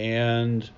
and 0.00 0.70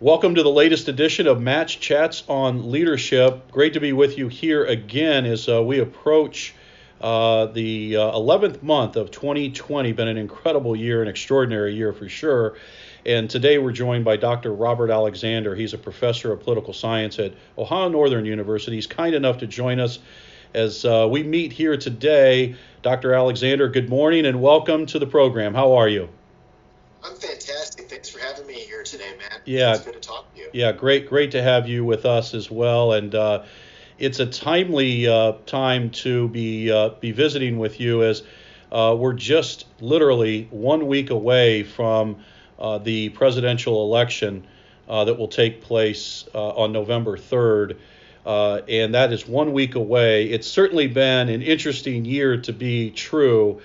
welcome 0.00 0.34
to 0.34 0.42
the 0.42 0.50
latest 0.50 0.88
edition 0.88 1.28
of 1.28 1.40
Match 1.40 1.78
Chats 1.78 2.24
on 2.26 2.72
Leadership. 2.72 3.48
Great 3.52 3.74
to 3.74 3.80
be 3.80 3.92
with 3.92 4.18
you 4.18 4.26
here 4.26 4.64
again 4.64 5.24
as 5.24 5.48
uh, 5.48 5.62
we 5.62 5.78
approach 5.78 6.52
uh, 7.00 7.46
the 7.46 7.96
uh, 7.96 8.10
11th 8.10 8.60
month 8.60 8.96
of 8.96 9.12
2020. 9.12 9.92
Been 9.92 10.08
an 10.08 10.16
incredible 10.16 10.74
year, 10.74 11.00
an 11.00 11.06
extraordinary 11.06 11.76
year 11.76 11.92
for 11.92 12.08
sure. 12.08 12.56
And 13.06 13.30
today 13.30 13.58
we're 13.58 13.70
joined 13.70 14.04
by 14.04 14.16
Dr. 14.16 14.52
Robert 14.52 14.90
Alexander. 14.90 15.54
He's 15.54 15.72
a 15.72 15.78
professor 15.78 16.32
of 16.32 16.40
political 16.40 16.72
science 16.72 17.20
at 17.20 17.34
Ohio 17.56 17.88
Northern 17.88 18.24
University. 18.24 18.76
He's 18.76 18.88
kind 18.88 19.14
enough 19.14 19.38
to 19.38 19.46
join 19.46 19.78
us 19.78 20.00
as 20.54 20.84
uh, 20.84 21.06
we 21.08 21.22
meet 21.22 21.52
here 21.52 21.76
today. 21.76 22.56
Dr. 22.82 23.14
Alexander, 23.14 23.68
good 23.68 23.88
morning 23.88 24.26
and 24.26 24.42
welcome 24.42 24.86
to 24.86 24.98
the 24.98 25.06
program. 25.06 25.54
How 25.54 25.74
are 25.74 25.88
you? 25.88 26.08
I'm 27.04 27.12
fantastic. 27.12 27.33
Yeah. 29.44 29.74
It's 29.74 29.84
good 29.84 29.94
to 29.94 30.00
talk 30.00 30.32
to 30.34 30.40
you. 30.40 30.48
Yeah, 30.52 30.72
great, 30.72 31.08
great 31.08 31.32
to 31.32 31.42
have 31.42 31.68
you 31.68 31.84
with 31.84 32.06
us 32.06 32.34
as 32.34 32.50
well. 32.50 32.92
And 32.92 33.14
uh, 33.14 33.44
it's 33.98 34.20
a 34.20 34.26
timely 34.26 35.06
uh, 35.06 35.32
time 35.46 35.90
to 35.90 36.28
be 36.28 36.70
uh, 36.70 36.90
be 37.00 37.12
visiting 37.12 37.58
with 37.58 37.80
you 37.80 38.02
as 38.04 38.22
uh, 38.72 38.94
we're 38.98 39.12
just 39.12 39.66
literally 39.80 40.48
one 40.50 40.86
week 40.86 41.10
away 41.10 41.62
from 41.62 42.16
uh, 42.58 42.78
the 42.78 43.10
presidential 43.10 43.84
election 43.84 44.46
uh, 44.88 45.04
that 45.04 45.18
will 45.18 45.28
take 45.28 45.60
place 45.60 46.24
on 46.34 46.72
November 46.72 47.16
3rd. 47.16 47.76
and 48.26 48.94
that 48.94 49.12
is 49.12 49.26
one 49.26 49.52
week 49.52 49.76
away. 49.76 50.24
It's 50.24 50.46
certainly 50.46 50.88
been 50.88 51.28
an 51.28 51.42
interesting 51.42 52.04
year 52.04 52.36
to 52.38 52.52
be 52.52 52.90
true. 52.90 53.60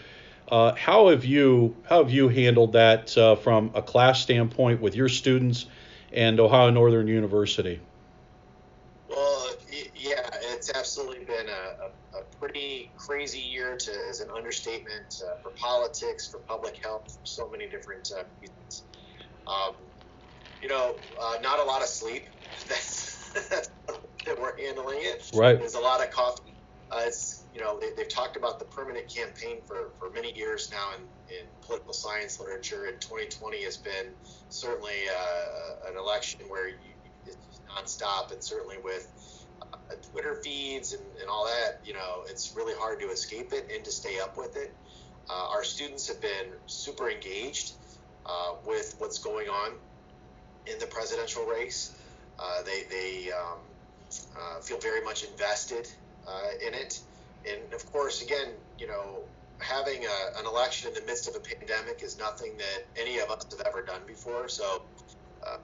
Uh, 0.49 0.73
how 0.75 1.09
have 1.09 1.25
you 1.25 1.75
how 1.87 2.03
have 2.03 2.11
you 2.11 2.27
handled 2.27 2.73
that 2.73 3.15
uh, 3.17 3.35
from 3.35 3.71
a 3.75 3.81
class 3.81 4.21
standpoint 4.21 4.81
with 4.81 4.95
your 4.95 5.09
students 5.09 5.67
and 6.11 6.39
Ohio 6.39 6.71
Northern 6.71 7.07
University? 7.07 7.79
Well, 9.09 9.51
yeah, 9.95 10.27
it's 10.41 10.71
absolutely 10.75 11.25
been 11.25 11.47
a, 11.49 12.17
a, 12.17 12.19
a 12.19 12.23
pretty 12.39 12.89
crazy 12.97 13.39
year 13.39 13.77
to, 13.77 13.91
as 14.09 14.21
an 14.21 14.29
understatement 14.31 15.21
uh, 15.25 15.35
for 15.41 15.51
politics, 15.51 16.27
for 16.27 16.39
public 16.39 16.77
health, 16.77 17.17
for 17.19 17.25
so 17.25 17.49
many 17.49 17.67
different 17.67 18.11
uh, 18.17 18.23
reasons. 18.41 18.83
Um, 19.45 19.75
you 20.61 20.67
know, 20.67 20.95
uh, 21.19 21.37
not 21.41 21.59
a 21.59 21.63
lot 21.63 21.81
of 21.81 21.87
sleep. 21.87 22.25
That's, 22.67 23.31
that's 23.47 23.69
that 24.25 24.39
we're 24.39 24.57
handling 24.57 24.99
it. 25.01 25.29
Right. 25.33 25.57
There's 25.57 25.75
a 25.75 25.79
lot 25.79 26.03
of 26.03 26.11
coffee. 26.11 26.53
it's 26.93 27.38
you 27.53 27.61
know, 27.61 27.79
they, 27.79 27.89
have 27.97 28.09
talked 28.09 28.37
about 28.37 28.59
the 28.59 28.65
permanent 28.65 29.07
campaign 29.07 29.57
for, 29.65 29.89
for 29.99 30.09
many 30.11 30.31
years 30.33 30.71
now 30.71 30.91
in, 30.95 31.35
in 31.35 31.45
political 31.61 31.93
science 31.93 32.39
literature, 32.39 32.85
and 32.85 33.01
2020 33.01 33.63
has 33.63 33.77
been 33.77 34.07
certainly 34.49 35.07
uh, 35.09 35.89
an 35.89 35.97
election 35.97 36.41
where 36.47 36.69
you, 36.69 36.75
it's 37.25 37.61
nonstop, 37.69 38.31
and 38.31 38.43
certainly 38.43 38.77
with 38.83 39.45
uh, 39.61 39.75
Twitter 40.11 40.35
feeds 40.35 40.93
and, 40.93 41.03
and 41.19 41.29
all 41.29 41.45
that, 41.45 41.79
you 41.83 41.93
know, 41.93 42.23
it's 42.27 42.55
really 42.55 42.73
hard 42.77 42.99
to 42.99 43.09
escape 43.09 43.51
it 43.51 43.69
and 43.73 43.83
to 43.83 43.91
stay 43.91 44.19
up 44.19 44.37
with 44.37 44.55
it. 44.55 44.73
Uh, 45.29 45.49
our 45.49 45.63
students 45.63 46.07
have 46.07 46.21
been 46.21 46.47
super 46.65 47.09
engaged 47.09 47.73
uh, 48.25 48.53
with 48.65 48.95
what's 48.99 49.19
going 49.19 49.47
on 49.47 49.73
in 50.65 50.77
the 50.79 50.87
presidential 50.87 51.45
race. 51.45 51.95
Uh, 52.39 52.61
they 52.63 52.83
they 52.89 53.31
um, 53.31 53.59
uh, 54.37 54.59
feel 54.61 54.79
very 54.79 55.03
much 55.03 55.23
invested 55.23 55.87
in 56.65 56.73
it 56.73 56.99
and 57.47 57.73
of 57.73 57.85
course, 57.91 58.21
again, 58.21 58.53
you 58.77 58.87
know, 58.87 59.19
having 59.59 60.05
a, 60.05 60.39
an 60.39 60.45
election 60.45 60.89
in 60.89 60.93
the 60.93 61.05
midst 61.05 61.27
of 61.27 61.35
a 61.35 61.39
pandemic 61.39 62.01
is 62.01 62.17
nothing 62.17 62.57
that 62.57 62.85
any 62.99 63.19
of 63.19 63.29
us 63.29 63.45
have 63.51 63.67
ever 63.67 63.81
done 63.81 64.01
before. 64.07 64.47
So 64.47 64.81
uh, 65.45 65.57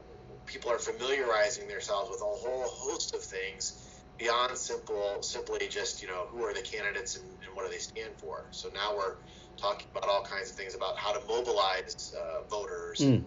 people 0.46 0.72
are 0.72 0.80
familiarizing 0.80 1.68
themselves 1.68 2.10
with 2.10 2.22
a 2.22 2.24
whole 2.24 2.68
host 2.68 3.16
of 3.16 3.22
things 3.22 4.02
beyond 4.18 4.56
simple, 4.58 5.22
simply 5.22 5.68
just 5.68 6.02
you 6.02 6.08
know 6.08 6.26
who 6.30 6.44
are 6.44 6.54
the 6.54 6.62
candidates 6.62 7.18
and, 7.18 7.26
and 7.46 7.56
what 7.56 7.66
do 7.66 7.72
they 7.72 7.80
stand 7.80 8.12
for. 8.18 8.46
So 8.52 8.70
now 8.74 8.96
we're 8.96 9.16
talking 9.58 9.88
about 9.92 10.10
all 10.10 10.24
kinds 10.24 10.52
of 10.52 10.56
things 10.56 10.76
about 10.76 10.98
how 10.98 11.14
to 11.14 11.26
mobilize 11.28 12.16
uh, 12.18 12.44
voters, 12.50 13.00
mm. 13.00 13.16
and 13.16 13.26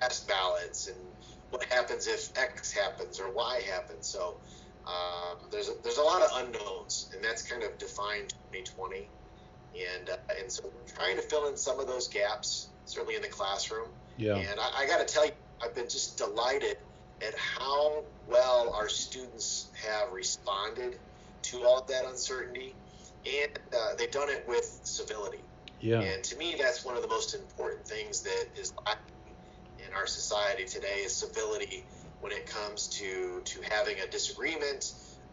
cast 0.00 0.28
ballots, 0.28 0.88
and 0.88 0.96
what 1.50 1.64
happens 1.64 2.06
if 2.06 2.36
X 2.36 2.72
happens 2.72 3.20
or 3.20 3.30
Y 3.32 3.62
happens. 3.70 4.06
So 4.06 4.36
um, 4.90 5.38
there's 5.50 5.68
a, 5.68 5.72
there's 5.82 5.98
a 5.98 6.02
lot 6.02 6.22
of 6.22 6.30
unknowns, 6.34 7.10
and 7.14 7.24
that's 7.24 7.42
kind 7.42 7.62
of 7.62 7.76
defined 7.78 8.30
2020. 8.52 9.08
And 9.96 10.10
uh, 10.10 10.16
and 10.40 10.50
so 10.50 10.64
we're 10.64 10.94
trying 10.94 11.16
to 11.16 11.22
fill 11.22 11.48
in 11.48 11.56
some 11.56 11.78
of 11.78 11.86
those 11.86 12.08
gaps, 12.08 12.68
certainly 12.86 13.14
in 13.14 13.22
the 13.22 13.28
classroom. 13.28 13.88
Yeah. 14.16 14.36
And 14.36 14.58
I, 14.58 14.82
I 14.82 14.86
got 14.86 15.06
to 15.06 15.12
tell 15.12 15.26
you, 15.26 15.32
I've 15.62 15.74
been 15.74 15.88
just 15.88 16.18
delighted 16.18 16.78
at 17.26 17.34
how 17.36 18.02
well 18.28 18.72
our 18.74 18.88
students 18.88 19.68
have 19.86 20.12
responded 20.12 20.98
to 21.42 21.62
all 21.62 21.78
of 21.78 21.86
that 21.86 22.04
uncertainty, 22.04 22.74
and 23.26 23.58
uh, 23.72 23.94
they've 23.96 24.10
done 24.10 24.28
it 24.28 24.44
with 24.48 24.80
civility. 24.82 25.40
Yeah. 25.80 26.00
And 26.00 26.22
to 26.24 26.36
me, 26.36 26.56
that's 26.58 26.84
one 26.84 26.96
of 26.96 27.02
the 27.02 27.08
most 27.08 27.34
important 27.34 27.86
things 27.86 28.22
that 28.22 28.46
is 28.58 28.72
lacking 28.84 29.04
in 29.78 29.94
our 29.94 30.06
society 30.06 30.64
today 30.64 31.02
is 31.04 31.14
civility 31.14 31.84
when 32.20 32.32
it 32.32 32.46
comes 32.46 32.88
to 32.88 33.42
to 33.44 33.60
having 33.70 33.96
a 34.00 34.10
disagreement, 34.10 34.84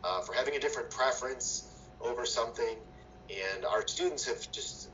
uh, 0.03 0.22
for 0.22 0.34
having 0.34 0.56
a 0.56 0.59
different 0.59 0.90
preference 0.90 1.70
over 2.02 2.25
something. 2.25 2.75
And 3.30 3.66
our 3.66 3.86
students 3.88 4.25
have 4.28 4.40
just, 4.52 4.90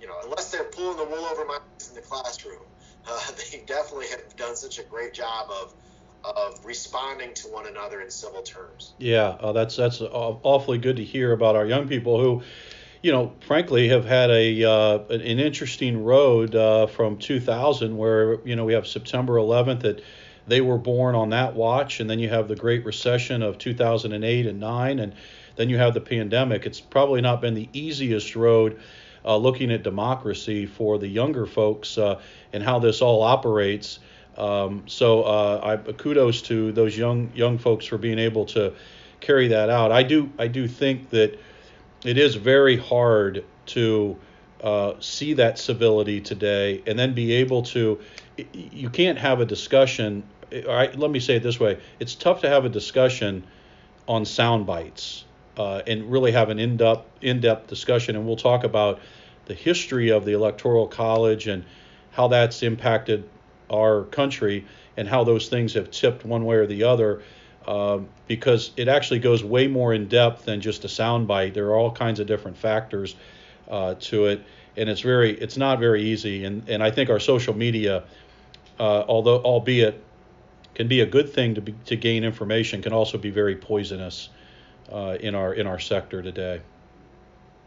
you 0.00 0.06
know, 0.06 0.14
unless 0.24 0.50
they're 0.50 0.64
pulling 0.64 0.96
the 0.96 1.04
wool 1.04 1.24
over 1.26 1.44
my 1.44 1.54
eyes 1.54 1.88
in 1.88 1.94
the 1.94 2.00
classroom, 2.00 2.62
uh, 3.10 3.20
they 3.52 3.64
definitely 3.66 4.08
have 4.08 4.36
done 4.36 4.56
such 4.56 4.78
a 4.78 4.82
great 4.84 5.14
job 5.14 5.48
of 5.50 5.74
of 6.24 6.64
responding 6.64 7.34
to 7.34 7.48
one 7.48 7.66
another 7.66 8.00
in 8.00 8.10
civil 8.10 8.40
terms. 8.42 8.94
Yeah, 8.98 9.36
uh, 9.40 9.52
that's 9.52 9.76
that's 9.76 10.00
awfully 10.00 10.78
good 10.78 10.96
to 10.96 11.04
hear 11.04 11.32
about 11.32 11.54
our 11.54 11.66
young 11.66 11.86
people 11.86 12.18
who, 12.18 12.42
you 13.02 13.12
know, 13.12 13.34
frankly 13.46 13.88
have 13.88 14.06
had 14.06 14.30
a 14.30 14.64
uh, 14.64 14.98
an 15.10 15.20
interesting 15.20 16.02
road 16.02 16.54
uh, 16.54 16.86
from 16.86 17.18
2000, 17.18 17.94
where 17.94 18.40
you 18.46 18.56
know 18.56 18.64
we 18.64 18.72
have 18.72 18.86
September 18.86 19.34
11th 19.34 19.82
that 19.82 20.02
they 20.46 20.60
were 20.60 20.78
born 20.78 21.14
on 21.14 21.30
that 21.30 21.54
watch, 21.54 22.00
and 22.00 22.08
then 22.08 22.18
you 22.18 22.28
have 22.28 22.48
the 22.48 22.56
Great 22.56 22.84
Recession 22.84 23.42
of 23.42 23.58
2008 23.58 24.46
and 24.46 24.60
9, 24.60 24.98
and 24.98 25.14
then 25.56 25.68
you 25.68 25.78
have 25.78 25.94
the 25.94 26.00
pandemic. 26.00 26.66
It's 26.66 26.80
probably 26.80 27.20
not 27.20 27.40
been 27.40 27.54
the 27.54 27.68
easiest 27.72 28.36
road 28.36 28.80
uh, 29.24 29.36
looking 29.36 29.72
at 29.72 29.82
democracy 29.82 30.66
for 30.66 30.98
the 30.98 31.08
younger 31.08 31.46
folks 31.46 31.96
uh, 31.96 32.20
and 32.52 32.62
how 32.62 32.78
this 32.78 33.00
all 33.00 33.22
operates. 33.22 33.98
Um, 34.36 34.82
so 34.86 35.22
uh, 35.22 35.78
I, 35.86 35.92
kudos 35.92 36.42
to 36.42 36.72
those 36.72 36.96
young 36.96 37.30
young 37.34 37.56
folks 37.58 37.86
for 37.86 37.98
being 37.98 38.18
able 38.18 38.46
to 38.46 38.74
carry 39.20 39.48
that 39.48 39.70
out. 39.70 39.92
I 39.92 40.02
do 40.02 40.30
I 40.38 40.48
do 40.48 40.66
think 40.66 41.10
that 41.10 41.38
it 42.04 42.18
is 42.18 42.34
very 42.34 42.76
hard 42.76 43.44
to 43.66 44.16
uh, 44.62 44.94
see 45.00 45.34
that 45.34 45.58
civility 45.58 46.20
today 46.20 46.82
and 46.86 46.98
then 46.98 47.14
be 47.14 47.32
able 47.32 47.62
to 47.62 48.00
you 48.52 48.90
can't 48.90 49.18
have 49.18 49.40
a 49.40 49.46
discussion 49.46 50.24
right, 50.52 50.96
let 50.98 51.10
me 51.10 51.20
say 51.20 51.36
it 51.36 51.42
this 51.42 51.60
way: 51.60 51.78
it's 52.00 52.14
tough 52.14 52.40
to 52.42 52.48
have 52.48 52.64
a 52.64 52.68
discussion 52.68 53.44
on 54.06 54.24
sound 54.24 54.66
bites 54.66 55.24
uh, 55.56 55.82
and 55.86 56.10
really 56.10 56.32
have 56.32 56.50
an 56.50 56.58
in-depth 56.58 57.06
in-depth 57.22 57.68
discussion. 57.68 58.16
And 58.16 58.26
we'll 58.26 58.36
talk 58.36 58.64
about 58.64 59.00
the 59.46 59.54
history 59.54 60.10
of 60.10 60.24
the 60.24 60.32
electoral 60.32 60.86
college 60.86 61.46
and 61.46 61.64
how 62.10 62.28
that's 62.28 62.62
impacted 62.62 63.28
our 63.70 64.04
country 64.04 64.64
and 64.96 65.08
how 65.08 65.24
those 65.24 65.48
things 65.48 65.74
have 65.74 65.90
tipped 65.90 66.24
one 66.24 66.44
way 66.44 66.56
or 66.56 66.66
the 66.66 66.84
other. 66.84 67.22
Um, 67.66 68.08
because 68.28 68.72
it 68.76 68.88
actually 68.88 69.20
goes 69.20 69.42
way 69.42 69.68
more 69.68 69.94
in 69.94 70.06
depth 70.06 70.44
than 70.44 70.60
just 70.60 70.84
a 70.84 70.88
sound 70.88 71.26
bite. 71.26 71.54
There 71.54 71.68
are 71.68 71.76
all 71.76 71.90
kinds 71.90 72.20
of 72.20 72.26
different 72.26 72.58
factors 72.58 73.16
uh, 73.70 73.94
to 74.00 74.26
it, 74.26 74.44
and 74.76 74.90
it's 74.90 75.00
very, 75.00 75.32
it's 75.32 75.56
not 75.56 75.78
very 75.78 76.02
easy. 76.02 76.44
And 76.44 76.68
and 76.68 76.82
I 76.82 76.90
think 76.90 77.08
our 77.08 77.20
social 77.20 77.54
media, 77.54 78.04
uh, 78.78 79.04
although 79.08 79.38
albeit 79.38 80.02
can 80.74 80.88
be 80.88 81.00
a 81.00 81.06
good 81.06 81.32
thing 81.32 81.54
to 81.54 81.60
be, 81.60 81.74
to 81.86 81.96
gain 81.96 82.24
information 82.24 82.82
can 82.82 82.92
also 82.92 83.18
be 83.18 83.30
very 83.30 83.56
poisonous 83.56 84.28
uh, 84.92 85.16
in 85.20 85.34
our 85.34 85.54
in 85.54 85.66
our 85.66 85.78
sector 85.78 86.22
today. 86.22 86.60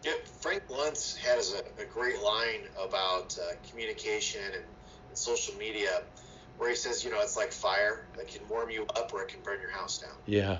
Yeah, 0.03 0.13
Frank 0.41 0.67
Luntz 0.69 1.17
has 1.17 1.53
a, 1.53 1.81
a 1.81 1.85
great 1.85 2.21
line 2.21 2.61
about 2.81 3.37
uh, 3.39 3.55
communication 3.69 4.41
and, 4.45 4.55
and, 4.55 5.17
social 5.17 5.55
media, 5.55 6.03
where 6.57 6.69
he 6.69 6.75
says, 6.75 7.03
you 7.03 7.09
know, 7.09 7.19
it's 7.19 7.35
like 7.35 7.51
fire 7.51 8.05
that 8.15 8.27
can 8.27 8.47
warm 8.47 8.69
you 8.69 8.85
up 8.95 9.11
or 9.13 9.23
it 9.23 9.29
can 9.29 9.41
burn 9.41 9.59
your 9.59 9.71
house 9.71 9.97
down. 9.97 10.11
Yeah, 10.27 10.59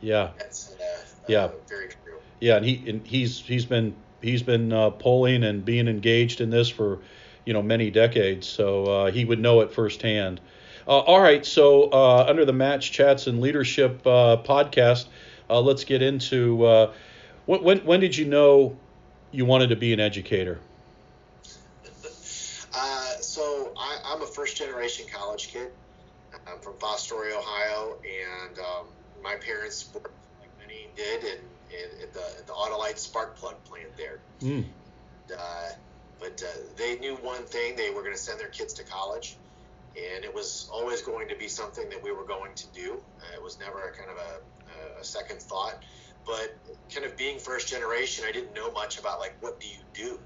yeah. 0.00 0.30
That's 0.38 0.70
uh, 0.72 1.04
yeah, 1.26 1.48
very 1.68 1.88
true. 1.88 2.18
Yeah, 2.40 2.56
and 2.56 2.64
he 2.64 2.88
and 2.88 3.06
he's 3.06 3.40
he's 3.40 3.64
been 3.64 3.94
he's 4.22 4.42
been 4.42 4.72
uh, 4.72 4.90
polling 4.90 5.42
and 5.44 5.64
being 5.64 5.88
engaged 5.88 6.40
in 6.40 6.50
this 6.50 6.68
for 6.68 7.00
you 7.44 7.52
know 7.52 7.62
many 7.62 7.90
decades, 7.90 8.46
so 8.46 8.84
uh, 8.84 9.10
he 9.10 9.24
would 9.24 9.40
know 9.40 9.60
it 9.60 9.72
firsthand. 9.72 10.40
Uh, 10.88 11.00
all 11.00 11.20
right, 11.20 11.44
so 11.44 11.90
uh, 11.92 12.24
under 12.26 12.46
the 12.46 12.52
Match 12.54 12.92
Chats 12.92 13.26
and 13.26 13.42
Leadership 13.42 14.06
uh, 14.06 14.38
podcast, 14.42 15.04
uh, 15.50 15.60
let's 15.60 15.84
get 15.84 16.00
into 16.00 16.64
uh, 16.64 16.92
when, 17.44 17.62
when, 17.62 17.78
when 17.80 18.00
did 18.00 18.16
you 18.16 18.24
know 18.24 18.74
you 19.30 19.44
wanted 19.44 19.68
to 19.68 19.76
be 19.76 19.92
an 19.92 20.00
educator? 20.00 20.58
Uh, 22.74 23.06
so 23.20 23.70
I, 23.76 24.14
am 24.14 24.22
a 24.22 24.26
first 24.26 24.56
generation 24.56 25.04
generation 25.04 25.06
college 25.12 25.48
kid. 25.52 25.70
I'm 26.46 26.58
from 26.60 26.74
Fostoria, 26.74 27.36
Ohio, 27.36 27.98
and 28.02 28.58
um, 28.58 28.86
my 29.22 29.34
parents 29.36 29.90
worked 29.92 30.10
like 30.40 30.50
many 30.58 30.88
did 30.96 31.22
in, 31.22 31.38
in, 31.70 32.00
in 32.02 32.08
the, 32.14 32.38
in 32.38 32.46
the 32.46 32.52
Autolite 32.52 32.96
spark 32.96 33.36
plug 33.36 33.62
plant 33.64 33.94
there. 33.96 34.20
Mm. 34.40 34.64
Uh, 35.36 35.68
but 36.18 36.42
uh, 36.42 36.58
they 36.76 36.98
knew 36.98 37.16
one 37.16 37.44
thing: 37.44 37.76
they 37.76 37.90
were 37.90 38.00
going 38.02 38.14
to 38.14 38.20
send 38.20 38.40
their 38.40 38.48
kids 38.48 38.72
to 38.74 38.84
college, 38.84 39.36
and 40.14 40.24
it 40.24 40.34
was 40.34 40.68
always 40.72 41.02
going 41.02 41.28
to 41.28 41.36
be 41.36 41.48
something 41.48 41.88
that 41.88 42.02
we 42.02 42.12
were 42.12 42.24
going 42.24 42.54
to 42.54 42.66
do. 42.68 43.00
Uh, 43.20 43.36
it 43.36 43.42
was 43.42 43.58
never 43.58 43.88
a 43.88 43.92
kind 43.92 44.10
of 44.10 44.16
a, 44.16 45.00
a 45.00 45.04
second 45.04 45.40
thought. 45.40 45.82
But 46.26 46.54
kind 46.92 47.06
of 47.06 47.16
being 47.16 47.38
first 47.38 47.68
generation, 47.68 48.24
I 48.28 48.32
didn't 48.32 48.54
know 48.54 48.70
much 48.72 48.98
about 48.98 49.18
like 49.18 49.34
what 49.40 49.60
do 49.60 49.66
you 49.66 49.78
do. 49.94 50.18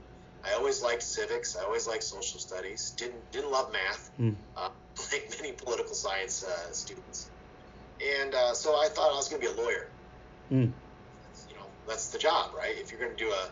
I 0.45 0.55
always 0.55 0.83
liked 0.83 1.03
civics. 1.03 1.57
I 1.57 1.63
always 1.63 1.87
liked 1.87 2.03
social 2.03 2.41
studies. 2.41 2.91
Didn't 2.97 3.31
didn't 3.31 3.51
love 3.51 3.73
math, 3.73 4.11
mm. 4.19 4.35
uh, 4.57 4.71
like 5.13 5.33
many 5.41 5.53
political 5.53 5.95
science 5.95 6.45
uh, 6.45 6.73
students. 6.73 7.31
And 8.21 8.35
uh, 8.35 8.53
so 8.53 8.71
I 8.75 8.89
thought 8.89 9.13
I 9.13 9.17
was 9.17 9.29
going 9.29 9.41
to 9.43 9.49
be 9.49 9.61
a 9.61 9.63
lawyer. 9.63 9.89
Mm. 10.51 10.73
You 11.49 11.55
know, 11.55 11.67
that's 11.87 12.09
the 12.09 12.19
job, 12.19 12.51
right? 12.57 12.75
If 12.77 12.91
you're 12.91 13.01
going 13.01 13.17
to 13.17 13.25
do 13.25 13.31
a 13.31 13.49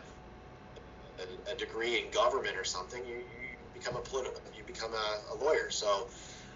a, 1.21 1.53
a, 1.53 1.55
degree 1.55 2.01
in 2.01 2.11
government 2.11 2.57
or 2.57 2.65
something, 2.65 3.05
you, 3.07 3.17
you 3.17 3.57
become 3.75 3.95
a 3.95 4.01
political, 4.01 4.41
become 4.73 4.93
a, 4.93 5.35
a 5.35 5.45
lawyer. 5.45 5.71
So 5.71 6.09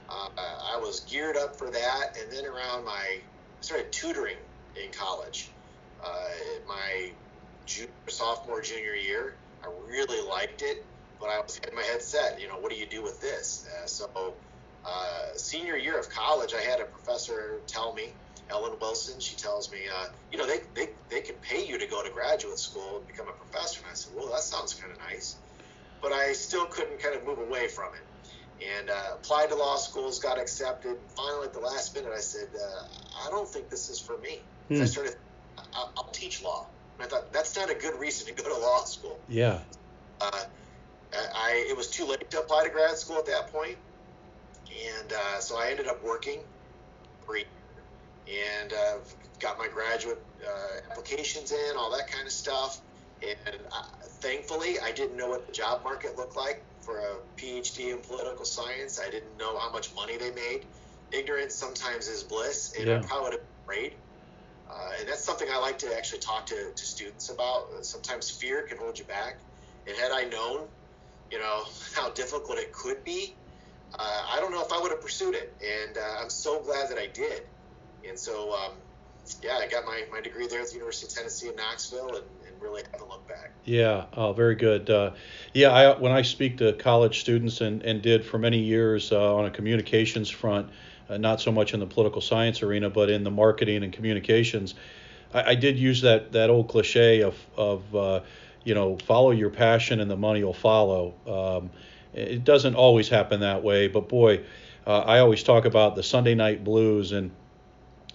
uh, 0.08 0.28
I 0.38 0.78
was 0.78 1.00
geared 1.00 1.36
up 1.36 1.56
for 1.56 1.70
that, 1.70 2.16
and 2.20 2.32
then 2.32 2.46
around 2.46 2.84
my, 2.84 3.18
started 3.60 3.90
tutoring 3.92 4.36
in 4.76 4.92
college. 4.92 5.50
Uh, 6.04 6.08
my 6.68 7.10
junior, 7.66 7.90
sophomore, 8.08 8.60
junior 8.60 8.94
year, 8.94 9.34
I 9.62 9.68
really 9.88 10.26
liked 10.28 10.62
it, 10.62 10.84
but 11.18 11.30
I 11.30 11.40
was 11.40 11.58
getting 11.58 11.76
my 11.76 11.82
head 11.82 12.02
set. 12.02 12.40
You 12.40 12.48
know, 12.48 12.58
what 12.58 12.70
do 12.70 12.76
you 12.76 12.86
do 12.86 13.02
with 13.02 13.20
this? 13.20 13.66
Uh, 13.66 13.86
so 13.86 14.34
uh, 14.84 15.36
senior 15.36 15.76
year 15.76 15.98
of 15.98 16.10
college, 16.10 16.52
I 16.54 16.60
had 16.60 16.80
a 16.80 16.84
professor 16.84 17.60
tell 17.66 17.94
me, 17.94 18.08
Ellen 18.50 18.76
Wilson, 18.78 19.20
she 19.20 19.36
tells 19.36 19.72
me, 19.72 19.78
uh, 19.88 20.08
you 20.30 20.36
know, 20.36 20.46
they, 20.46 20.58
they, 20.74 20.90
they 21.08 21.22
can 21.22 21.36
pay 21.36 21.66
you 21.66 21.78
to 21.78 21.86
go 21.86 22.04
to 22.04 22.10
graduate 22.10 22.58
school 22.58 22.98
and 22.98 23.06
become 23.06 23.26
a 23.28 23.32
professor. 23.32 23.80
And 23.80 23.90
I 23.90 23.94
said, 23.94 24.12
well, 24.14 24.30
that 24.32 24.42
sounds 24.42 24.74
kind 24.74 24.92
of 24.92 24.98
nice. 24.98 25.36
But 26.02 26.12
I 26.12 26.34
still 26.34 26.66
couldn't 26.66 27.00
kind 27.00 27.16
of 27.16 27.24
move 27.24 27.38
away 27.38 27.68
from 27.68 27.94
it. 27.94 28.03
And 28.62 28.88
uh, 28.88 28.94
applied 29.14 29.48
to 29.50 29.56
law 29.56 29.76
schools, 29.76 30.18
got 30.18 30.38
accepted. 30.38 30.92
And 30.92 31.10
finally, 31.16 31.46
at 31.46 31.52
the 31.52 31.60
last 31.60 31.94
minute, 31.94 32.12
I 32.14 32.20
said, 32.20 32.48
uh, 32.54 33.26
I 33.26 33.30
don't 33.30 33.48
think 33.48 33.68
this 33.68 33.90
is 33.90 33.98
for 33.98 34.16
me. 34.18 34.40
Hmm. 34.68 34.82
I 34.82 34.84
started, 34.84 35.16
I'll, 35.74 35.92
I'll 35.96 36.10
teach 36.12 36.42
law. 36.42 36.66
And 36.98 37.06
I 37.06 37.08
thought, 37.08 37.32
that's 37.32 37.56
not 37.56 37.70
a 37.70 37.74
good 37.74 37.98
reason 37.98 38.34
to 38.34 38.42
go 38.42 38.48
to 38.48 38.60
law 38.60 38.84
school. 38.84 39.18
Yeah. 39.28 39.58
Uh, 40.20 40.44
I, 41.12 41.66
it 41.68 41.76
was 41.76 41.90
too 41.90 42.06
late 42.06 42.30
to 42.30 42.40
apply 42.40 42.64
to 42.64 42.70
grad 42.70 42.96
school 42.96 43.18
at 43.18 43.26
that 43.26 43.52
point. 43.52 43.76
And 44.68 45.12
uh, 45.12 45.40
so 45.40 45.58
I 45.58 45.70
ended 45.70 45.88
up 45.88 46.02
working 46.02 46.40
and 48.26 48.72
uh, 48.72 48.96
got 49.40 49.58
my 49.58 49.68
graduate 49.68 50.22
uh, 50.46 50.90
applications 50.90 51.52
in, 51.52 51.76
all 51.76 51.90
that 51.96 52.10
kind 52.10 52.26
of 52.26 52.32
stuff. 52.32 52.80
And 53.22 53.56
uh, 53.72 53.84
thankfully, 54.02 54.78
I 54.80 54.92
didn't 54.92 55.16
know 55.16 55.28
what 55.28 55.46
the 55.46 55.52
job 55.52 55.82
market 55.84 56.16
looked 56.16 56.36
like 56.36 56.62
for 56.84 56.98
a 56.98 57.16
PhD 57.36 57.92
in 57.92 57.98
political 57.98 58.44
science. 58.44 59.00
I 59.00 59.10
didn't 59.10 59.38
know 59.38 59.58
how 59.58 59.70
much 59.70 59.94
money 59.94 60.16
they 60.16 60.30
made. 60.30 60.64
Ignorance 61.12 61.54
sometimes 61.54 62.08
is 62.08 62.22
bliss, 62.22 62.74
and 62.78 62.86
yeah. 62.86 62.98
I 62.98 63.02
probably 63.02 63.24
would 63.24 63.32
have 63.32 63.40
been 63.40 63.62
afraid. 63.62 63.92
Uh, 64.70 64.90
and 64.98 65.08
that's 65.08 65.24
something 65.24 65.48
I 65.50 65.58
like 65.58 65.78
to 65.78 65.96
actually 65.96 66.20
talk 66.20 66.46
to, 66.46 66.72
to 66.74 66.84
students 66.84 67.28
about. 67.30 67.84
Sometimes 67.84 68.30
fear 68.30 68.62
can 68.62 68.78
hold 68.78 68.98
you 68.98 69.04
back. 69.04 69.38
And 69.86 69.96
had 69.96 70.10
I 70.10 70.24
known, 70.24 70.66
you 71.30 71.38
know, 71.38 71.64
how 71.94 72.10
difficult 72.10 72.58
it 72.58 72.72
could 72.72 73.04
be, 73.04 73.34
uh, 73.98 74.26
I 74.28 74.40
don't 74.40 74.50
know 74.50 74.62
if 74.62 74.72
I 74.72 74.80
would 74.80 74.90
have 74.90 75.00
pursued 75.00 75.34
it. 75.34 75.54
And 75.62 75.96
uh, 75.96 76.22
I'm 76.22 76.30
so 76.30 76.60
glad 76.60 76.90
that 76.90 76.98
I 76.98 77.06
did. 77.06 77.42
And 78.06 78.18
so, 78.18 78.52
um, 78.52 78.72
yeah, 79.42 79.58
I 79.58 79.68
got 79.68 79.84
my, 79.84 80.02
my 80.10 80.20
degree 80.20 80.46
there 80.46 80.60
at 80.60 80.68
the 80.68 80.74
University 80.74 81.06
of 81.06 81.14
Tennessee 81.14 81.48
in 81.48 81.56
Knoxville 81.56 82.16
and, 82.16 82.24
looked 82.70 83.28
back. 83.28 83.52
Yeah, 83.64 84.06
oh, 84.14 84.32
very 84.32 84.54
good. 84.54 84.90
Uh, 84.90 85.12
yeah, 85.52 85.70
I, 85.70 85.98
when 85.98 86.12
I 86.12 86.22
speak 86.22 86.58
to 86.58 86.72
college 86.74 87.20
students 87.20 87.60
and, 87.60 87.82
and 87.82 88.02
did 88.02 88.24
for 88.24 88.38
many 88.38 88.58
years 88.58 89.12
uh, 89.12 89.34
on 89.36 89.46
a 89.46 89.50
communications 89.50 90.30
front, 90.30 90.70
uh, 91.08 91.16
not 91.16 91.40
so 91.40 91.52
much 91.52 91.74
in 91.74 91.80
the 91.80 91.86
political 91.86 92.20
science 92.20 92.62
arena, 92.62 92.90
but 92.90 93.10
in 93.10 93.24
the 93.24 93.30
marketing 93.30 93.82
and 93.82 93.92
communications, 93.92 94.74
I, 95.32 95.50
I 95.50 95.54
did 95.54 95.78
use 95.78 96.02
that, 96.02 96.32
that 96.32 96.50
old 96.50 96.68
cliche 96.68 97.22
of, 97.22 97.36
of 97.56 97.94
uh, 97.94 98.20
you 98.64 98.74
know, 98.74 98.96
follow 98.98 99.30
your 99.30 99.50
passion 99.50 100.00
and 100.00 100.10
the 100.10 100.16
money 100.16 100.42
will 100.42 100.54
follow. 100.54 101.14
Um, 101.26 101.70
it 102.14 102.44
doesn't 102.44 102.74
always 102.74 103.08
happen 103.08 103.40
that 103.40 103.62
way, 103.62 103.88
but 103.88 104.08
boy, 104.08 104.44
uh, 104.86 105.00
I 105.00 105.18
always 105.18 105.42
talk 105.42 105.64
about 105.64 105.96
the 105.96 106.02
Sunday 106.02 106.34
night 106.34 106.62
blues 106.62 107.12
and 107.12 107.30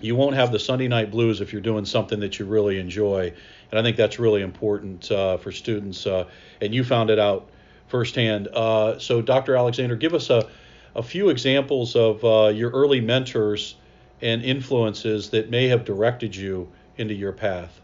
you 0.02 0.16
won't 0.16 0.36
have 0.36 0.52
the 0.52 0.60
Sunday 0.60 0.88
night 0.88 1.12
blues 1.12 1.42
if 1.42 1.52
you're 1.52 1.62
doing 1.62 1.86
something 1.86 2.20
that 2.22 2.40
you 2.40 2.46
really 2.46 2.80
enjoy. 2.80 3.34
And 3.72 3.80
I 3.80 3.84
think 3.84 3.98
that's 3.98 4.20
really 4.20 4.42
important 4.42 5.12
uh, 5.12 5.38
for 5.38 5.52
students. 5.52 6.06
Uh, 6.06 6.26
and 6.62 6.74
you 6.74 6.84
found 6.84 7.10
it 7.10 7.20
out 7.20 7.50
firsthand. 7.88 8.48
Uh, 8.48 9.00
so, 9.00 9.22
Dr. 9.22 9.56
Alexander, 9.56 9.96
give 9.96 10.14
us 10.14 10.30
a, 10.30 10.48
a 10.96 11.04
few 11.04 11.30
examples 11.30 11.96
of 11.96 12.24
uh, 12.24 12.48
your 12.48 12.70
early 12.72 13.02
mentors 13.02 13.76
and 14.22 14.44
influences 14.44 15.30
that 15.32 15.50
may 15.50 15.68
have 15.68 15.86
directed 15.86 16.36
you 16.36 16.72
into 16.98 17.14
your 17.14 17.32
path. 17.32 17.82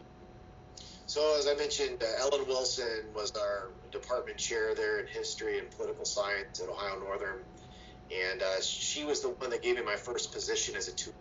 So, 1.07 1.37
as 1.37 1.47
I 1.47 1.55
mentioned, 1.55 2.03
uh, 2.03 2.07
Ellen 2.19 2.47
Wilson 2.47 3.05
was 3.13 3.31
our 3.35 3.69
department 3.91 4.37
chair 4.37 4.75
there 4.75 4.99
in 4.99 5.07
history 5.07 5.59
and 5.59 5.69
political 5.71 6.05
science 6.05 6.59
at 6.59 6.69
Ohio 6.69 6.99
Northern. 6.99 7.39
And 8.11 8.41
uh, 8.41 8.61
she 8.61 9.03
was 9.03 9.21
the 9.21 9.29
one 9.29 9.49
that 9.49 9.63
gave 9.63 9.77
me 9.77 9.81
my 9.81 9.95
first 9.95 10.31
position 10.31 10.75
as 10.75 10.87
a 10.87 10.91
tutor 10.91 11.17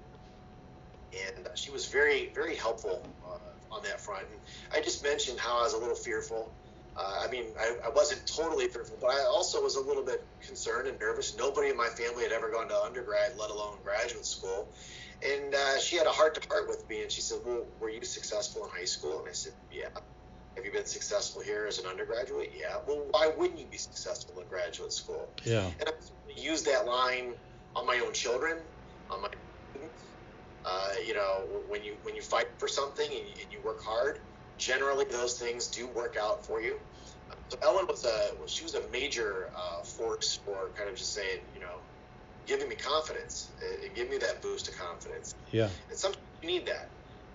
and 1.26 1.49
she 1.55 1.70
was 1.70 1.87
very, 1.87 2.31
very 2.34 2.56
helpful 2.56 3.02
uh, 3.26 3.75
on 3.75 3.82
that 3.84 4.00
front. 4.00 4.26
And 4.31 4.40
I 4.72 4.84
just 4.84 5.02
mentioned 5.02 5.38
how 5.38 5.58
I 5.61 5.62
was 5.62 5.75
a 5.75 5.78
little 5.78 5.96
fearful. 5.96 6.52
Uh, 6.96 7.25
I 7.26 7.31
mean, 7.31 7.46
I, 7.58 7.76
I, 7.87 7.88
wasn't 7.88 8.25
totally 8.25 8.69
fearful, 8.69 8.96
but 9.00 9.08
I 9.08 9.25
also 9.25 9.61
was 9.61 9.75
a 9.75 9.81
little 9.81 10.05
bit 10.05 10.25
concerned 10.40 10.87
and 10.87 10.99
nervous. 11.00 11.37
Nobody 11.37 11.70
in 11.70 11.76
my 11.76 11.88
family 11.88 12.22
had 12.22 12.31
ever 12.31 12.50
gone 12.50 12.69
to 12.69 12.76
undergrad, 12.76 13.32
let 13.37 13.50
alone 13.50 13.78
graduate 13.82 14.25
school. 14.25 14.69
And 15.25 15.55
uh, 15.55 15.78
she 15.81 15.96
had 15.96 16.06
a 16.06 16.11
heart 16.11 16.40
to 16.40 16.49
heart 16.49 16.69
with 16.69 16.88
me, 16.88 17.02
and 17.02 17.11
she 17.11 17.20
said, 17.20 17.38
"Well, 17.44 17.64
were 17.80 17.88
you 17.88 18.04
successful 18.04 18.64
in 18.64 18.71
high 18.71 18.85
school?" 18.85 19.21
And 19.21 19.28
I 19.28 19.33
said, 19.33 19.54
"Yeah." 19.73 19.88
Have 20.56 20.64
you 20.64 20.71
been 20.71 20.87
successful 20.87 21.42
here 21.42 21.66
as 21.66 21.80
an 21.80 21.87
undergraduate? 21.87 22.52
Yeah. 22.56 22.76
Well, 22.87 23.06
why 23.11 23.33
wouldn't 23.37 23.59
you 23.59 23.66
be 23.66 23.76
successful 23.76 24.40
in 24.40 24.47
graduate 24.47 24.92
school? 24.92 25.28
Yeah. 25.44 25.68
And 25.80 25.88
I 25.88 25.92
used 26.40 26.66
that 26.66 26.87
line 26.87 27.35
on 27.75 27.87
my 27.87 28.00
own 28.04 28.12
children, 28.12 28.59
on 29.11 29.23
my 29.23 29.28
uh, 30.64 30.88
you 31.06 31.14
know, 31.14 31.42
when 31.68 31.83
you 31.85 31.94
when 32.02 32.14
you 32.14 32.23
fight 32.23 32.47
for 32.59 32.68
something 32.68 33.06
and 33.06 33.14
you, 33.14 33.35
and 33.42 33.52
you, 33.52 33.59
work 33.64 33.83
hard, 33.83 34.18
generally 34.59 35.04
those 35.11 35.38
things 35.38 35.68
do 35.68 35.87
work 35.88 36.16
out 36.21 36.44
for 36.47 36.61
you. 36.61 36.76
So 37.49 37.59
Ellen 37.62 37.87
was 37.87 38.04
a 38.04 38.49
she 38.49 38.64
was 38.64 38.75
a 38.75 38.83
major 38.90 39.50
uh, 39.54 39.85
force 39.85 40.38
for 40.44 40.71
kind 40.76 40.88
of 40.88 40.97
just 40.97 41.12
saying, 41.12 41.40
you 41.54 41.61
know, 41.61 41.76
giving 42.47 42.68
me 42.68 42.76
confidence 42.76 43.50
and 43.85 43.94
give 43.94 44.09
me 44.09 44.18
that 44.18 44.40
boost 44.42 44.68
of 44.68 44.78
confidence. 44.78 45.35
Yeah. 45.50 45.68
And 45.90 45.99
sometimes 45.99 46.25
you 46.42 46.49
need 46.49 46.66
that. 46.66 46.88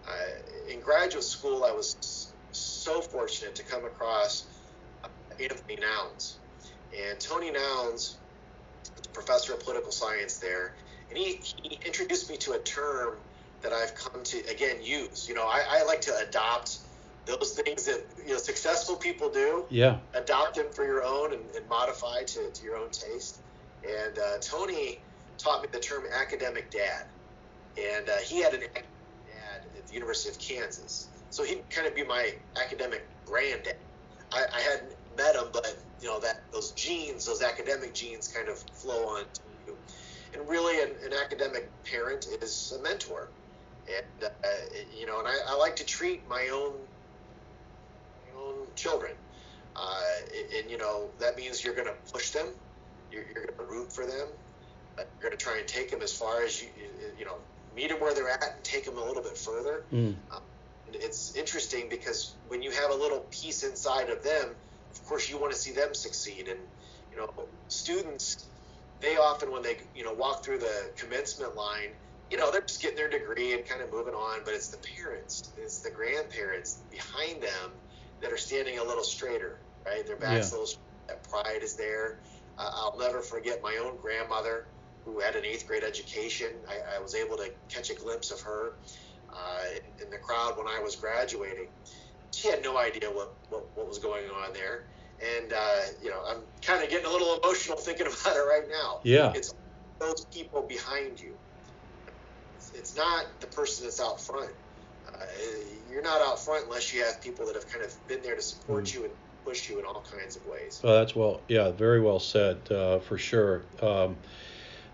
Uh, 0.07 0.73
in 0.73 0.79
graduate 0.79 1.23
school, 1.23 1.63
I 1.63 1.71
was 1.71 2.33
so 2.51 3.01
fortunate 3.01 3.55
to 3.55 3.63
come 3.63 3.85
across 3.85 4.45
uh, 5.03 5.07
Anthony 5.39 5.77
Nownes, 5.79 6.37
and 6.97 7.19
Tony 7.19 7.51
Nownes, 7.51 8.17
professor 9.13 9.53
of 9.53 9.59
political 9.59 9.91
science 9.91 10.37
there 10.37 10.73
and 11.09 11.17
he, 11.17 11.41
he 11.63 11.79
introduced 11.85 12.29
me 12.29 12.37
to 12.37 12.53
a 12.53 12.59
term 12.59 13.17
that 13.61 13.73
I've 13.73 13.95
come 13.95 14.23
to 14.23 14.37
again 14.49 14.77
use. 14.81 15.27
You 15.27 15.35
know, 15.35 15.45
I, 15.45 15.63
I 15.67 15.83
like 15.83 16.01
to 16.01 16.15
adopt 16.27 16.79
those 17.25 17.53
things 17.53 17.85
that 17.85 18.03
you 18.25 18.33
know 18.33 18.37
successful 18.37 18.95
people 18.95 19.29
do. 19.29 19.65
Yeah. 19.69 19.97
Adopt 20.13 20.55
them 20.55 20.67
for 20.71 20.85
your 20.85 21.03
own 21.03 21.33
and, 21.33 21.43
and 21.55 21.67
modify 21.67 22.23
to, 22.23 22.49
to 22.49 22.63
your 22.63 22.77
own 22.77 22.89
taste. 22.89 23.39
And 23.83 24.17
uh, 24.17 24.37
Tony 24.41 24.99
taught 25.37 25.61
me 25.61 25.69
the 25.71 25.79
term 25.79 26.03
academic 26.13 26.69
dad, 26.69 27.05
and 27.77 28.09
uh, 28.09 28.17
he 28.17 28.41
had 28.41 28.53
an 28.53 28.61
dad 28.61 29.61
at 29.77 29.87
the 29.87 29.93
University 29.93 30.29
of 30.29 30.39
Kansas, 30.39 31.07
so 31.29 31.43
he'd 31.43 31.69
kind 31.69 31.87
of 31.87 31.95
be 31.95 32.03
my 32.03 32.33
academic 32.61 33.05
granddad. 33.25 33.77
I, 34.31 34.45
I 34.53 34.59
hadn't 34.59 34.95
met 35.17 35.35
him, 35.35 35.47
but 35.53 35.77
you 36.01 36.07
know 36.07 36.19
that 36.19 36.41
those 36.51 36.71
genes, 36.71 37.25
those 37.25 37.41
academic 37.41 37.93
genes, 37.93 38.27
kind 38.27 38.49
of 38.49 38.57
flow 38.57 39.17
on 39.17 39.23
and 40.33 40.47
really 40.47 40.81
an, 40.81 40.89
an 41.05 41.13
academic 41.13 41.69
parent 41.83 42.27
is 42.41 42.73
a 42.77 42.81
mentor. 42.81 43.29
And 43.87 44.31
uh, 44.31 44.47
you 44.97 45.07
know 45.07 45.19
and 45.19 45.27
I, 45.27 45.35
I, 45.47 45.55
like 45.55 45.77
to 45.77 45.85
treat 45.85 46.27
my 46.29 46.49
own 46.53 46.73
my 48.27 48.39
own 48.39 48.67
children 48.75 49.13
uh, 49.75 50.01
and, 50.59 50.69
you 50.69 50.77
know 50.77 51.09
that 51.17 51.35
means 51.35 51.63
you're 51.63 51.73
going 51.73 51.87
to 51.87 52.11
push 52.11 52.29
them 52.29 52.47
you're, 53.11 53.23
you're 53.23 53.45
going 53.45 53.57
to 53.57 53.63
root 53.63 53.91
for 53.91 54.05
them 54.05 54.27
uh, 54.99 55.01
you're 55.01 55.29
going 55.29 55.35
to 55.35 55.43
try 55.43 55.57
and 55.57 55.67
take 55.67 55.89
them 55.89 56.03
as 56.03 56.15
far 56.15 56.43
as 56.43 56.61
you 56.61 56.67
you 57.17 57.25
know 57.25 57.37
meet 57.75 57.89
them 57.89 57.99
where 57.99 58.13
they're 58.13 58.29
at 58.29 58.43
and 58.43 58.63
take 58.63 58.85
them 58.85 58.97
a 58.97 59.03
little 59.03 59.23
bit 59.23 59.37
further. 59.37 59.83
Mm. 59.93 60.15
it's 60.93 61.35
interesting 61.35 61.87
because 61.89 62.35
when 62.47 62.61
you 62.61 62.71
have 62.71 62.91
a 62.91 62.95
little 62.95 63.25
piece 63.31 63.63
inside 63.63 64.09
of 64.09 64.23
them 64.23 64.49
of 64.91 65.05
course 65.05 65.29
you 65.29 65.37
want 65.37 65.53
to 65.53 65.57
see 65.57 65.71
them 65.71 65.93
succeed. 65.93 66.47
And 66.47 66.59
you 67.11 67.17
know 67.17 67.31
students 67.67 68.45
they 69.01 69.17
often 69.17 69.51
when 69.51 69.61
they 69.61 69.77
you 69.95 70.03
know 70.03 70.13
walk 70.13 70.43
through 70.43 70.59
the 70.59 70.91
commencement 70.95 71.55
line, 71.55 71.89
you 72.29 72.37
know 72.37 72.51
they're 72.51 72.61
just 72.61 72.81
getting 72.81 72.97
their 72.97 73.09
degree 73.09 73.53
and 73.53 73.65
kind 73.65 73.81
of 73.81 73.91
moving 73.91 74.13
on, 74.13 74.41
but 74.45 74.53
it's 74.53 74.67
the 74.67 74.77
parents, 74.77 75.51
it's 75.57 75.79
the 75.79 75.91
grandparents 75.91 76.81
behind 76.91 77.41
them 77.41 77.71
that 78.21 78.31
are 78.31 78.37
standing 78.37 78.79
a 78.79 78.83
little 78.83 79.03
straighter, 79.03 79.57
right? 79.85 80.05
Their 80.05 80.17
backs 80.17 80.51
yeah. 80.51 80.57
a 80.57 80.59
little. 80.59 80.75
That 81.07 81.23
pride 81.27 81.63
is 81.63 81.75
there. 81.75 82.19
Uh, 82.57 82.69
I'll 82.71 82.97
never 82.99 83.21
forget 83.21 83.63
my 83.63 83.79
own 83.83 83.97
grandmother 83.99 84.67
who 85.05 85.19
had 85.19 85.35
an 85.35 85.45
eighth 85.45 85.67
grade 85.67 85.83
education. 85.83 86.51
I, 86.67 86.97
I 86.97 86.99
was 86.99 87.15
able 87.15 87.37
to 87.37 87.49
catch 87.67 87.89
a 87.89 87.95
glimpse 87.95 88.29
of 88.31 88.41
her 88.41 88.73
uh, 89.33 90.03
in 90.03 90.09
the 90.09 90.17
crowd 90.17 90.57
when 90.57 90.67
I 90.67 90.79
was 90.79 90.95
graduating. 90.95 91.67
She 92.31 92.49
had 92.49 92.61
no 92.61 92.77
idea 92.77 93.09
what, 93.09 93.33
what, 93.49 93.65
what 93.75 93.87
was 93.87 93.97
going 93.97 94.29
on 94.29 94.53
there. 94.53 94.83
And, 95.21 95.51
uh, 95.51 95.79
you 96.01 96.09
know, 96.09 96.21
I'm 96.25 96.41
kind 96.61 96.83
of 96.83 96.89
getting 96.89 97.05
a 97.05 97.09
little 97.09 97.39
emotional 97.39 97.77
thinking 97.77 98.07
about 98.21 98.35
it 98.35 98.39
right 98.39 98.67
now. 98.69 98.99
Yeah. 99.03 99.33
It's 99.35 99.53
those 99.99 100.25
people 100.25 100.61
behind 100.61 101.19
you. 101.19 101.35
It's, 102.57 102.71
it's 102.75 102.95
not 102.95 103.25
the 103.39 103.47
person 103.47 103.85
that's 103.85 104.01
out 104.01 104.19
front. 104.19 104.51
Uh, 105.07 105.25
you're 105.91 106.03
not 106.03 106.21
out 106.21 106.39
front 106.39 106.65
unless 106.65 106.93
you 106.93 107.03
have 107.03 107.21
people 107.21 107.45
that 107.47 107.55
have 107.55 107.67
kind 107.67 107.83
of 107.83 108.07
been 108.07 108.21
there 108.21 108.35
to 108.35 108.41
support 108.41 108.85
mm. 108.85 108.93
you 108.93 109.03
and 109.05 109.13
push 109.43 109.69
you 109.69 109.79
in 109.79 109.85
all 109.85 110.03
kinds 110.15 110.35
of 110.35 110.45
ways. 110.47 110.79
Oh, 110.83 110.93
that's 110.93 111.15
well, 111.15 111.41
yeah, 111.47 111.71
very 111.71 111.99
well 111.99 112.19
said 112.19 112.57
uh, 112.71 112.99
for 112.99 113.17
sure. 113.17 113.63
Um, 113.81 114.15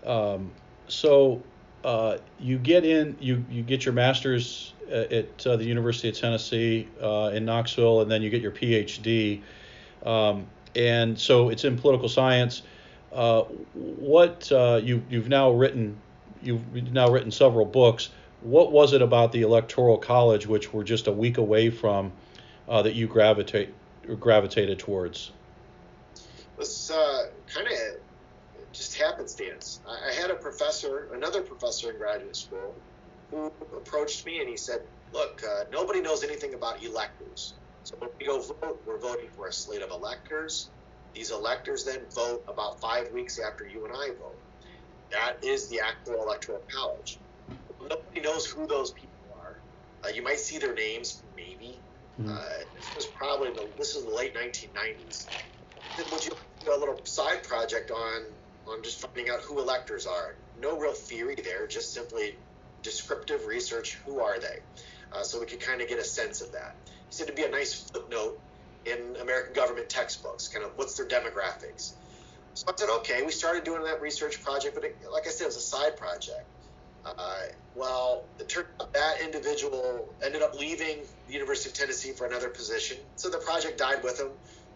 um, 0.04 0.50
so 0.88 1.42
uh, 1.84 2.18
you 2.40 2.58
get 2.58 2.84
in, 2.84 3.16
you 3.20 3.44
you 3.50 3.62
get 3.62 3.84
your 3.84 3.94
master's 3.94 4.72
at, 4.90 5.46
uh, 5.46 5.56
the 5.56 5.64
University 5.64 6.08
of 6.08 6.18
Tennessee 6.18 6.88
uh, 7.02 7.30
in 7.34 7.44
Knoxville, 7.44 8.02
and 8.02 8.10
then 8.10 8.22
you 8.22 8.30
get 8.30 8.42
your 8.42 8.52
PhD. 8.52 9.42
Um, 10.06 10.46
and 10.74 11.18
so 11.18 11.48
it's 11.48 11.64
in 11.64 11.76
political 11.76 12.08
science. 12.08 12.62
Uh, 13.12 13.42
what 13.74 14.50
uh, 14.52 14.80
you 14.82 15.02
you've 15.10 15.28
now 15.28 15.50
written, 15.50 15.96
you've 16.42 16.92
now 16.92 17.10
written 17.10 17.30
several 17.30 17.64
books. 17.64 18.10
What 18.42 18.70
was 18.70 18.92
it 18.92 19.02
about 19.02 19.32
the 19.32 19.42
Electoral 19.42 19.98
College, 19.98 20.46
which 20.46 20.72
we're 20.72 20.84
just 20.84 21.06
a 21.06 21.12
week 21.12 21.38
away 21.38 21.70
from, 21.70 22.12
that 22.68 22.94
you 22.94 23.06
gravitate 23.06 23.72
gravitated 24.20 24.78
towards? 24.78 25.32
Was 26.56 26.90
uh, 26.90 27.28
kind 27.52 27.66
of 27.66 27.72
just 28.72 28.94
happenstance. 28.96 29.80
I, 29.88 30.10
I 30.10 30.12
had 30.12 30.30
a 30.30 30.34
professor, 30.34 31.08
another 31.14 31.42
professor 31.42 31.90
in 31.90 31.98
graduate 31.98 32.36
school, 32.36 32.74
who 33.30 33.46
approached 33.76 34.24
me 34.26 34.40
and 34.40 34.48
he 34.48 34.56
said, 34.56 34.82
"Look, 35.12 35.42
uh, 35.42 35.64
nobody 35.72 36.00
knows 36.00 36.22
anything 36.22 36.54
about 36.54 36.82
electors. 36.82 37.54
So 37.86 37.94
when 37.98 38.10
we 38.18 38.26
go 38.26 38.40
vote, 38.40 38.82
we're 38.84 38.98
voting 38.98 39.28
for 39.36 39.46
a 39.46 39.52
slate 39.52 39.82
of 39.82 39.90
electors. 39.90 40.70
These 41.14 41.30
electors 41.30 41.84
then 41.84 42.00
vote 42.14 42.44
about 42.48 42.80
five 42.80 43.12
weeks 43.12 43.38
after 43.38 43.66
you 43.66 43.84
and 43.86 43.94
I 43.94 44.08
vote. 44.08 44.36
That 45.12 45.44
is 45.44 45.68
the 45.68 45.80
actual 45.80 46.22
electoral 46.22 46.62
college. 46.68 47.18
Nobody 47.80 48.20
knows 48.20 48.44
who 48.44 48.66
those 48.66 48.90
people 48.90 49.38
are. 49.40 49.56
Uh, 50.04 50.08
you 50.08 50.22
might 50.22 50.40
see 50.40 50.58
their 50.58 50.74
names, 50.74 51.22
maybe, 51.36 51.78
Mm-hmm. 52.20 52.32
Uh, 52.32 52.42
this 52.74 52.94
was 52.94 53.06
probably 53.06 53.50
the, 53.50 53.68
this 53.76 53.94
is 53.94 54.04
the 54.04 54.10
late 54.10 54.34
1990s. 54.34 55.26
Then 55.96 56.06
would 56.10 56.24
you 56.24 56.32
do 56.64 56.74
a 56.74 56.78
little 56.78 56.98
side 57.04 57.42
project 57.42 57.90
on 57.90 58.22
on 58.66 58.82
just 58.82 59.00
finding 59.00 59.30
out 59.30 59.40
who 59.40 59.60
electors 59.60 60.06
are? 60.06 60.34
No 60.60 60.78
real 60.78 60.92
theory 60.92 61.36
there, 61.36 61.66
just 61.66 61.92
simply 61.92 62.34
descriptive 62.82 63.46
research. 63.46 63.98
Who 64.06 64.20
are 64.20 64.38
they? 64.40 64.58
Uh, 65.12 65.22
so 65.22 65.40
we 65.40 65.46
could 65.46 65.60
kind 65.60 65.80
of 65.82 65.88
get 65.88 65.98
a 65.98 66.04
sense 66.04 66.40
of 66.40 66.52
that. 66.52 66.74
He 67.08 67.14
said 67.14 67.26
to 67.28 67.32
be 67.32 67.44
a 67.44 67.50
nice 67.50 67.74
footnote 67.74 68.40
in 68.84 69.16
American 69.20 69.52
government 69.54 69.88
textbooks, 69.88 70.48
kind 70.48 70.64
of 70.64 70.72
what's 70.76 70.96
their 70.96 71.06
demographics. 71.06 71.92
So 72.54 72.66
I 72.68 72.72
said, 72.76 72.88
okay. 73.00 73.22
We 73.22 73.32
started 73.32 73.64
doing 73.64 73.84
that 73.84 74.00
research 74.00 74.42
project, 74.42 74.74
but 74.74 74.84
it, 74.84 74.96
like 75.12 75.26
I 75.26 75.30
said, 75.30 75.44
it 75.44 75.48
was 75.48 75.56
a 75.56 75.60
side 75.60 75.96
project. 75.96 76.44
Uh, 77.04 77.42
well, 77.74 78.24
it 78.40 78.48
turned 78.48 78.66
out 78.80 78.92
that 78.94 79.20
individual 79.20 80.12
ended 80.24 80.42
up 80.42 80.58
leaving 80.58 80.98
the 81.26 81.32
University 81.32 81.70
of 81.70 81.76
Tennessee 81.76 82.12
for 82.12 82.26
another 82.26 82.48
position, 82.48 82.96
so 83.14 83.28
the 83.28 83.38
project 83.38 83.78
died 83.78 84.02
with 84.02 84.18
him. 84.18 84.28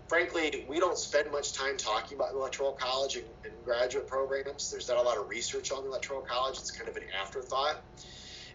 Frankly, 0.06 0.64
we 0.68 0.78
don't 0.78 0.98
spend 0.98 1.30
much 1.32 1.52
time 1.54 1.76
talking 1.76 2.18
about 2.18 2.34
Electoral 2.34 2.72
College 2.72 3.16
and, 3.16 3.26
and 3.44 3.52
graduate 3.64 4.06
programs. 4.06 4.70
There's 4.70 4.88
not 4.88 4.98
a 4.98 5.02
lot 5.02 5.16
of 5.16 5.28
research 5.28 5.72
on 5.72 5.84
the 5.84 5.88
Electoral 5.88 6.20
College. 6.20 6.58
It's 6.58 6.70
kind 6.70 6.88
of 6.88 6.96
an 6.96 7.04
afterthought. 7.20 7.80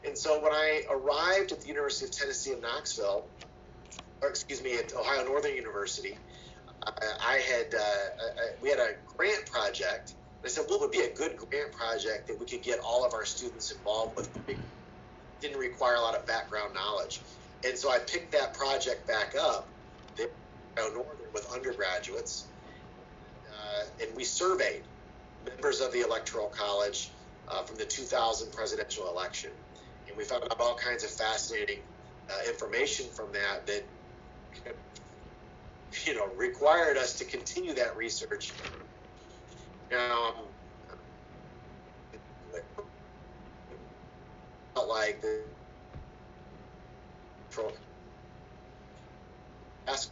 And 0.06 0.18
so 0.18 0.42
when 0.42 0.52
I 0.52 0.84
arrived 0.90 1.52
at 1.52 1.62
the 1.62 1.68
University 1.68 2.06
of 2.06 2.12
Tennessee 2.12 2.52
in 2.52 2.62
Knoxville, 2.62 3.26
excuse 4.24 4.64
me, 4.64 4.78
at 4.78 4.94
Ohio 4.94 5.26
Northern 5.26 5.56
University, 5.56 6.18
I, 6.86 6.92
I 7.20 7.34
had 7.38 7.74
uh, 7.74 7.80
I, 7.80 8.62
we 8.62 8.70
had 8.70 8.80
a 8.80 8.96
grant 9.16 9.46
project 9.46 10.16
I 10.46 10.48
said, 10.48 10.66
what 10.68 10.80
would 10.80 10.92
be 10.92 11.00
a 11.00 11.10
good 11.10 11.38
grant 11.38 11.72
project 11.72 12.28
that 12.28 12.40
we 12.40 12.46
could 12.46 12.62
get 12.62 12.80
all 12.80 13.04
of 13.04 13.16
our 13.16 13.26
students 13.26 13.72
involved 13.72 14.16
with? 14.16 14.30
It 14.48 14.58
didn't 15.42 15.58
require 15.58 15.96
a 15.96 16.02
lot 16.02 16.14
of 16.14 16.28
background 16.28 16.76
knowledge. 16.76 17.20
And 17.66 17.76
so 17.76 17.90
I 17.90 17.98
picked 17.98 18.32
that 18.34 18.54
project 18.54 19.08
back 19.08 19.34
up 19.36 19.68
there 20.16 20.28
Northern 20.78 21.04
with 21.34 21.52
undergraduates, 21.52 22.46
uh, 23.50 23.86
and 24.02 24.16
we 24.16 24.24
surveyed 24.24 24.84
members 25.50 25.82
of 25.82 25.92
the 25.92 26.02
Electoral 26.02 26.48
College 26.48 27.10
uh, 27.48 27.64
from 27.64 27.78
the 27.78 27.86
2000 27.86 28.52
presidential 28.52 29.10
election. 29.10 29.50
And 30.08 30.16
we 30.16 30.26
found 30.26 30.44
out 30.44 30.60
all 30.60 30.76
kinds 30.76 31.04
of 31.04 31.10
fascinating 31.10 31.80
uh, 32.30 32.48
information 32.48 33.08
from 33.08 33.32
that 33.32 33.66
that 33.66 33.84
you 36.08 36.16
know 36.16 36.28
required 36.36 36.98
us 36.98 37.18
to 37.20 37.26
continue 37.26 37.74
that 37.76 37.96
research. 37.98 38.54
Now, 39.92 40.34
um, 40.34 40.46
like 44.90 45.22
the 45.22 45.46
ask 49.88 50.10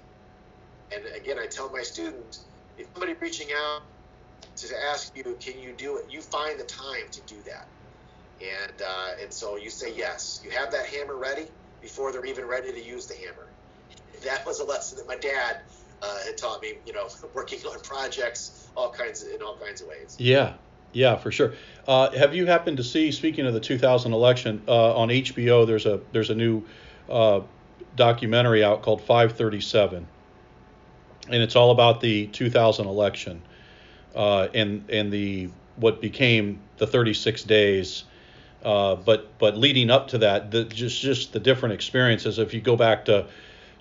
and 0.95 1.03
again 1.19 1.37
I 1.39 1.47
tell 1.47 1.71
my 1.71 1.81
students 1.81 2.47
if 2.77 2.87
somebody 2.93 3.13
reaching 3.21 3.47
out 3.55 3.81
to 4.57 4.67
ask 4.91 5.15
you 5.15 5.23
can 5.41 5.59
you 5.59 5.73
do 5.77 5.97
it? 5.97 6.05
You 6.09 6.21
find 6.21 6.59
the 6.59 6.65
time 6.65 7.09
to 7.11 7.21
do 7.27 7.43
that. 7.43 7.67
And 8.41 8.81
uh, 8.81 9.09
and 9.23 9.33
so 9.33 9.57
you 9.57 9.69
say 9.69 9.95
yes. 9.95 10.41
You 10.43 10.51
have 10.51 10.71
that 10.71 10.85
hammer 10.87 11.17
ready 11.17 11.47
before 11.81 12.11
they're 12.11 12.25
even 12.25 12.47
ready 12.47 12.71
to 12.71 12.83
use 12.83 13.07
the 13.07 13.15
hammer 13.15 13.52
that 14.23 14.45
was 14.45 14.59
a 14.59 14.65
lesson 14.65 14.97
that 14.97 15.07
my 15.07 15.15
dad 15.15 15.61
uh, 16.01 16.23
had 16.25 16.37
taught 16.37 16.61
me 16.61 16.73
you 16.85 16.93
know 16.93 17.07
working 17.33 17.59
on 17.65 17.79
projects 17.81 18.69
all 18.75 18.91
kinds 18.91 19.23
of, 19.23 19.31
in 19.31 19.41
all 19.41 19.57
kinds 19.57 19.81
of 19.81 19.87
ways. 19.87 20.15
Yeah, 20.19 20.53
yeah, 20.93 21.15
for 21.15 21.31
sure. 21.31 21.53
Uh, 21.87 22.11
have 22.11 22.33
you 22.35 22.45
happened 22.45 22.77
to 22.77 22.83
see? 22.83 23.11
Speaking 23.11 23.45
of 23.45 23.53
the 23.53 23.59
2000 23.59 24.13
election 24.13 24.61
uh, 24.67 24.95
on 24.95 25.09
HBO, 25.09 25.65
there's 25.67 25.85
a 25.85 25.99
there's 26.11 26.29
a 26.29 26.35
new 26.35 26.63
uh, 27.09 27.41
documentary 27.95 28.63
out 28.63 28.81
called 28.81 29.01
537, 29.01 30.07
and 31.29 31.43
it's 31.43 31.55
all 31.55 31.71
about 31.71 32.01
the 32.01 32.27
2000 32.27 32.87
election 32.87 33.41
uh, 34.15 34.47
and 34.53 34.89
and 34.89 35.11
the 35.11 35.49
what 35.75 36.01
became 36.01 36.59
the 36.77 36.87
36 36.87 37.43
days. 37.43 38.03
Uh, 38.63 38.95
but 38.95 39.37
but 39.39 39.57
leading 39.57 39.89
up 39.89 40.09
to 40.09 40.19
that, 40.19 40.51
the, 40.51 40.63
just 40.63 41.01
just 41.01 41.33
the 41.33 41.39
different 41.39 41.73
experiences. 41.73 42.39
If 42.39 42.53
you 42.53 42.61
go 42.61 42.77
back 42.77 43.05
to 43.05 43.27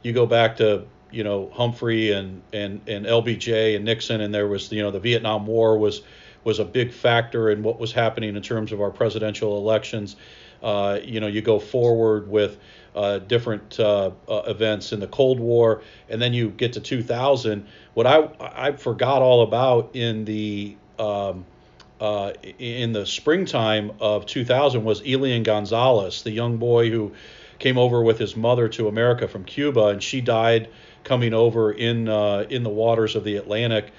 you 0.02 0.12
go 0.12 0.26
back 0.26 0.56
to 0.56 0.84
you 1.10 1.24
know 1.24 1.50
Humphrey 1.52 2.12
and 2.12 2.42
and 2.52 2.80
and 2.86 3.06
LBJ 3.06 3.76
and 3.76 3.84
Nixon, 3.84 4.20
and 4.20 4.34
there 4.34 4.48
was 4.48 4.70
you 4.72 4.82
know 4.82 4.90
the 4.90 5.00
Vietnam 5.00 5.46
War 5.46 5.78
was 5.78 6.02
was 6.44 6.58
a 6.58 6.64
big 6.64 6.92
factor 6.92 7.50
in 7.50 7.62
what 7.62 7.78
was 7.78 7.92
happening 7.92 8.34
in 8.34 8.42
terms 8.42 8.72
of 8.72 8.80
our 8.80 8.90
presidential 8.90 9.56
elections. 9.56 10.16
Uh, 10.62 10.98
you 11.02 11.20
know, 11.20 11.26
you 11.26 11.40
go 11.40 11.58
forward 11.58 12.28
with 12.28 12.58
uh, 12.94 13.18
different 13.18 13.78
uh, 13.78 14.10
uh 14.28 14.42
events 14.46 14.92
in 14.92 15.00
the 15.00 15.06
Cold 15.06 15.40
War, 15.40 15.82
and 16.08 16.20
then 16.20 16.32
you 16.32 16.50
get 16.50 16.72
to 16.74 16.80
2000. 16.80 17.66
What 17.94 18.06
I 18.06 18.28
I 18.40 18.72
forgot 18.72 19.22
all 19.22 19.42
about 19.42 19.94
in 19.94 20.24
the 20.24 20.76
um, 20.98 21.44
uh, 22.00 22.32
in 22.58 22.92
the 22.92 23.06
springtime 23.06 23.92
of 24.00 24.26
2000 24.26 24.82
was 24.82 25.00
Elian 25.02 25.44
Gonzalez, 25.44 26.22
the 26.22 26.32
young 26.32 26.56
boy 26.56 26.90
who 26.90 27.12
came 27.62 27.78
over 27.78 28.02
with 28.02 28.18
his 28.18 28.36
mother 28.36 28.68
to 28.68 28.88
America 28.88 29.28
from 29.28 29.44
Cuba, 29.44 29.86
and 29.86 30.02
she 30.02 30.20
died 30.20 30.68
coming 31.04 31.32
over 31.32 31.70
in 31.70 32.08
uh, 32.08 32.44
in 32.50 32.64
the 32.64 32.68
waters 32.68 33.14
of 33.14 33.22
the 33.22 33.36
Atlantic, 33.36 33.92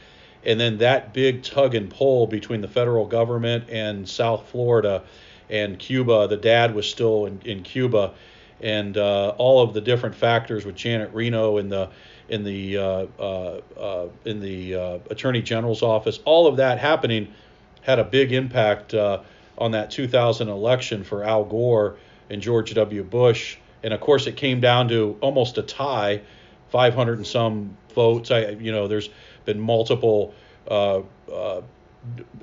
and 0.46 0.60
then 0.60 0.80
that 0.80 1.14
big 1.14 1.44
tug 1.44 1.74
and 1.74 1.90
pull 1.90 2.28
between 2.28 2.60
the 2.60 2.68
federal 2.68 3.06
government 3.06 3.70
and 3.70 4.08
South 4.08 4.50
Florida 4.50 5.02
and 5.50 5.80
Cuba. 5.80 6.28
The 6.28 6.36
dad 6.36 6.76
was 6.76 6.90
still 6.90 7.26
in, 7.26 7.40
in 7.46 7.64
Cuba, 7.64 8.12
and 8.60 8.98
uh, 8.98 9.30
all 9.38 9.64
of 9.64 9.74
the 9.74 9.82
different 9.82 10.16
factors 10.16 10.66
with 10.66 10.76
Janet 10.76 11.14
Reno 11.14 11.58
in 11.58 11.70
the 11.70 11.90
in 12.28 12.44
the 12.44 12.78
uh, 12.78 13.06
uh, 13.18 13.62
uh 13.80 14.08
in 14.26 14.42
the 14.42 14.76
uh, 14.76 15.00
Attorney 15.10 15.42
General's 15.42 15.82
office, 15.82 16.20
all 16.26 16.48
of 16.48 16.58
that 16.58 16.80
happening 16.80 17.34
had 17.82 17.98
a 17.98 18.04
big 18.04 18.34
impact 18.34 18.94
on 18.94 19.72
that 19.72 19.90
2000 19.90 20.50
election 20.50 21.06
for 21.06 21.24
Al 21.24 21.46
Gore 21.46 21.96
and 22.34 22.42
George 22.42 22.74
W. 22.74 23.04
Bush. 23.04 23.58
And 23.84 23.94
of 23.94 24.02
course, 24.02 24.28
it 24.28 24.36
came 24.36 24.60
down 24.60 24.90
to 24.90 25.18
almost 25.22 25.58
a 25.58 25.62
tie 25.62 26.22
500 26.70 27.20
and 27.20 27.28
some 27.28 27.78
votes. 27.94 28.32
I, 28.32 28.50
you 28.50 28.72
know, 28.72 28.88
there's 28.88 29.10
been 29.46 29.60
multiple 29.60 30.34
uh, 30.68 31.02
uh, 31.32 31.62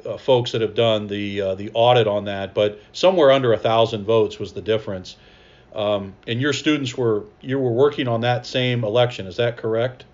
uh, 0.07 0.17
folks 0.19 0.53
that 0.53 0.61
have 0.61 0.75
done 0.75 1.07
the 1.07 1.41
uh, 1.41 1.55
the 1.55 1.71
audit 1.75 2.07
on 2.07 2.25
that, 2.27 2.55
but 2.55 2.81
somewhere 2.93 3.31
under 3.31 3.53
a 3.53 3.59
thousand 3.59 4.05
votes 4.05 4.39
was 4.39 4.53
the 4.53 4.63
difference. 4.63 5.17
Um, 5.75 6.15
and 6.27 6.41
your 6.41 6.53
students 6.53 6.97
were 6.97 7.25
you 7.41 7.59
were 7.59 7.73
working 7.73 8.09
on 8.09 8.23
that 8.23 8.47
same 8.47 8.85
election, 8.85 9.27
is 9.27 9.37
that 9.37 9.57
correct? 9.57 10.05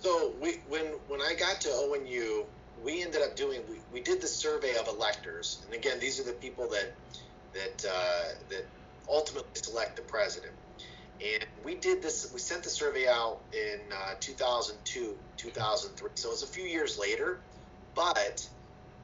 So 0.00 0.32
we 0.40 0.60
when 0.68 0.86
when 1.08 1.20
I 1.20 1.34
got 1.34 1.60
to 1.62 1.68
ONU, 1.68 2.44
we 2.84 3.02
ended 3.02 3.22
up 3.22 3.36
doing 3.36 3.62
we, 3.68 3.76
we 3.92 4.00
did 4.00 4.20
the 4.20 4.28
survey 4.28 4.76
of 4.76 4.88
electors, 4.88 5.62
and 5.66 5.74
again 5.74 5.98
these 6.00 6.20
are 6.20 6.24
the 6.24 6.32
people 6.32 6.68
that 6.68 6.92
that 7.54 7.84
uh, 7.88 8.34
that 8.48 8.64
ultimately 9.08 9.50
select 9.54 9.96
the 9.96 10.02
president. 10.02 10.52
And 11.20 11.46
we 11.64 11.76
did 11.76 12.02
this, 12.02 12.30
we 12.32 12.40
sent 12.40 12.64
the 12.64 12.70
survey 12.70 13.06
out 13.06 13.38
in 13.52 13.78
uh, 13.92 14.14
2002, 14.18 15.16
2003. 15.36 16.10
So 16.14 16.28
it 16.28 16.32
was 16.32 16.42
a 16.42 16.46
few 16.46 16.64
years 16.64 16.98
later, 16.98 17.38
but 17.94 18.48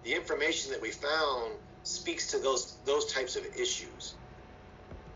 the 0.03 0.15
information 0.15 0.73
that 0.73 0.83
we 0.83 0.91
found 0.91 1.53
speaks 1.85 2.27
to 2.33 2.39
those 2.39 2.77
those 2.85 3.13
types 3.13 3.37
of 3.37 3.45
issues. 3.59 4.15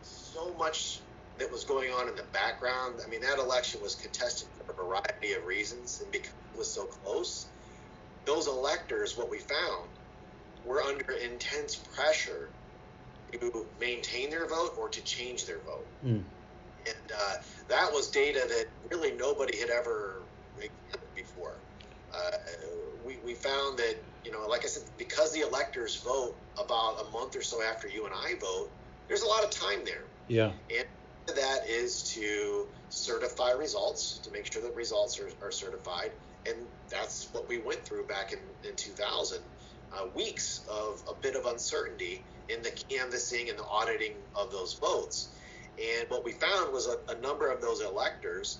So 0.03 0.55
much 0.59 1.01
that 1.39 1.51
was 1.51 1.65
going 1.65 1.91
on 1.91 2.09
in 2.09 2.15
the 2.15 2.25
background. 2.33 3.01
I 3.05 3.11
mean, 3.11 3.21
that 3.23 3.39
election 3.39 3.81
was 3.83 3.95
contested 3.95 4.49
for 4.67 4.73
a 4.73 4.75
variety 4.75 5.33
of 5.33 5.45
reasons, 5.45 6.01
and 6.03 6.13
because 6.13 6.31
it 6.55 6.59
was 6.59 6.73
so 6.73 6.85
close, 6.87 7.47
those 8.25 8.47
electors, 8.47 9.17
what 9.17 9.31
we 9.31 9.39
found, 9.39 9.89
were 10.65 10.83
under 10.83 11.13
intense 11.13 11.75
pressure 11.77 12.51
to 13.33 13.67
maintain 13.81 14.31
their 14.31 14.47
vote 14.47 14.75
or 14.79 14.89
to 14.89 15.01
change 15.03 15.47
their 15.47 15.59
vote. 15.59 15.87
Mm. 16.05 16.23
And 16.85 17.13
uh, 17.17 17.35
that 17.69 17.93
was 17.93 18.09
data 18.09 18.45
that 18.49 18.67
really 18.91 19.13
nobody 19.13 19.59
had 19.59 19.71
ever 19.71 20.23
before. 21.15 21.55
Uh, 22.13 22.31
we, 23.07 23.17
we 23.25 23.35
found 23.35 23.79
that, 23.79 23.97
you 24.25 24.33
know, 24.33 24.47
like 24.47 24.65
I 24.65 24.69
said, 24.69 24.85
because 24.99 25.33
the 25.33 25.41
electors 25.41 25.97
vote 25.97 26.37
about 26.59 27.07
a 27.07 27.11
month 27.11 27.37
or 27.37 27.43
so 27.43 27.63
after 27.63 27.89
you 27.89 28.05
and 28.05 28.15
I 28.15 28.35
vote, 28.41 28.71
there's 29.09 29.23
a 29.23 29.27
lot 29.27 29.45
of 29.45 29.51
time 29.51 29.81
there. 29.85 30.05
Yeah. 30.29 30.53
And 30.77 30.87
that 31.37 31.69
is 31.69 32.03
to 32.15 32.67
certify 32.91 33.53
results, 33.53 34.19
to 34.19 34.31
make 34.31 34.53
sure 34.53 34.63
that 34.63 34.75
results 34.75 35.19
are, 35.21 35.31
are 35.43 35.53
certified. 35.53 36.13
And 36.47 36.57
that's 36.89 37.29
what 37.33 37.49
we 37.49 37.59
went 37.59 37.85
through 37.85 38.07
back 38.07 38.33
in, 38.33 38.39
in 38.69 38.75
2000. 38.77 39.39
Uh, 39.95 40.07
weeks 40.15 40.63
of 40.71 41.03
a 41.09 41.15
bit 41.21 41.37
of 41.37 41.45
uncertainty 41.45 42.23
in 42.49 42.63
the 42.63 42.71
canvassing 42.89 43.51
and 43.51 43.59
the 43.59 43.65
auditing 43.65 44.15
of 44.35 44.51
those 44.51 44.75
votes. 44.75 45.29
And 45.79 46.09
what 46.09 46.25
we 46.25 46.33
found 46.33 46.73
was 46.73 46.87
a, 46.87 47.13
a 47.13 47.21
number 47.21 47.51
of 47.51 47.61
those 47.61 47.83
electors, 47.83 48.59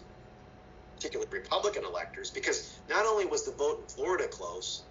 particularly 0.97 1.31
Republican 1.33 1.85
electors, 1.85 2.31
because 2.31 2.79
not 2.89 3.07
only 3.07 3.25
was 3.25 3.45
the 3.45 3.53
vote 3.53 3.81
in 3.81 3.95
Florida 3.95 4.29
close, 4.29 4.83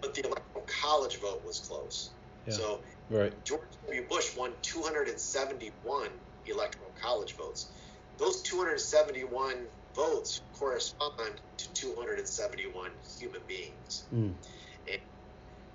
but 0.00 0.14
the 0.14 0.26
electoral 0.26 0.64
college 0.82 1.16
vote 1.18 1.42
was 1.46 1.60
close. 1.60 2.10
Yeah, 2.46 2.52
so 2.52 2.80
right. 3.10 3.32
George 3.44 3.62
W. 3.86 4.06
Bush 4.08 4.36
won 4.36 4.52
271 4.62 6.08
electoral 6.46 6.90
college 7.00 7.36
votes. 7.36 7.70
Those 8.18 8.42
271 8.42 9.66
votes 9.94 10.40
correspond 10.54 11.40
to 11.56 11.72
271 11.72 12.90
human 13.18 13.40
beings. 13.48 14.04
Mm. 14.14 14.32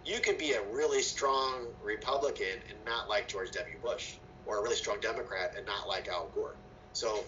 You 0.06 0.20
can 0.20 0.38
be 0.38 0.54
a 0.54 0.64
really 0.72 1.02
strong 1.02 1.68
Republican 1.84 2.60
and 2.70 2.78
not 2.86 3.08
like 3.08 3.28
George 3.28 3.52
W. 3.52 3.76
Bush 3.84 4.16
or 4.46 4.60
a 4.60 4.62
really 4.62 4.76
strong 4.76 5.00
Democrat 5.00 5.54
and 5.56 5.66
not 5.66 5.88
like 5.88 6.08
Al 6.08 6.30
Gore. 6.34 6.56
So 6.94 7.24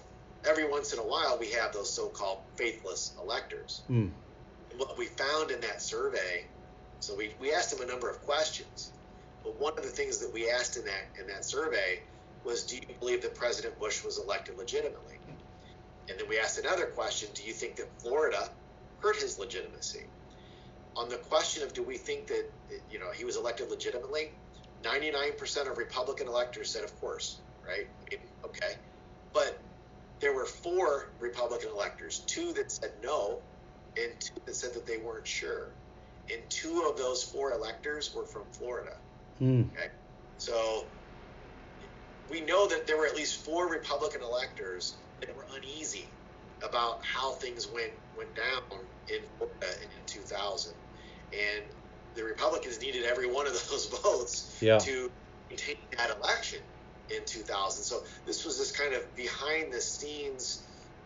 every 0.46 0.68
once 0.68 0.94
in 0.94 1.00
a 1.00 1.04
while, 1.04 1.38
we 1.40 1.52
have 1.52 1.74
those 1.74 1.92
so-called 1.92 2.40
faithless 2.56 3.14
electors. 3.22 3.82
Mm. 3.90 4.10
What 4.78 4.98
we 4.98 5.06
found 5.06 5.52
in 5.52 5.62
that 5.62 5.82
survey, 5.82 6.46
so 7.00 7.16
we, 7.16 7.34
we 7.40 7.54
asked 7.54 7.78
them 7.78 7.88
a 7.88 7.92
number 7.92 8.10
of 8.10 8.22
questions, 8.24 8.92
but 9.44 9.60
one 9.60 9.78
of 9.78 9.84
the 9.84 9.90
things 9.90 10.18
that 10.20 10.34
we 10.34 10.50
asked 10.50 10.78
in 10.78 10.86
that 10.86 11.06
in 11.20 11.28
that 11.28 11.46
survey 11.46 12.02
was, 12.44 12.64
do 12.64 12.76
you 12.76 12.82
believe 13.00 13.22
that 13.22 13.36
President 13.36 13.78
Bush 13.80 14.04
was 14.04 14.18
elected 14.18 14.58
legitimately? 14.58 15.20
And 16.10 16.20
then 16.20 16.28
we 16.28 16.40
asked 16.40 16.60
another 16.60 16.88
question, 16.88 17.30
do 17.34 17.44
you 17.44 17.54
think 17.54 17.76
that 17.78 17.88
Florida 18.00 18.50
hurt 19.00 19.16
his 19.18 19.40
legitimacy? 19.40 20.04
On 20.96 21.10
the 21.10 21.18
question 21.18 21.64
of 21.64 21.74
do 21.74 21.84
we 21.84 21.98
think 21.98 22.28
that 22.28 22.46
you 22.92 23.00
know 23.00 23.12
he 23.12 23.26
was 23.26 23.36
elected 23.36 23.70
legitimately, 23.70 24.32
99% 24.84 25.72
of 25.72 25.78
Republican 25.78 26.28
electors 26.28 26.70
said, 26.70 26.84
of 26.84 27.00
course, 27.00 27.38
right? 27.66 27.88
Okay. 28.46 28.74
But 29.34 29.58
there 30.20 30.34
were 30.34 30.46
four 30.46 31.10
Republican 31.20 31.70
electors, 31.70 32.20
two 32.20 32.54
that 32.54 32.72
said 32.72 32.92
no, 33.04 33.40
and 33.98 34.12
two 34.20 34.34
that 34.46 34.56
said 34.56 34.74
that 34.74 34.86
they 34.86 34.98
weren't 34.98 35.28
sure. 35.28 35.70
And 36.32 36.42
two 36.50 36.88
of 36.90 36.98
those 36.98 37.24
four 37.24 37.52
electors 37.52 38.14
were 38.14 38.26
from 38.26 38.44
Florida. 38.52 38.96
Mm. 39.42 39.72
Okay. 39.74 39.90
So 40.38 40.86
we 42.30 42.42
know 42.42 42.68
that 42.68 42.88
there 42.88 42.98
were 42.98 43.06
at 43.06 43.16
least 43.16 43.44
four 43.44 43.68
Republican 43.70 44.22
electors 44.22 44.96
that 45.20 45.36
were 45.36 45.46
uneasy 45.56 46.06
about 46.64 47.04
how 47.04 47.32
things 47.32 47.68
went 47.68 47.92
went 48.18 48.34
down 48.36 48.62
in 49.10 49.22
Florida 49.38 49.68
in, 49.82 49.84
in 49.84 50.06
2000. 50.06 50.74
And 51.34 51.64
the 52.16 52.24
Republicans 52.24 52.80
needed 52.80 53.04
every 53.04 53.28
one 53.28 53.48
of 53.48 53.54
those 53.70 53.88
votes 53.88 54.58
yeah. 54.62 54.78
to 54.80 55.12
maintain 55.50 55.76
that 55.98 56.16
election 56.18 56.60
in 57.10 57.24
2000. 57.26 57.84
So 57.84 58.04
this 58.26 58.46
was 58.46 58.58
this 58.58 58.72
kind 58.72 58.94
of 58.94 59.16
behind 59.16 59.74
the 59.74 59.82
scenes 59.82 60.64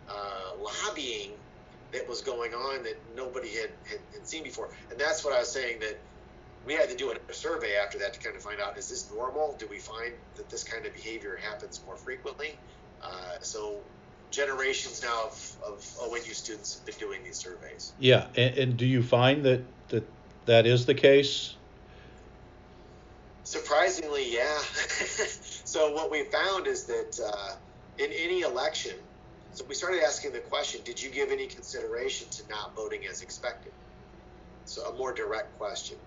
uh, 0.09 0.51
lobbying 0.61 1.31
that 1.91 2.07
was 2.07 2.21
going 2.21 2.53
on 2.53 2.83
that 2.83 2.97
nobody 3.15 3.49
had, 3.49 3.69
had, 3.89 3.99
had, 4.13 4.27
seen 4.27 4.43
before. 4.43 4.69
And 4.91 4.99
that's 4.99 5.23
what 5.23 5.33
I 5.33 5.39
was 5.39 5.51
saying 5.51 5.79
that 5.79 5.97
we 6.65 6.73
had 6.73 6.89
to 6.89 6.95
do 6.95 7.11
a 7.11 7.33
survey 7.33 7.75
after 7.77 7.97
that 7.99 8.13
to 8.13 8.19
kind 8.19 8.35
of 8.35 8.41
find 8.41 8.59
out 8.59 8.77
is 8.77 8.89
this 8.89 9.09
normal? 9.13 9.55
Do 9.57 9.67
we 9.67 9.79
find 9.79 10.13
that 10.35 10.49
this 10.49 10.63
kind 10.63 10.85
of 10.85 10.93
behavior 10.93 11.39
happens 11.41 11.81
more 11.85 11.95
frequently? 11.95 12.57
Uh, 13.01 13.39
so 13.41 13.79
generations 14.31 15.01
now 15.01 15.25
of, 15.25 15.57
of 15.65 15.79
ONU 16.01 16.33
students 16.33 16.75
have 16.75 16.85
been 16.85 16.95
doing 16.99 17.23
these 17.23 17.37
surveys. 17.37 17.93
Yeah, 17.99 18.27
and, 18.35 18.57
and 18.57 18.77
do 18.77 18.85
you 18.85 19.01
find 19.01 19.45
that, 19.45 19.63
that 19.89 20.03
that 20.47 20.65
is 20.65 20.86
the 20.86 20.93
case? 20.93 21.55
Surprisingly, 23.43 24.33
yeah. 24.33 24.57
so 25.63 25.93
what 25.93 26.12
we 26.12 26.23
found 26.23 26.67
is 26.67 26.86
that 26.86 27.19
uh, 27.25 27.55
in 27.97 28.12
any 28.12 28.41
election, 28.41 28.93
so 29.53 29.63
we 29.69 29.75
started 29.75 30.03
asking 30.03 30.33
the 30.33 30.39
question: 30.39 30.81
Did 30.83 31.01
you 31.01 31.10
give 31.12 31.31
any 31.31 31.47
consideration 31.47 32.27
to 32.31 32.43
not 32.49 32.75
voting 32.75 33.01
as 33.10 33.21
expected? 33.21 33.71
So 34.65 34.86
a 34.89 34.97
more 34.97 35.13
direct 35.13 35.57
question. 35.57 35.97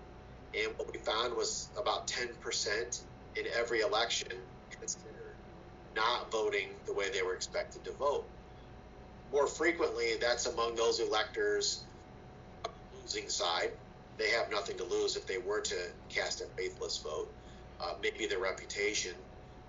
And 0.53 0.71
what 0.77 0.91
we 0.91 0.99
found 0.99 1.35
was 1.35 1.69
about 1.79 2.07
10% 2.07 3.01
in 3.37 3.45
every 3.57 3.79
election 3.79 4.27
considered 4.69 5.35
not 5.95 6.31
voting 6.31 6.67
the 6.85 6.93
way 6.93 7.09
they 7.09 7.21
were 7.21 7.33
expected 7.33 7.83
to 7.85 7.91
vote. 7.93 8.25
More 9.31 9.47
frequently, 9.47 10.15
that's 10.19 10.45
among 10.45 10.75
those 10.75 10.99
electors 10.99 11.83
losing 13.01 13.29
side, 13.29 13.71
they 14.21 14.29
have 14.29 14.51
nothing 14.51 14.77
to 14.77 14.83
lose 14.83 15.15
if 15.15 15.25
they 15.25 15.39
were 15.39 15.61
to 15.61 15.75
cast 16.09 16.41
a 16.41 16.45
faithless 16.55 16.99
vote. 16.99 17.31
Uh, 17.79 17.93
maybe 18.01 18.27
their 18.27 18.39
reputation, 18.39 19.13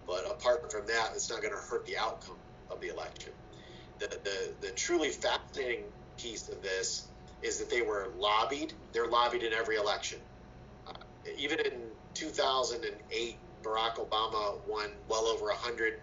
but 0.07 0.31
apart 0.31 0.71
from 0.71 0.87
that, 0.87 1.13
it's 1.15 1.31
not 1.31 1.41
going 1.41 1.55
to 1.55 1.61
hurt 1.61 1.87
the 1.87 1.97
outcome 1.97 2.37
of 2.71 2.79
the 2.83 2.89
election. 2.89 3.33
The, 3.99 4.09
the, 4.09 4.67
the 4.67 4.73
truly 4.73 5.09
fascinating 5.09 5.85
piece 6.19 6.51
of 6.51 6.63
this 6.63 7.07
is 7.41 7.59
that 7.59 7.71
they 7.71 7.81
were 7.81 8.09
lobbied. 8.19 8.75
They're 8.93 9.07
lobbied 9.07 9.43
in 9.43 9.55
every 9.55 9.77
election. 9.77 10.19
Uh, 10.87 10.93
even 11.39 11.61
in 11.61 11.73
2008, 12.13 13.37
Barack 13.63 13.95
Obama 13.95 14.59
won 14.69 14.91
well 15.09 15.25
over 15.25 15.47
100 15.47 15.95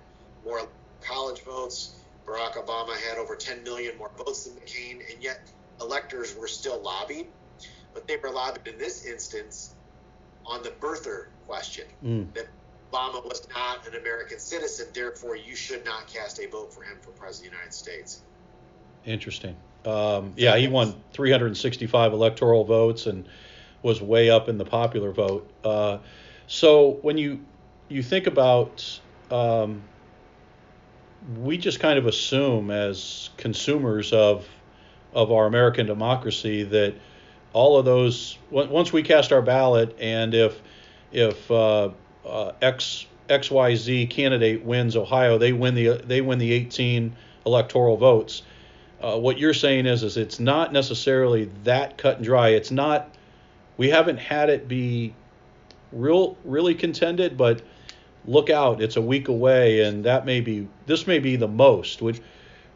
more 0.44 0.62
college 1.02 1.42
votes. 1.44 2.02
Barack 2.26 2.54
Obama 2.54 2.96
had 3.08 3.20
over 3.20 3.36
10 3.36 3.64
million 3.64 3.96
more 4.00 4.10
votes 4.18 4.46
than 4.46 4.56
McCain, 4.56 5.02
and 5.14 5.22
yet 5.22 5.42
electors 5.80 6.36
were 6.36 6.48
still 6.48 6.82
lobbied 6.82 7.28
but 7.94 8.08
they 8.08 8.18
were 8.18 8.32
lobbied 8.32 8.68
in 8.68 8.78
this 8.78 9.06
instance 9.06 9.76
on 10.46 10.64
the 10.64 10.70
birther 10.70 11.28
question 11.48 11.86
mm. 12.04 12.34
that 12.34 12.48
Obama 12.92 13.24
was 13.24 13.48
not 13.54 13.88
an 13.88 13.96
American 13.96 14.40
citizen, 14.40 14.88
therefore 14.94 15.36
you 15.36 15.56
should 15.56 15.86
not 15.86 16.08
cast 16.08 16.40
a 16.40 16.48
vote 16.48 16.74
for 16.74 16.82
him 16.84 16.98
for 17.02 17.12
president 17.12 17.48
of 17.48 17.52
the 17.52 17.58
United 17.58 17.74
States. 17.74 18.22
Interesting. 19.06 19.56
Um, 19.86 20.34
yeah, 20.36 20.58
he 20.58 20.68
won 20.68 20.96
365 21.14 22.14
electoral 22.14 22.64
votes 22.64 23.06
and 23.06 23.28
was 23.82 24.02
way 24.02 24.30
up 24.30 24.50
in 24.50 24.58
the 24.58 24.66
popular 24.66 25.12
vote. 25.12 25.50
Uh, 25.64 26.00
so 26.48 26.98
when 27.02 27.18
you 27.18 27.40
you 27.88 28.04
think 28.04 28.28
about 28.28 29.00
um, 29.32 29.82
we 31.38 31.58
just 31.58 31.80
kind 31.80 31.98
of 31.98 32.06
assume 32.08 32.72
as 32.72 33.30
consumers 33.38 34.12
of 34.14 34.48
of 35.14 35.32
our 35.32 35.46
American 35.48 35.86
democracy 35.86 36.64
that 36.64 36.96
all 37.54 37.78
of 37.78 37.86
those 37.86 38.38
once 38.52 38.94
we 38.94 39.04
cast 39.04 39.32
our 39.32 39.42
ballot 39.42 39.96
and 40.00 40.34
if 40.34 40.62
if 41.12 41.50
uh, 41.50 41.90
uh, 42.26 42.52
X 42.62 43.06
XYZ 43.30 44.10
candidate 44.10 44.64
wins 44.64 44.96
Ohio, 44.96 45.38
they 45.38 45.54
win 45.54 45.76
the 45.76 46.02
they 46.06 46.22
win 46.22 46.40
the 46.40 46.52
18 46.52 47.16
electoral 47.46 47.98
votes. 47.98 48.42
Uh, 49.02 49.18
what 49.18 49.38
you're 49.38 49.54
saying 49.54 49.86
is 49.86 50.04
is 50.04 50.18
it's 50.18 50.40
not 50.40 50.74
necessarily 50.74 51.50
that 51.64 51.98
cut 51.98 52.18
and 52.18 52.26
dry. 52.26 52.50
It's 52.50 52.72
not 52.72 53.16
we 53.78 53.90
haven't 53.90 54.18
had 54.18 54.50
it 54.50 54.68
be 54.68 55.14
real 55.92 56.38
really 56.44 56.76
contended, 56.76 57.38
but 57.38 57.62
look 58.26 58.50
out, 58.50 58.82
it's 58.82 58.98
a 58.98 59.02
week 59.02 59.28
away, 59.28 59.82
and 59.82 60.04
that 60.06 60.26
may 60.26 60.42
be 60.42 60.68
this 60.86 61.08
may 61.08 61.20
be 61.20 61.36
the 61.36 61.48
most. 61.48 62.02
Which, 62.02 62.20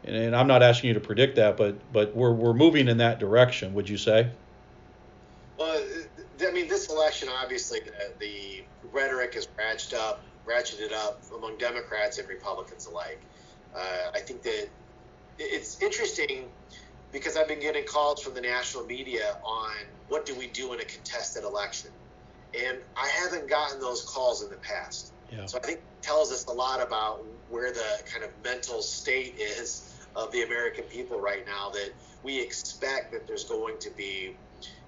and, 0.04 0.16
and 0.16 0.36
I'm 0.36 0.46
not 0.46 0.62
asking 0.62 0.88
you 0.88 0.94
to 0.94 1.00
predict 1.00 1.36
that, 1.36 1.56
but 1.56 1.76
but 1.92 2.14
we're 2.14 2.32
we're 2.32 2.54
moving 2.54 2.88
in 2.88 2.98
that 2.98 3.18
direction. 3.18 3.74
Would 3.74 3.88
you 3.88 3.98
say? 3.98 4.30
Well, 5.58 5.82
I 6.40 6.50
mean, 6.50 6.68
this 6.68 6.88
election 7.04 7.28
obviously 7.28 7.80
the, 7.80 7.92
the 8.18 8.64
rhetoric 8.92 9.36
is 9.36 9.46
ratcheted 9.58 9.94
up, 9.94 10.22
ratcheted 10.46 10.92
up 10.92 11.20
among 11.36 11.58
Democrats 11.58 12.18
and 12.18 12.26
Republicans 12.28 12.86
alike. 12.86 13.20
Uh, 13.74 14.10
I 14.14 14.20
think 14.20 14.42
that 14.42 14.68
it's 15.38 15.82
interesting 15.82 16.44
because 17.12 17.36
I've 17.36 17.48
been 17.48 17.60
getting 17.60 17.84
calls 17.84 18.22
from 18.22 18.34
the 18.34 18.40
national 18.40 18.86
media 18.86 19.36
on 19.44 19.72
what 20.08 20.24
do 20.24 20.34
we 20.34 20.46
do 20.46 20.72
in 20.72 20.80
a 20.80 20.84
contested 20.84 21.44
election, 21.44 21.90
and 22.58 22.78
I 22.96 23.08
haven't 23.08 23.48
gotten 23.48 23.80
those 23.80 24.02
calls 24.02 24.42
in 24.42 24.50
the 24.50 24.56
past. 24.56 25.12
Yeah. 25.30 25.44
So 25.46 25.58
I 25.58 25.60
think 25.60 25.78
it 25.78 26.02
tells 26.02 26.32
us 26.32 26.46
a 26.46 26.52
lot 26.52 26.80
about 26.80 27.24
where 27.50 27.72
the 27.72 28.02
kind 28.10 28.24
of 28.24 28.30
mental 28.42 28.80
state 28.80 29.34
is 29.38 30.06
of 30.16 30.32
the 30.32 30.42
American 30.42 30.84
people 30.84 31.20
right 31.20 31.46
now. 31.46 31.70
That 31.70 31.90
we 32.22 32.40
expect 32.40 33.12
that 33.12 33.26
there's 33.26 33.44
going 33.44 33.78
to 33.80 33.90
be 33.90 34.36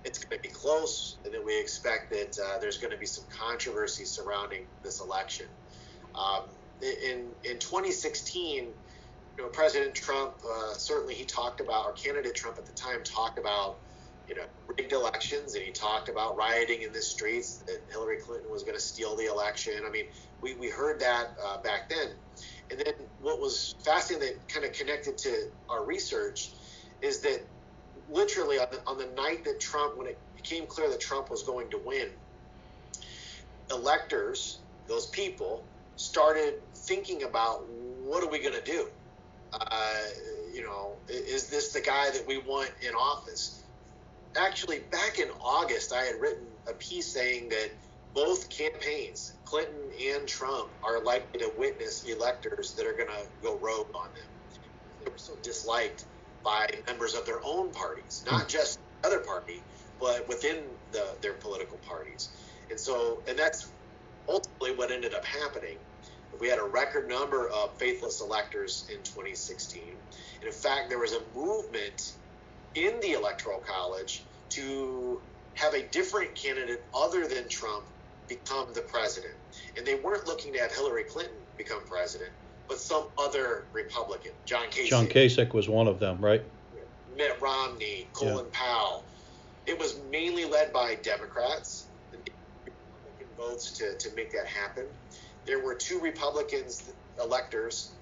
it's 0.07 0.25
going 0.25 0.41
to 0.41 0.49
be 0.49 0.55
close, 0.55 1.17
and 1.25 1.35
that 1.35 1.45
we 1.45 1.61
expect 1.61 2.11
that 2.13 2.39
uh, 2.39 2.59
there's 2.61 2.79
going 2.79 2.93
to 2.93 2.97
be 2.97 3.07
some 3.07 3.25
controversy 3.29 4.05
surrounding 4.05 4.63
this 4.83 5.01
election. 5.01 5.47
Um, 6.15 6.45
in 6.81 7.27
in 7.45 7.59
2016, 7.59 8.65
you 8.65 9.43
know, 9.43 9.49
President 9.49 9.95
Trump 9.95 10.35
uh, 10.45 10.75
certainly 10.75 11.15
he 11.15 11.25
talked 11.25 11.61
about, 11.61 11.87
or 11.87 11.93
candidate 11.93 12.37
Trump 12.37 12.57
at 12.57 12.67
the 12.67 12.73
time 12.73 13.03
talked 13.03 13.39
about, 13.39 13.79
you 14.29 14.37
know, 14.37 14.45
rigged 14.69 14.93
elections, 14.93 15.55
and 15.55 15.65
he 15.65 15.73
talked 15.73 16.09
about 16.09 16.37
rioting 16.37 16.83
in 16.83 16.93
the 16.93 17.03
streets, 17.03 17.59
that 17.67 17.81
Hillary 17.91 18.19
Clinton 18.19 18.51
was 18.51 18.63
going 18.63 18.77
to 18.77 18.81
steal 18.81 19.17
the 19.17 19.27
election. 19.27 19.75
I 19.85 19.91
mean, 19.91 20.05
we, 20.41 20.55
we 20.55 20.71
heard 20.71 21.01
that 21.01 21.37
uh, 21.45 21.61
back 21.63 21.89
then. 21.91 22.11
And 22.71 22.79
then 22.79 22.95
what 23.21 23.41
was 23.41 23.75
fascinating 23.85 24.29
that 24.29 24.49
kind 24.49 24.65
of 24.65 24.73
connected 24.73 25.19
to 25.19 25.49
our 25.69 25.85
research 25.85 26.53
is 27.03 27.21
that 27.21 27.41
literally 28.09 28.59
on 28.59 28.67
the, 28.71 28.81
on 28.87 28.99
the 28.99 29.09
night 29.17 29.45
that 29.45 29.61
Trump, 29.61 29.97
when 29.97 30.07
it 30.07 30.19
became 30.37 30.67
clear 30.67 30.89
that 30.91 31.01
Trump 31.01 31.31
was 31.31 31.43
going 31.43 31.71
to 31.71 31.81
win, 31.85 32.09
electors, 33.71 34.63
those 34.89 35.07
people, 35.07 35.65
started 35.97 36.55
thinking 36.75 37.23
about 37.23 37.65
what 37.69 38.23
are 38.23 38.31
we 38.31 38.41
going 38.41 38.55
to 38.55 38.65
do? 38.65 38.87
Uh, 39.53 39.95
you 40.53 40.63
know, 40.63 40.97
is 41.09 41.49
this 41.49 41.73
the 41.73 41.81
guy 41.81 42.11
that 42.11 42.25
we 42.27 42.39
want 42.39 42.71
in 42.87 42.95
office? 42.95 43.65
Actually, 44.39 44.81
back 44.93 45.19
in 45.19 45.29
August, 45.41 45.93
I 45.93 46.03
had 46.03 46.17
written 46.21 46.47
a 46.69 46.75
piece 46.75 47.13
saying 47.13 47.49
that 47.49 47.71
both 48.15 48.49
campaigns, 48.51 49.35
Clinton 49.45 49.91
and 50.13 50.29
Trump, 50.29 50.69
are 50.83 51.03
likely 51.03 51.41
to 51.41 51.51
witness 51.57 52.05
electors 52.05 52.75
that 52.77 52.87
are 52.87 52.93
going 52.93 53.09
to 53.09 53.25
go 53.43 53.59
rogue 53.61 53.89
on 53.95 54.09
them. 54.15 54.31
They 55.01 55.11
were 55.11 55.19
so 55.19 55.35
disliked 55.43 56.07
by 56.47 56.71
members 56.87 57.17
of 57.17 57.27
their 57.27 57.45
own 57.45 57.73
parties, 57.73 58.25
not 58.25 58.43
hmm. 58.43 58.49
just 58.49 58.79
other 59.03 59.19
party, 59.19 59.61
but 60.01 60.27
within 60.29 60.63
the, 60.93 61.05
their 61.21 61.33
political 61.33 61.77
parties. 61.79 62.29
And 62.71 62.79
so, 62.79 63.21
and 63.29 63.37
that's 63.37 63.69
ultimately 64.29 64.73
what 64.73 64.93
ended 64.93 65.13
up 65.13 65.25
happening. 65.25 65.77
We 66.41 66.49
had 66.49 66.61
a 66.61 66.65
record 66.65 67.09
number 67.09 67.49
of 67.49 67.77
faithless 67.79 68.21
electors 68.21 68.87
in 68.89 69.03
2016. 69.03 69.83
And 70.37 70.45
in 70.45 70.53
fact, 70.53 70.89
there 70.89 71.01
was 71.01 71.15
a 71.15 71.21
movement 71.35 72.13
in 72.77 73.01
the 73.01 73.15
Electoral 73.15 73.59
College 73.59 74.23
to 74.51 75.21
have 75.55 75.75
a 75.75 75.83
different 75.89 76.35
candidate 76.37 76.85
other 76.95 77.27
than 77.27 77.49
Trump 77.49 77.85
become 78.29 78.69
the 78.73 78.83
president. 78.83 79.35
And 79.77 79.85
they 79.85 79.97
weren't 79.97 80.27
looking 80.27 80.53
to 80.53 80.61
have 80.61 80.73
Hillary 80.73 81.05
Clinton 81.05 81.35
become 81.57 81.81
president, 81.89 82.31
but 82.69 82.79
some 82.79 83.05
other 83.19 83.65
Republican. 83.73 84.33
John 84.45 84.67
Kasich. 84.69 84.89
John 84.89 85.07
Kasich 85.07 85.53
was 85.53 85.69
one 85.69 85.89
of 85.89 85.99
them, 85.99 86.25
right? 86.25 86.43
Mitt 87.17 87.41
Romney, 87.41 88.07
Colin 88.13 88.37
yeah. 88.37 88.43
Powell. 88.53 89.05
It 89.67 89.79
was 89.79 89.99
mainly 90.11 90.45
led 90.45 90.73
by 90.73 90.97
Democrats, 90.97 91.87
Republican 92.13 93.27
votes 93.37 93.71
to, 93.79 93.97
to 93.97 94.15
make 94.15 94.33
that 94.33 94.47
happen 94.47 94.87
there 95.47 95.61
were 95.61 95.75
two 95.75 96.01
Republicans 96.01 96.93
electors 97.23 97.93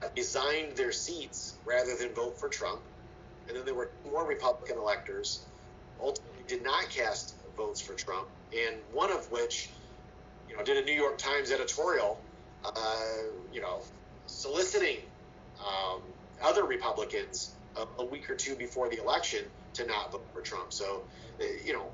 that 0.00 0.12
resigned 0.16 0.76
their 0.76 0.92
seats 0.92 1.54
rather 1.66 1.96
than 1.96 2.10
vote 2.14 2.38
for 2.38 2.48
Trump. 2.48 2.80
And 3.48 3.56
then 3.56 3.64
there 3.66 3.74
were 3.74 3.90
more 4.10 4.24
Republican 4.24 4.78
electors 4.78 5.44
ultimately 6.00 6.44
did 6.46 6.62
not 6.62 6.88
cast 6.88 7.34
votes 7.56 7.80
for 7.80 7.94
Trump, 7.94 8.26
and 8.52 8.76
one 8.92 9.10
of 9.10 9.30
which, 9.30 9.68
you 10.48 10.56
know, 10.56 10.62
did 10.64 10.76
a 10.76 10.84
New 10.84 10.94
York 10.94 11.18
Times 11.18 11.50
editorial, 11.50 12.20
uh, 12.64 12.96
you 13.52 13.60
know, 13.60 13.80
soliciting 14.44 14.98
um, 15.58 16.02
other 16.42 16.64
Republicans 16.64 17.54
a, 17.76 18.02
a, 18.02 18.04
week 18.04 18.28
or 18.28 18.34
two 18.34 18.54
before 18.56 18.90
the 18.90 19.00
election 19.00 19.42
to 19.72 19.86
not 19.86 20.12
vote 20.12 20.26
for 20.34 20.42
Trump. 20.42 20.70
So, 20.70 21.02
uh, 21.40 21.44
you 21.64 21.72
know, 21.72 21.86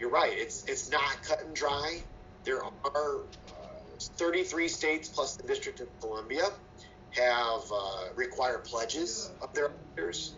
you're 0.00 0.10
right. 0.10 0.32
It's 0.32 0.64
it's 0.64 0.90
not 0.90 1.22
cut 1.22 1.42
and 1.42 1.54
dry. 1.54 2.00
There 2.44 2.62
are 2.64 3.20
33 3.98 4.68
states 4.68 5.08
plus 5.08 5.36
the 5.36 5.46
District 5.46 5.80
of 5.80 5.88
Columbia 6.00 6.48
have 7.10 7.62
uh, 7.72 8.14
required 8.14 8.64
pledges 8.64 9.30
of 9.42 9.52
their 9.52 9.66
electors. 9.66 10.34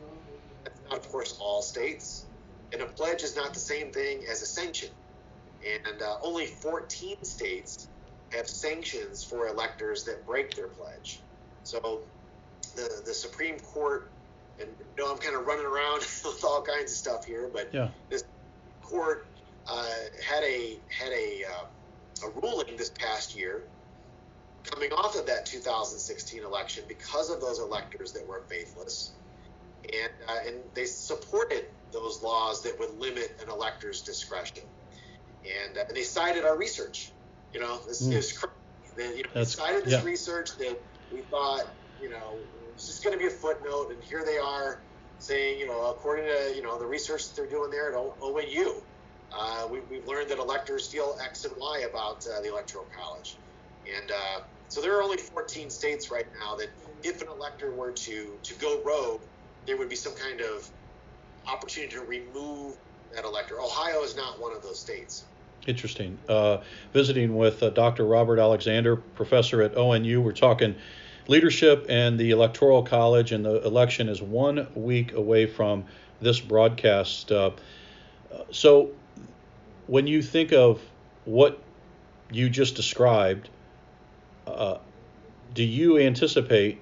That's 0.64 0.80
not, 0.90 0.98
of 0.98 1.08
course, 1.12 1.38
all 1.40 1.62
states. 1.62 2.24
And 2.72 2.82
a 2.82 2.86
pledge 2.86 3.22
is 3.22 3.36
not 3.36 3.54
the 3.54 3.60
same 3.60 3.92
thing 3.92 4.24
as 4.30 4.42
a 4.42 4.46
sanction. 4.46 4.90
And 5.64 6.02
uh, 6.02 6.16
only 6.22 6.46
14 6.46 7.22
states 7.24 7.88
have 8.32 8.48
sanctions 8.48 9.24
for 9.24 9.46
electors 9.46 10.04
that 10.04 10.26
break 10.26 10.54
their 10.54 10.68
pledge. 10.68 11.20
So 11.68 12.00
the 12.76 13.02
the 13.04 13.12
Supreme 13.12 13.58
Court, 13.60 14.08
and 14.58 14.70
you 14.96 15.04
know 15.04 15.12
I'm 15.12 15.18
kind 15.18 15.36
of 15.36 15.46
running 15.46 15.66
around 15.66 15.98
with 16.24 16.42
all 16.42 16.62
kinds 16.62 16.92
of 16.92 16.96
stuff 16.96 17.26
here, 17.26 17.50
but 17.52 17.68
yeah. 17.74 17.88
this 18.08 18.24
court 18.80 19.26
uh, 19.66 19.84
had 20.26 20.42
a 20.44 20.78
had 20.88 21.12
a 21.12 21.44
uh, 21.44 22.26
a 22.26 22.40
ruling 22.40 22.74
this 22.78 22.88
past 22.88 23.36
year 23.36 23.64
coming 24.64 24.92
off 24.92 25.14
of 25.14 25.26
that 25.26 25.44
2016 25.44 26.42
election 26.42 26.84
because 26.88 27.28
of 27.28 27.42
those 27.42 27.58
electors 27.58 28.12
that 28.12 28.26
were 28.26 28.42
faithless. 28.48 29.12
And, 29.84 30.12
uh, 30.26 30.38
and 30.46 30.56
they 30.74 30.84
supported 30.84 31.66
those 31.92 32.22
laws 32.22 32.62
that 32.62 32.78
would 32.78 32.98
limit 32.98 33.38
an 33.42 33.48
elector's 33.48 34.02
discretion. 34.02 34.64
And, 35.44 35.78
uh, 35.78 35.84
and 35.88 35.96
they 35.96 36.02
cited 36.02 36.44
our 36.44 36.58
research. 36.58 37.12
You 37.54 37.60
know, 37.60 37.78
this 37.86 38.02
mm. 38.02 38.12
is 38.12 38.32
crazy. 38.32 38.54
They, 38.96 39.16
you 39.18 39.22
know, 39.22 39.30
they 39.32 39.44
cited 39.44 39.84
this 39.84 39.92
yeah. 39.92 40.04
research 40.04 40.58
that 40.58 40.78
we 41.12 41.20
thought, 41.22 41.66
you 42.00 42.10
know, 42.10 42.34
it's 42.74 42.86
just 42.86 43.02
going 43.02 43.16
to 43.16 43.18
be 43.18 43.26
a 43.26 43.30
footnote. 43.30 43.90
And 43.90 44.02
here 44.02 44.24
they 44.24 44.38
are 44.38 44.80
saying, 45.18 45.58
you 45.58 45.66
know, 45.66 45.90
according 45.90 46.26
to, 46.26 46.54
you 46.54 46.62
know, 46.62 46.78
the 46.78 46.86
research 46.86 47.28
that 47.28 47.36
they're 47.36 47.50
doing 47.50 47.70
there 47.70 47.90
at 47.90 47.94
ONU, 47.94 48.82
uh, 49.32 49.68
we, 49.70 49.78
have 49.96 50.06
learned 50.06 50.30
that 50.30 50.38
electors 50.38 50.86
feel 50.86 51.18
X 51.22 51.44
and 51.44 51.54
Y 51.58 51.86
about 51.90 52.26
uh, 52.26 52.40
the 52.40 52.48
Electoral 52.48 52.86
College. 52.96 53.36
And 53.86 54.10
uh, 54.10 54.40
so 54.68 54.80
there 54.80 54.96
are 54.96 55.02
only 55.02 55.16
14 55.16 55.70
states 55.70 56.10
right 56.10 56.26
now 56.40 56.56
that 56.56 56.68
if 57.02 57.22
an 57.22 57.28
elector 57.28 57.70
were 57.70 57.92
to, 57.92 58.38
to 58.42 58.54
go 58.54 58.80
rogue, 58.84 59.20
there 59.66 59.76
would 59.76 59.88
be 59.88 59.96
some 59.96 60.14
kind 60.14 60.40
of 60.40 60.68
opportunity 61.46 61.94
to 61.94 62.02
remove 62.02 62.76
that 63.14 63.24
elector. 63.24 63.60
Ohio 63.60 64.02
is 64.02 64.16
not 64.16 64.40
one 64.40 64.54
of 64.54 64.62
those 64.62 64.78
states. 64.78 65.24
Interesting. 65.66 66.18
Uh, 66.28 66.58
visiting 66.92 67.36
with 67.36 67.62
uh, 67.62 67.70
Dr. 67.70 68.06
Robert 68.06 68.38
Alexander, 68.38 68.96
professor 68.96 69.62
at 69.62 69.74
ONU, 69.74 70.22
we're 70.22 70.32
talking 70.32 70.74
leadership 71.28 71.86
and 71.88 72.18
the 72.18 72.30
Electoral 72.30 72.82
College, 72.82 73.30
and 73.30 73.44
the 73.44 73.64
election 73.64 74.08
is 74.08 74.20
one 74.20 74.66
week 74.74 75.12
away 75.12 75.46
from 75.46 75.84
this 76.20 76.40
broadcast. 76.40 77.30
Uh, 77.30 77.50
so, 78.50 78.90
when 79.86 80.06
you 80.06 80.20
think 80.20 80.52
of 80.52 80.80
what 81.24 81.60
you 82.32 82.50
just 82.50 82.74
described, 82.74 83.48
uh, 84.46 84.78
do 85.54 85.62
you 85.62 85.98
anticipate 85.98 86.80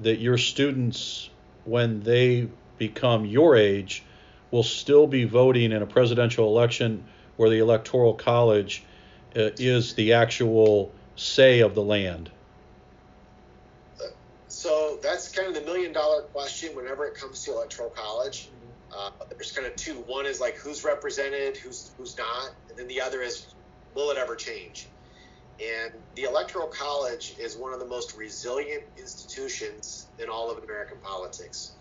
that 0.00 0.18
your 0.18 0.38
students, 0.38 1.30
when 1.64 2.00
they 2.00 2.48
become 2.78 3.24
your 3.24 3.56
age, 3.56 4.04
will 4.50 4.62
still 4.62 5.06
be 5.06 5.24
voting 5.24 5.72
in 5.72 5.82
a 5.82 5.86
presidential 5.86 6.48
election 6.48 7.04
where 7.36 7.50
the 7.50 7.58
electoral 7.58 8.14
college 8.14 8.84
uh, 9.36 9.50
is 9.58 9.94
the 9.94 10.12
actual 10.12 10.92
say 11.16 11.60
of 11.60 11.74
the 11.74 11.82
land? 11.82 12.30
So 14.64 14.98
that's 15.02 15.30
kind 15.30 15.46
of 15.46 15.52
the 15.52 15.60
million 15.60 15.92
dollar 15.92 16.22
question 16.32 16.74
whenever 16.74 17.04
it 17.04 17.20
comes 17.20 17.44
to 17.44 17.52
electoral 17.52 17.90
college. 17.90 18.48
Uh, 18.96 19.10
there's 19.36 19.52
kind 19.52 19.66
of 19.66 19.76
two. 19.76 19.96
One 20.06 20.24
is 20.24 20.40
like 20.40 20.56
who's 20.56 20.84
represented, 20.84 21.58
who's 21.58 21.92
who's 21.98 22.16
not, 22.16 22.48
and 22.70 22.78
then 22.78 22.88
the 22.88 23.02
other 23.02 23.20
is 23.20 23.56
will 23.94 24.10
it 24.10 24.16
ever 24.16 24.36
change? 24.36 24.88
And 25.60 25.92
the 26.16 26.22
Electoral 26.22 26.68
College 26.68 27.34
is 27.38 27.58
one 27.58 27.74
of 27.74 27.78
the 27.78 27.86
most 27.86 28.16
resilient 28.16 28.84
institutions 28.96 30.08
in 30.18 30.30
all 30.30 30.50
of 30.50 30.64
American 30.64 30.96
politics. 31.02 31.76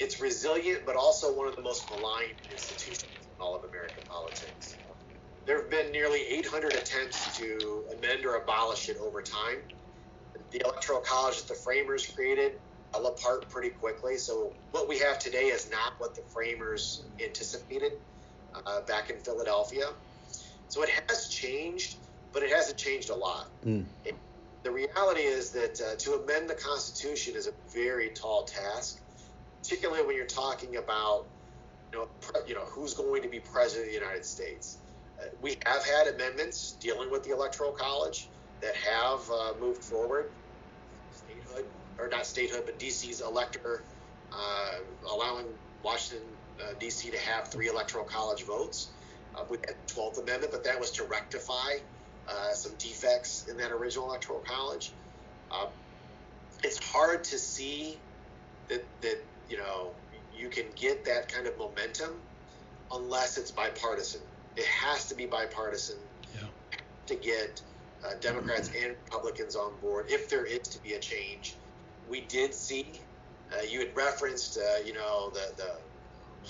It's 0.00 0.20
resilient, 0.20 0.80
but 0.86 0.96
also 0.96 1.36
one 1.38 1.46
of 1.46 1.54
the 1.54 1.62
most 1.62 1.88
maligned 1.88 2.42
institutions. 2.50 3.04
in 3.38 3.46
all 3.46 3.54
of 3.54 3.62
American 3.62 4.02
politics. 4.10 4.78
There 5.46 5.62
have 5.62 5.70
been 5.70 5.92
nearly 5.92 6.20
800 6.20 6.74
attempts 6.74 7.38
to 7.38 7.84
amend 7.96 8.26
or 8.26 8.42
abolish 8.42 8.88
it 8.88 8.96
over 9.00 9.22
time. 9.22 9.62
The 10.52 10.62
Electoral 10.64 11.00
College 11.00 11.36
that 11.38 11.48
the 11.48 11.54
framers 11.54 12.06
created 12.06 12.52
fell 12.92 13.06
apart 13.06 13.48
pretty 13.50 13.70
quickly. 13.70 14.16
So 14.16 14.52
what 14.70 14.88
we 14.88 14.98
have 14.98 15.18
today 15.18 15.46
is 15.46 15.70
not 15.70 15.92
what 15.98 16.14
the 16.14 16.22
framers 16.32 17.04
anticipated 17.24 17.92
uh, 18.54 18.80
back 18.86 19.10
in 19.10 19.18
Philadelphia. 19.18 19.84
So 20.68 20.82
it 20.82 20.90
has 21.08 21.28
changed, 21.28 21.96
but 22.32 22.42
it 22.42 22.50
hasn't 22.50 22.78
changed 22.78 23.10
a 23.10 23.14
lot. 23.14 23.50
Mm. 23.64 23.86
The 24.64 24.70
reality 24.70 25.22
is 25.22 25.50
that 25.52 25.80
uh, 25.80 25.96
to 25.98 26.22
amend 26.22 26.50
the 26.50 26.54
Constitution 26.54 27.34
is 27.36 27.46
a 27.46 27.52
very 27.72 28.10
tall 28.10 28.44
task, 28.44 29.00
particularly 29.62 30.04
when 30.06 30.16
you're 30.16 30.26
talking 30.26 30.76
about 30.76 31.26
you 31.92 32.00
know, 32.00 32.06
pre- 32.20 32.42
you 32.46 32.54
know 32.54 32.64
who's 32.74 32.94
going 32.94 33.22
to 33.22 33.28
be 33.28 33.40
president 33.40 33.86
of 33.86 33.94
the 33.94 33.98
United 33.98 34.24
States. 34.24 34.78
Uh, 35.20 35.26
we 35.40 35.56
have 35.64 35.84
had 35.84 36.14
amendments 36.14 36.76
dealing 36.80 37.10
with 37.10 37.22
the 37.22 37.30
Electoral 37.30 37.72
College 37.72 38.30
that 38.60 38.74
have 38.76 39.20
uh, 39.30 39.52
moved 39.58 39.84
forward. 39.84 40.26
Or 41.98 42.08
not 42.08 42.26
statehood, 42.26 42.62
but 42.64 42.78
DC's 42.78 43.20
elector, 43.20 43.82
uh, 44.32 44.74
allowing 45.10 45.46
Washington 45.82 46.26
uh, 46.60 46.74
D.C. 46.78 47.10
to 47.10 47.18
have 47.18 47.48
three 47.48 47.68
Electoral 47.68 48.04
College 48.04 48.44
votes. 48.44 48.88
Uh, 49.34 49.44
we 49.48 49.58
had 49.58 49.74
the 49.86 49.94
12th 49.94 50.22
Amendment, 50.22 50.52
but 50.52 50.64
that 50.64 50.78
was 50.78 50.90
to 50.92 51.04
rectify 51.04 51.78
uh, 52.28 52.52
some 52.52 52.72
defects 52.78 53.46
in 53.48 53.56
that 53.56 53.72
original 53.72 54.06
Electoral 54.08 54.40
College. 54.40 54.92
Um, 55.50 55.68
it's 56.64 56.78
hard 56.92 57.24
to 57.24 57.38
see 57.38 57.98
that 58.68 58.84
that 59.00 59.18
you 59.48 59.56
know 59.56 59.92
you 60.36 60.48
can 60.48 60.66
get 60.74 61.04
that 61.04 61.28
kind 61.28 61.46
of 61.46 61.56
momentum 61.58 62.20
unless 62.92 63.38
it's 63.38 63.50
bipartisan. 63.50 64.20
It 64.56 64.66
has 64.66 65.08
to 65.08 65.14
be 65.14 65.26
bipartisan 65.26 65.96
yeah. 66.34 66.48
to 67.06 67.14
get 67.14 67.62
uh, 68.04 68.14
Democrats 68.20 68.68
mm-hmm. 68.68 68.90
and 68.90 68.96
Republicans 69.04 69.56
on 69.56 69.72
board 69.80 70.06
if 70.08 70.28
there 70.28 70.44
is 70.44 70.60
to 70.68 70.82
be 70.82 70.94
a 70.94 70.98
change. 70.98 71.54
We 72.08 72.22
did 72.22 72.54
see, 72.54 72.92
uh, 73.52 73.62
you 73.62 73.80
had 73.80 73.94
referenced, 73.96 74.58
uh, 74.58 74.84
you 74.84 74.94
know, 74.94 75.30
the, 75.30 75.52
the 75.56 75.72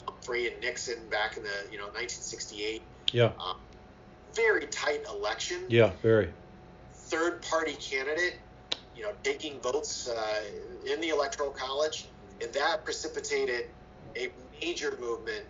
Humphrey 0.07 0.47
and 0.47 0.61
Nixon 0.61 0.99
back 1.11 1.37
in 1.37 1.43
the, 1.43 1.51
you 1.71 1.79
know, 1.79 1.85
1968. 1.85 2.83
Yeah. 3.13 3.33
Um, 3.41 3.57
very 4.35 4.67
tight 4.67 5.05
election. 5.09 5.65
Yeah, 5.69 5.91
very. 6.03 6.29
Third 6.93 7.43
party 7.43 7.75
candidate, 7.75 8.37
you 8.97 9.03
know, 9.03 9.13
taking 9.23 9.61
votes 9.61 10.09
uh, 10.09 10.41
in 10.87 11.01
the 11.01 11.09
Electoral 11.09 11.51
College, 11.51 12.07
and 12.43 12.53
that 12.53 12.85
precipitated 12.85 13.67
a 14.17 14.29
major 14.61 14.97
movement 15.01 15.45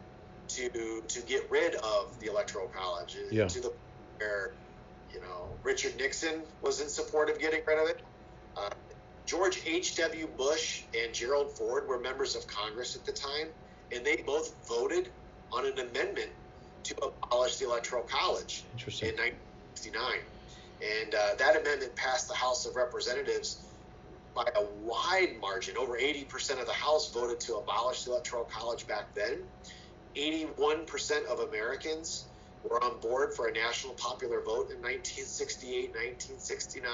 to 0.48 1.02
to 1.06 1.20
get 1.22 1.50
rid 1.50 1.74
of 1.76 2.18
the 2.20 2.30
Electoral 2.30 2.68
College. 2.68 3.16
Yeah. 3.30 3.48
To 3.48 3.60
the 3.60 3.72
where, 4.18 4.52
you 5.12 5.20
know, 5.20 5.48
Richard 5.62 5.96
Nixon 5.96 6.42
was 6.62 6.80
in 6.80 6.88
support 6.88 7.30
of 7.30 7.38
getting 7.38 7.60
rid 7.66 7.78
of 7.78 7.88
it. 7.88 8.00
Uh, 8.56 8.70
George 9.28 9.60
H.W. 9.66 10.26
Bush 10.38 10.84
and 10.98 11.12
Gerald 11.12 11.52
Ford 11.52 11.86
were 11.86 12.00
members 12.00 12.34
of 12.34 12.46
Congress 12.46 12.96
at 12.96 13.04
the 13.04 13.12
time, 13.12 13.48
and 13.92 14.04
they 14.04 14.16
both 14.16 14.54
voted 14.66 15.10
on 15.52 15.66
an 15.66 15.74
amendment 15.74 16.30
to 16.84 16.96
abolish 16.96 17.56
the 17.56 17.66
Electoral 17.66 18.04
College 18.04 18.64
in 18.72 19.14
1969. 19.16 20.02
And 20.80 21.14
uh, 21.14 21.34
that 21.38 21.60
amendment 21.60 21.94
passed 21.94 22.28
the 22.28 22.34
House 22.34 22.64
of 22.64 22.74
Representatives 22.74 23.60
by 24.34 24.44
a 24.56 24.64
wide 24.82 25.36
margin. 25.42 25.76
Over 25.76 25.98
80% 25.98 26.58
of 26.58 26.66
the 26.66 26.72
House 26.72 27.12
voted 27.12 27.38
to 27.40 27.56
abolish 27.56 28.04
the 28.04 28.12
Electoral 28.12 28.44
College 28.44 28.86
back 28.86 29.14
then. 29.14 29.40
81% 30.16 31.26
of 31.26 31.40
Americans 31.40 32.24
were 32.64 32.82
on 32.82 32.98
board 33.00 33.34
for 33.34 33.48
a 33.48 33.52
national 33.52 33.92
popular 33.92 34.40
vote 34.40 34.72
in 34.72 34.80
1968, 34.80 35.92
1969. 35.92 36.92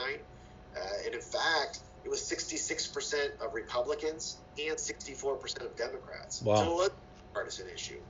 Uh, 0.74 0.80
and 1.06 1.14
in 1.14 1.20
fact, 1.20 1.78
it 2.04 2.10
was 2.10 2.20
66% 2.20 3.40
of 3.40 3.54
Republicans 3.54 4.36
and 4.58 4.76
64% 4.76 5.64
of 5.64 5.74
Democrats. 5.76 6.42
Wow. 6.42 6.56
So 6.56 6.62
it 6.62 6.74
was 6.74 6.88
a 6.88 7.34
partisan 7.34 7.68
issue. 7.72 8.00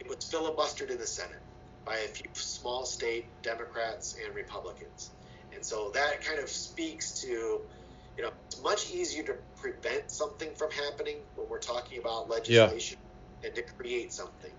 It 0.00 0.08
was 0.08 0.18
filibustered 0.18 0.90
in 0.90 0.98
the 0.98 1.06
Senate 1.06 1.40
by 1.84 1.96
a 1.96 2.08
few 2.08 2.30
small 2.32 2.86
state 2.86 3.26
Democrats 3.42 4.16
and 4.24 4.34
Republicans. 4.34 5.10
And 5.54 5.64
so 5.64 5.90
that 5.90 6.22
kind 6.22 6.38
of 6.38 6.48
speaks 6.48 7.20
to, 7.22 7.28
you 7.28 8.22
know, 8.22 8.30
it's 8.46 8.62
much 8.62 8.90
easier 8.90 9.22
to 9.24 9.34
prevent 9.56 10.10
something 10.10 10.54
from 10.54 10.70
happening 10.70 11.16
when 11.36 11.48
we're 11.48 11.58
talking 11.58 11.98
about 11.98 12.30
legislation 12.30 12.98
yeah. 13.42 13.48
and 13.48 13.56
to 13.56 13.62
create 13.62 14.12
something. 14.12 14.52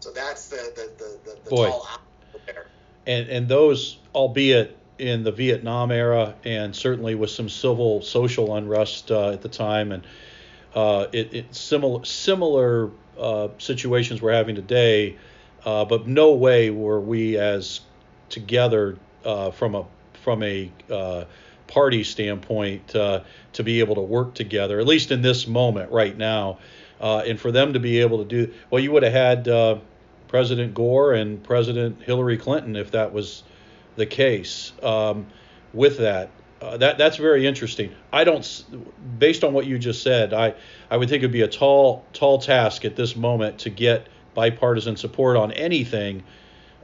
So 0.00 0.12
that's 0.12 0.48
the 0.48 0.72
the 0.74 0.92
the, 0.98 1.18
the, 1.24 1.40
the 1.44 1.50
Boy. 1.50 1.68
tall 1.68 1.88
there. 2.46 2.66
And 3.06 3.28
and 3.28 3.48
those, 3.48 3.98
albeit 4.14 4.76
in 4.98 5.24
the 5.24 5.32
Vietnam 5.32 5.90
era, 5.90 6.34
and 6.44 6.74
certainly 6.74 7.14
with 7.14 7.30
some 7.30 7.48
civil 7.48 8.02
social 8.02 8.54
unrest 8.56 9.10
uh, 9.10 9.30
at 9.30 9.42
the 9.42 9.48
time, 9.48 9.92
and 9.92 10.06
uh, 10.74 11.06
it, 11.12 11.34
it 11.34 11.54
similar 11.54 12.04
similar 12.04 12.90
uh, 13.18 13.48
situations 13.58 14.22
we're 14.22 14.32
having 14.32 14.54
today, 14.54 15.16
uh, 15.64 15.84
but 15.84 16.06
no 16.06 16.34
way 16.34 16.70
were 16.70 17.00
we 17.00 17.38
as 17.38 17.80
together 18.28 18.96
uh, 19.24 19.50
from 19.50 19.74
a 19.74 19.84
from 20.22 20.42
a 20.42 20.70
uh, 20.90 21.24
party 21.66 22.04
standpoint 22.04 22.88
to 22.88 23.62
be 23.62 23.80
able 23.80 23.94
to 23.94 24.02
work 24.02 24.34
together, 24.34 24.78
at 24.78 24.86
least 24.86 25.10
in 25.10 25.22
this 25.22 25.46
moment 25.46 25.90
right 25.90 26.16
now, 26.16 26.58
and 27.00 27.40
for 27.40 27.50
them 27.50 27.72
to 27.72 27.80
be 27.80 28.00
able 28.00 28.18
to 28.18 28.24
do 28.24 28.52
well, 28.70 28.82
you 28.82 28.92
would 28.92 29.02
have 29.02 29.12
had 29.12 29.80
President 30.28 30.74
Gore 30.74 31.14
and 31.14 31.42
President 31.42 32.02
Hillary 32.02 32.36
Clinton 32.36 32.76
if 32.76 32.90
that 32.92 33.12
was 33.12 33.42
the 33.96 34.06
case 34.06 34.72
um, 34.82 35.26
with 35.72 35.98
that. 35.98 36.30
Uh, 36.60 36.76
that 36.78 36.96
that's 36.96 37.18
very 37.18 37.46
interesting. 37.46 37.94
I 38.12 38.24
don't, 38.24 38.64
based 39.18 39.44
on 39.44 39.52
what 39.52 39.66
you 39.66 39.78
just 39.78 40.02
said, 40.02 40.32
I 40.32 40.54
I 40.90 40.96
would 40.96 41.08
think 41.10 41.20
it'd 41.20 41.32
be 41.32 41.42
a 41.42 41.48
tall 41.48 42.04
tall 42.14 42.38
task 42.38 42.84
at 42.86 42.96
this 42.96 43.14
moment 43.14 43.58
to 43.60 43.70
get 43.70 44.06
bipartisan 44.34 44.96
support 44.96 45.36
on 45.36 45.52
anything 45.52 46.22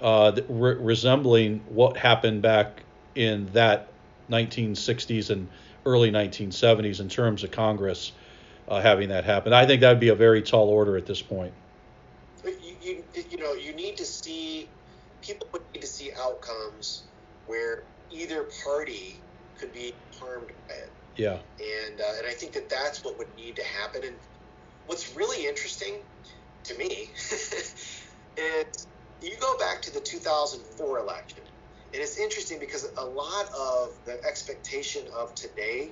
uh, 0.03 0.33
re- 0.49 0.75
resembling 0.75 1.61
what 1.69 1.97
happened 1.97 2.43
back 2.43 2.83
in 3.15 3.47
that 3.53 3.89
1960s 4.31 5.31
and 5.31 5.49
early 5.87 6.11
1970s 6.11 7.01
in 7.01 7.09
terms 7.09 7.45
of 7.45 7.51
Congress 7.51 8.13
uh, 8.69 8.81
having 8.81 9.09
that 9.09 9.25
happen. 9.25 9.53
I 9.53 9.67
think 9.67 9.81
that 9.81 9.91
would 9.91 10.01
be 10.01 10.09
a 10.09 10.15
very 10.15 10.43
tall 10.43 10.69
order 10.69 10.97
at 10.97 11.07
this 11.07 11.23
point. 11.23 11.53
You, 12.45 12.55
you, 12.83 13.05
you 13.31 13.39
know, 13.39 13.53
you 13.53 13.73
need 13.75 13.97
to 13.97 14.05
see 14.05 14.69
people 15.23 15.47
to 15.83 15.87
see 15.87 16.11
outcomes 16.19 17.03
where 17.47 17.83
either 18.11 18.45
party 18.65 19.17
could 19.59 19.73
be 19.73 19.93
harmed 20.19 20.49
by 20.69 20.75
it. 20.75 20.91
Yeah. 21.17 21.39
And 21.61 22.01
uh, 22.01 22.19
and 22.19 22.27
I 22.27 22.33
think 22.33 22.53
that 22.53 22.71
that's 22.71 23.05
what 23.05 23.19
would 23.19 23.35
need 23.37 23.57
to 23.57 23.65
happen. 23.65 24.03
And 24.05 24.17
what's 24.87 25.15
really 25.15 25.47
interesting 25.47 25.97
to 26.65 26.79
me 26.79 27.11
is 27.17 28.87
you 29.21 29.37
go 29.41 29.59
back 29.59 29.83
to 29.83 29.93
the 29.93 30.01
2004 30.01 30.99
election, 30.99 31.43
and 31.93 32.03
it's 32.03 32.19
interesting 32.19 32.59
because 32.59 32.89
a 32.97 33.05
lot 33.05 33.47
of 33.53 33.91
the 34.07 34.25
expectation 34.25 35.03
of 35.15 35.35
today, 35.35 35.91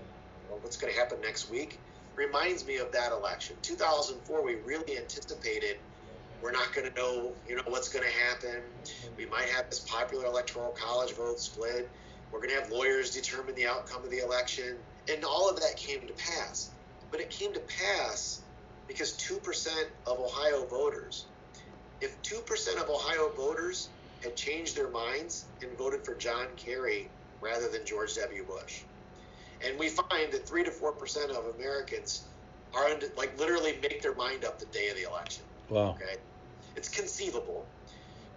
or 0.50 0.58
what's 0.58 0.76
going 0.76 0.92
to 0.92 0.98
happen 0.98 1.18
next 1.20 1.50
week, 1.50 1.78
reminds 2.16 2.66
me 2.66 2.78
of 2.78 2.92
that 2.92 3.12
election. 3.12 3.56
2004, 3.62 4.44
we 4.44 4.54
really 4.64 4.96
anticipated 4.96 5.76
we're 6.42 6.52
not 6.52 6.72
going 6.74 6.88
to 6.88 6.94
know, 6.96 7.32
you 7.48 7.56
know, 7.56 7.62
what's 7.66 7.88
going 7.88 8.04
to 8.04 8.10
happen. 8.10 8.60
Mm-hmm. 8.84 9.16
We 9.16 9.26
might 9.26 9.48
have 9.48 9.68
this 9.68 9.80
popular 9.80 10.26
electoral 10.26 10.70
college 10.70 11.12
vote 11.12 11.40
split. 11.40 11.88
We're 12.32 12.38
going 12.38 12.50
to 12.50 12.60
have 12.60 12.70
lawyers 12.70 13.10
determine 13.10 13.54
the 13.54 13.66
outcome 13.66 14.04
of 14.04 14.10
the 14.10 14.18
election, 14.18 14.76
and 15.12 15.24
all 15.24 15.50
of 15.50 15.60
that 15.60 15.76
came 15.76 16.00
to 16.06 16.12
pass. 16.14 16.70
But 17.10 17.20
it 17.20 17.30
came 17.30 17.52
to 17.52 17.60
pass 17.60 18.40
because 18.86 19.12
2% 19.14 19.68
of 20.06 20.18
Ohio 20.20 20.64
voters, 20.66 21.26
if 22.00 22.20
2% 22.22 22.82
of 22.82 22.88
Ohio 22.88 23.30
voters 23.30 23.88
had 24.22 24.36
changed 24.36 24.76
their 24.76 24.90
minds 24.90 25.44
and 25.62 25.76
voted 25.76 26.04
for 26.04 26.14
John 26.14 26.46
Kerry 26.56 27.08
rather 27.40 27.68
than 27.68 27.84
George 27.84 28.14
W. 28.16 28.44
Bush, 28.44 28.82
and 29.64 29.78
we 29.78 29.88
find 29.88 30.32
that 30.32 30.46
3 30.46 30.64
to 30.64 30.70
4% 30.70 31.30
of 31.30 31.54
Americans 31.56 32.24
are 32.74 32.84
under, 32.84 33.06
like 33.16 33.38
literally 33.38 33.78
make 33.82 34.00
their 34.02 34.14
mind 34.14 34.44
up 34.44 34.58
the 34.58 34.66
day 34.66 34.88
of 34.88 34.96
the 34.96 35.02
election. 35.02 35.44
Wow. 35.68 35.90
Okay. 35.90 36.16
It's 36.80 36.88
conceivable. 36.88 37.66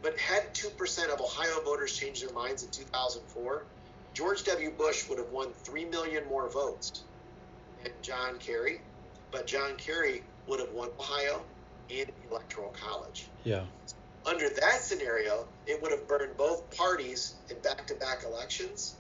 But 0.01 0.19
had 0.19 0.53
2% 0.53 1.13
of 1.13 1.21
Ohio 1.21 1.61
voters 1.63 1.95
changed 1.97 2.27
their 2.27 2.33
minds 2.33 2.61
in 2.61 2.69
2004, 2.71 3.63
George 4.13 4.43
W. 4.43 4.69
Bush 4.71 5.07
would 5.07 5.17
have 5.17 5.31
won 5.31 5.53
3 5.63 5.85
million 5.85 6.27
more 6.27 6.49
votes 6.49 7.03
than 7.81 7.93
John 8.01 8.37
Kerry, 8.39 8.81
but 9.31 9.47
John 9.47 9.77
Kerry 9.77 10.23
would 10.47 10.59
have 10.59 10.73
won 10.73 10.89
Ohio 10.99 11.41
and 11.89 12.07
the 12.07 12.29
Electoral 12.29 12.71
College. 12.71 13.27
Yeah. 13.45 13.63
Under 14.25 14.49
that 14.49 14.81
scenario, 14.81 15.47
it 15.65 15.81
would 15.81 15.91
have 15.91 16.05
burned 16.05 16.35
both 16.35 16.69
parties 16.75 17.35
in 17.49 17.57
back 17.59 17.87
to 17.87 17.95
back 17.95 18.25
elections. 18.25 18.95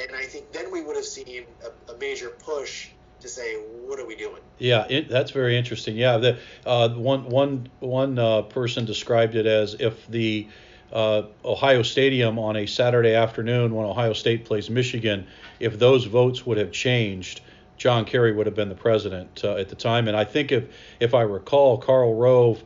And 0.00 0.14
I 0.14 0.26
think 0.26 0.52
then 0.52 0.70
we 0.70 0.80
would 0.80 0.94
have 0.94 1.04
seen 1.04 1.46
a, 1.64 1.92
a 1.92 1.98
major 1.98 2.28
push 2.28 2.90
to 3.20 3.26
to 3.26 3.28
say, 3.28 3.56
what 3.56 3.98
are 3.98 4.06
we 4.06 4.14
doing? 4.14 4.42
Yeah, 4.58 4.86
it, 4.88 5.08
that's 5.08 5.32
very 5.32 5.56
interesting. 5.56 5.96
Yeah, 5.96 6.16
the 6.16 6.38
uh, 6.64 6.88
one 6.90 7.24
one 7.28 7.68
one 7.80 8.18
uh, 8.18 8.42
person 8.42 8.84
described 8.84 9.34
it 9.34 9.46
as 9.46 9.74
if 9.74 10.06
the 10.08 10.48
uh, 10.92 11.22
Ohio 11.44 11.82
Stadium 11.82 12.38
on 12.38 12.56
a 12.56 12.66
Saturday 12.66 13.14
afternoon 13.14 13.74
when 13.74 13.84
Ohio 13.86 14.12
State 14.14 14.44
plays 14.44 14.70
Michigan, 14.70 15.26
if 15.60 15.78
those 15.78 16.04
votes 16.04 16.46
would 16.46 16.56
have 16.58 16.72
changed, 16.72 17.42
John 17.76 18.04
Kerry 18.06 18.32
would 18.32 18.46
have 18.46 18.54
been 18.54 18.70
the 18.70 18.74
president 18.74 19.42
uh, 19.44 19.56
at 19.56 19.68
the 19.68 19.74
time. 19.74 20.08
And 20.08 20.16
I 20.16 20.24
think 20.24 20.52
if 20.52 20.64
if 21.00 21.12
I 21.12 21.22
recall, 21.22 21.76
Karl 21.76 22.14
Rove 22.14 22.62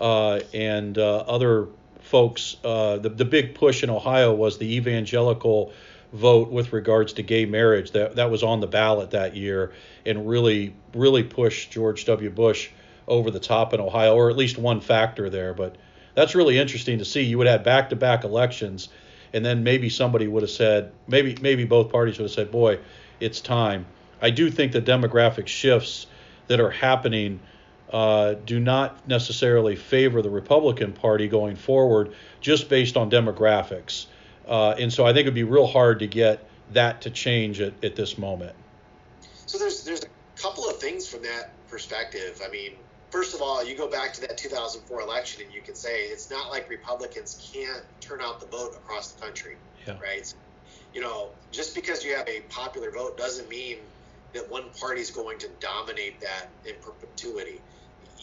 uh, 0.00 0.40
and 0.54 0.96
uh, 0.96 1.18
other 1.18 1.68
folks, 2.00 2.56
the 2.62 3.12
the 3.14 3.24
big 3.26 3.54
push 3.54 3.82
in 3.82 3.90
Ohio 3.90 4.32
was 4.32 4.56
the 4.56 4.76
evangelical 4.76 5.74
vote 6.14 6.48
with 6.50 6.72
regards 6.72 7.12
to 7.14 7.22
gay 7.22 7.44
marriage. 7.44 7.90
That 7.90 8.16
that 8.16 8.30
was 8.30 8.42
on 8.42 8.60
the 8.60 8.66
ballot 8.66 9.10
that 9.10 9.36
year 9.36 9.72
and 10.06 10.26
really 10.26 10.74
really 10.94 11.24
pushed 11.24 11.72
George 11.72 12.04
W. 12.06 12.30
Bush 12.30 12.70
over 13.06 13.30
the 13.30 13.40
top 13.40 13.74
in 13.74 13.80
Ohio 13.80 14.14
or 14.14 14.30
at 14.30 14.36
least 14.36 14.56
one 14.56 14.80
factor 14.80 15.28
there. 15.28 15.52
But 15.52 15.76
that's 16.14 16.34
really 16.34 16.56
interesting 16.58 16.98
to 16.98 17.04
see. 17.04 17.22
You 17.22 17.36
would 17.38 17.48
have 17.48 17.64
back 17.64 17.90
to 17.90 17.96
back 17.96 18.24
elections 18.24 18.88
and 19.32 19.44
then 19.44 19.64
maybe 19.64 19.90
somebody 19.90 20.28
would 20.28 20.42
have 20.42 20.50
said 20.50 20.92
maybe 21.08 21.36
maybe 21.42 21.64
both 21.64 21.90
parties 21.90 22.18
would 22.18 22.24
have 22.24 22.32
said 22.32 22.50
boy 22.50 22.78
it's 23.20 23.40
time. 23.40 23.84
I 24.22 24.30
do 24.30 24.50
think 24.50 24.72
the 24.72 24.80
demographic 24.80 25.48
shifts 25.48 26.06
that 26.46 26.60
are 26.60 26.70
happening 26.70 27.40
uh, 27.92 28.34
do 28.46 28.60
not 28.60 29.06
necessarily 29.08 29.76
favor 29.76 30.22
the 30.22 30.30
Republican 30.30 30.92
Party 30.92 31.28
going 31.28 31.56
forward 31.56 32.14
just 32.40 32.68
based 32.68 32.96
on 32.96 33.10
demographics 33.10 34.06
uh, 34.48 34.70
and 34.78 34.92
so 34.92 35.04
I 35.04 35.12
think 35.12 35.20
it'd 35.20 35.34
be 35.34 35.44
real 35.44 35.66
hard 35.66 36.00
to 36.00 36.06
get 36.06 36.46
that 36.72 37.02
to 37.02 37.10
change 37.10 37.60
at, 37.60 37.72
at 37.84 37.96
this 37.96 38.18
moment. 38.18 38.54
So 39.46 39.58
there's 39.58 39.84
there's 39.84 40.04
a 40.04 40.40
couple 40.40 40.68
of 40.68 40.78
things 40.78 41.06
from 41.08 41.22
that 41.22 41.50
perspective. 41.68 42.40
I 42.44 42.50
mean, 42.50 42.72
first 43.10 43.34
of 43.34 43.42
all, 43.42 43.64
you 43.64 43.76
go 43.76 43.88
back 43.88 44.12
to 44.14 44.20
that 44.22 44.36
2004 44.36 45.00
election 45.00 45.42
and 45.44 45.54
you 45.54 45.60
can 45.60 45.74
say 45.74 46.04
it's 46.04 46.30
not 46.30 46.50
like 46.50 46.68
Republicans 46.68 47.50
can't 47.52 47.84
turn 48.00 48.20
out 48.20 48.40
the 48.40 48.46
vote 48.46 48.74
across 48.74 49.12
the 49.12 49.22
country, 49.22 49.56
yeah. 49.86 49.98
right? 50.00 50.32
You 50.92 51.00
know, 51.00 51.30
just 51.50 51.74
because 51.74 52.04
you 52.04 52.14
have 52.16 52.28
a 52.28 52.40
popular 52.50 52.90
vote 52.90 53.16
doesn't 53.16 53.48
mean 53.48 53.78
that 54.32 54.50
one 54.50 54.64
party 54.80 55.00
is 55.00 55.10
going 55.10 55.38
to 55.38 55.48
dominate 55.60 56.20
that 56.20 56.48
in 56.66 56.74
perpetuity. 56.82 57.60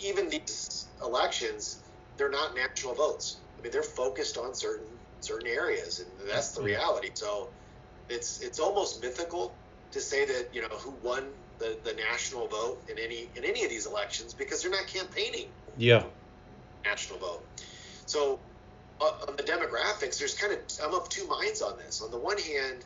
Even 0.03 0.29
these 0.29 0.87
elections, 1.03 1.79
they're 2.17 2.29
not 2.29 2.55
national 2.55 2.93
votes. 2.93 3.37
I 3.57 3.63
mean, 3.63 3.71
they're 3.71 3.83
focused 3.83 4.37
on 4.37 4.53
certain 4.53 4.87
certain 5.21 5.47
areas, 5.47 5.99
and 5.99 6.29
that's 6.29 6.51
the 6.51 6.61
reality. 6.61 7.09
So 7.13 7.49
it's 8.09 8.41
it's 8.41 8.59
almost 8.59 9.01
mythical 9.01 9.53
to 9.91 10.01
say 10.01 10.25
that 10.25 10.49
you 10.53 10.61
know 10.61 10.67
who 10.69 10.93
won 11.03 11.25
the, 11.59 11.77
the 11.83 11.93
national 11.93 12.47
vote 12.47 12.81
in 12.89 12.97
any 12.97 13.29
in 13.35 13.43
any 13.43 13.63
of 13.63 13.69
these 13.69 13.85
elections 13.85 14.33
because 14.33 14.61
they're 14.61 14.71
not 14.71 14.87
campaigning. 14.87 15.47
Yeah. 15.77 16.03
National 16.83 17.19
vote. 17.19 17.45
So 18.05 18.39
uh, 18.99 19.11
on 19.27 19.35
the 19.35 19.43
demographics, 19.43 20.19
there's 20.19 20.35
kind 20.35 20.53
of 20.53 20.59
I'm 20.83 20.93
of 20.93 21.07
two 21.09 21.27
minds 21.27 21.61
on 21.61 21.77
this. 21.77 22.01
On 22.01 22.11
the 22.11 22.17
one 22.17 22.37
hand, 22.37 22.83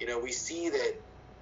you 0.00 0.06
know 0.06 0.18
we 0.18 0.32
see 0.32 0.68
that 0.68 0.94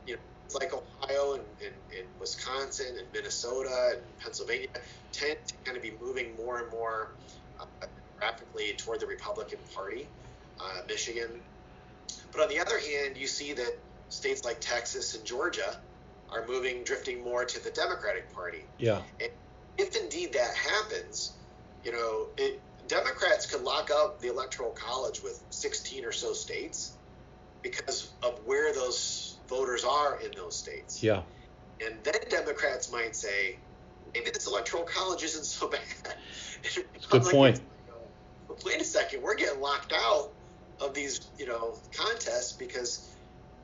you 0.06 0.14
know 0.14 0.20
it's 0.44 0.54
like 0.54 0.72
Ohio 0.74 1.34
and, 1.34 1.42
and, 1.64 1.74
and 1.96 2.06
Wisconsin 2.20 2.96
and 2.98 3.06
Minnesota 3.12 3.92
and 3.94 4.00
Pennsylvania 4.20 4.68
tend 5.12 5.38
to 5.46 5.54
kind 5.64 5.76
of 5.76 5.82
be 5.82 5.94
moving 6.00 6.36
more 6.36 6.60
and 6.60 6.70
more 6.70 7.12
uh, 7.58 7.64
rapidly 8.20 8.74
toward 8.76 9.00
the 9.00 9.06
Republican 9.06 9.58
Party 9.74 10.06
uh, 10.60 10.80
Michigan. 10.88 11.40
But 12.32 12.42
on 12.42 12.48
the 12.48 12.58
other 12.58 12.78
hand, 12.78 13.16
you 13.16 13.26
see 13.26 13.52
that 13.52 13.78
states 14.08 14.44
like 14.44 14.58
Texas 14.60 15.14
and 15.14 15.24
Georgia 15.24 15.76
are 16.30 16.46
moving, 16.46 16.84
drifting 16.84 17.22
more 17.22 17.44
to 17.44 17.62
the 17.62 17.70
Democratic 17.70 18.32
Party. 18.32 18.64
Yeah. 18.78 19.02
And 19.20 19.30
if 19.78 19.96
indeed 19.96 20.32
that 20.32 20.54
happens, 20.54 21.32
you 21.84 21.92
know, 21.92 22.26
it, 22.36 22.60
Democrats 22.88 23.46
could 23.46 23.62
lock 23.62 23.90
up 23.90 24.20
the 24.20 24.28
Electoral 24.28 24.70
College 24.70 25.22
with 25.22 25.42
16 25.50 26.04
or 26.04 26.12
so 26.12 26.32
states 26.32 26.92
because 27.62 28.10
of 28.22 28.38
where 28.44 28.74
those 28.74 29.36
voters 29.48 29.84
are 29.84 30.20
in 30.20 30.30
those 30.36 30.56
states. 30.56 31.02
Yeah. 31.02 31.22
And 31.84 31.96
then 32.02 32.14
Democrats 32.28 32.92
might 32.92 33.16
say, 33.16 33.58
maybe 34.12 34.30
this 34.30 34.46
Electoral 34.46 34.84
College 34.84 35.22
isn't 35.22 35.44
so 35.44 35.68
bad. 35.70 35.80
Good 37.10 37.22
point. 37.30 37.60
Wait 38.64 38.80
a 38.80 38.84
second, 38.84 39.22
we're 39.22 39.34
getting 39.34 39.60
locked 39.60 39.92
out 39.92 40.30
of 40.80 40.94
these, 40.94 41.20
you 41.38 41.46
know, 41.46 41.74
contests 41.96 42.52
because 42.52 43.10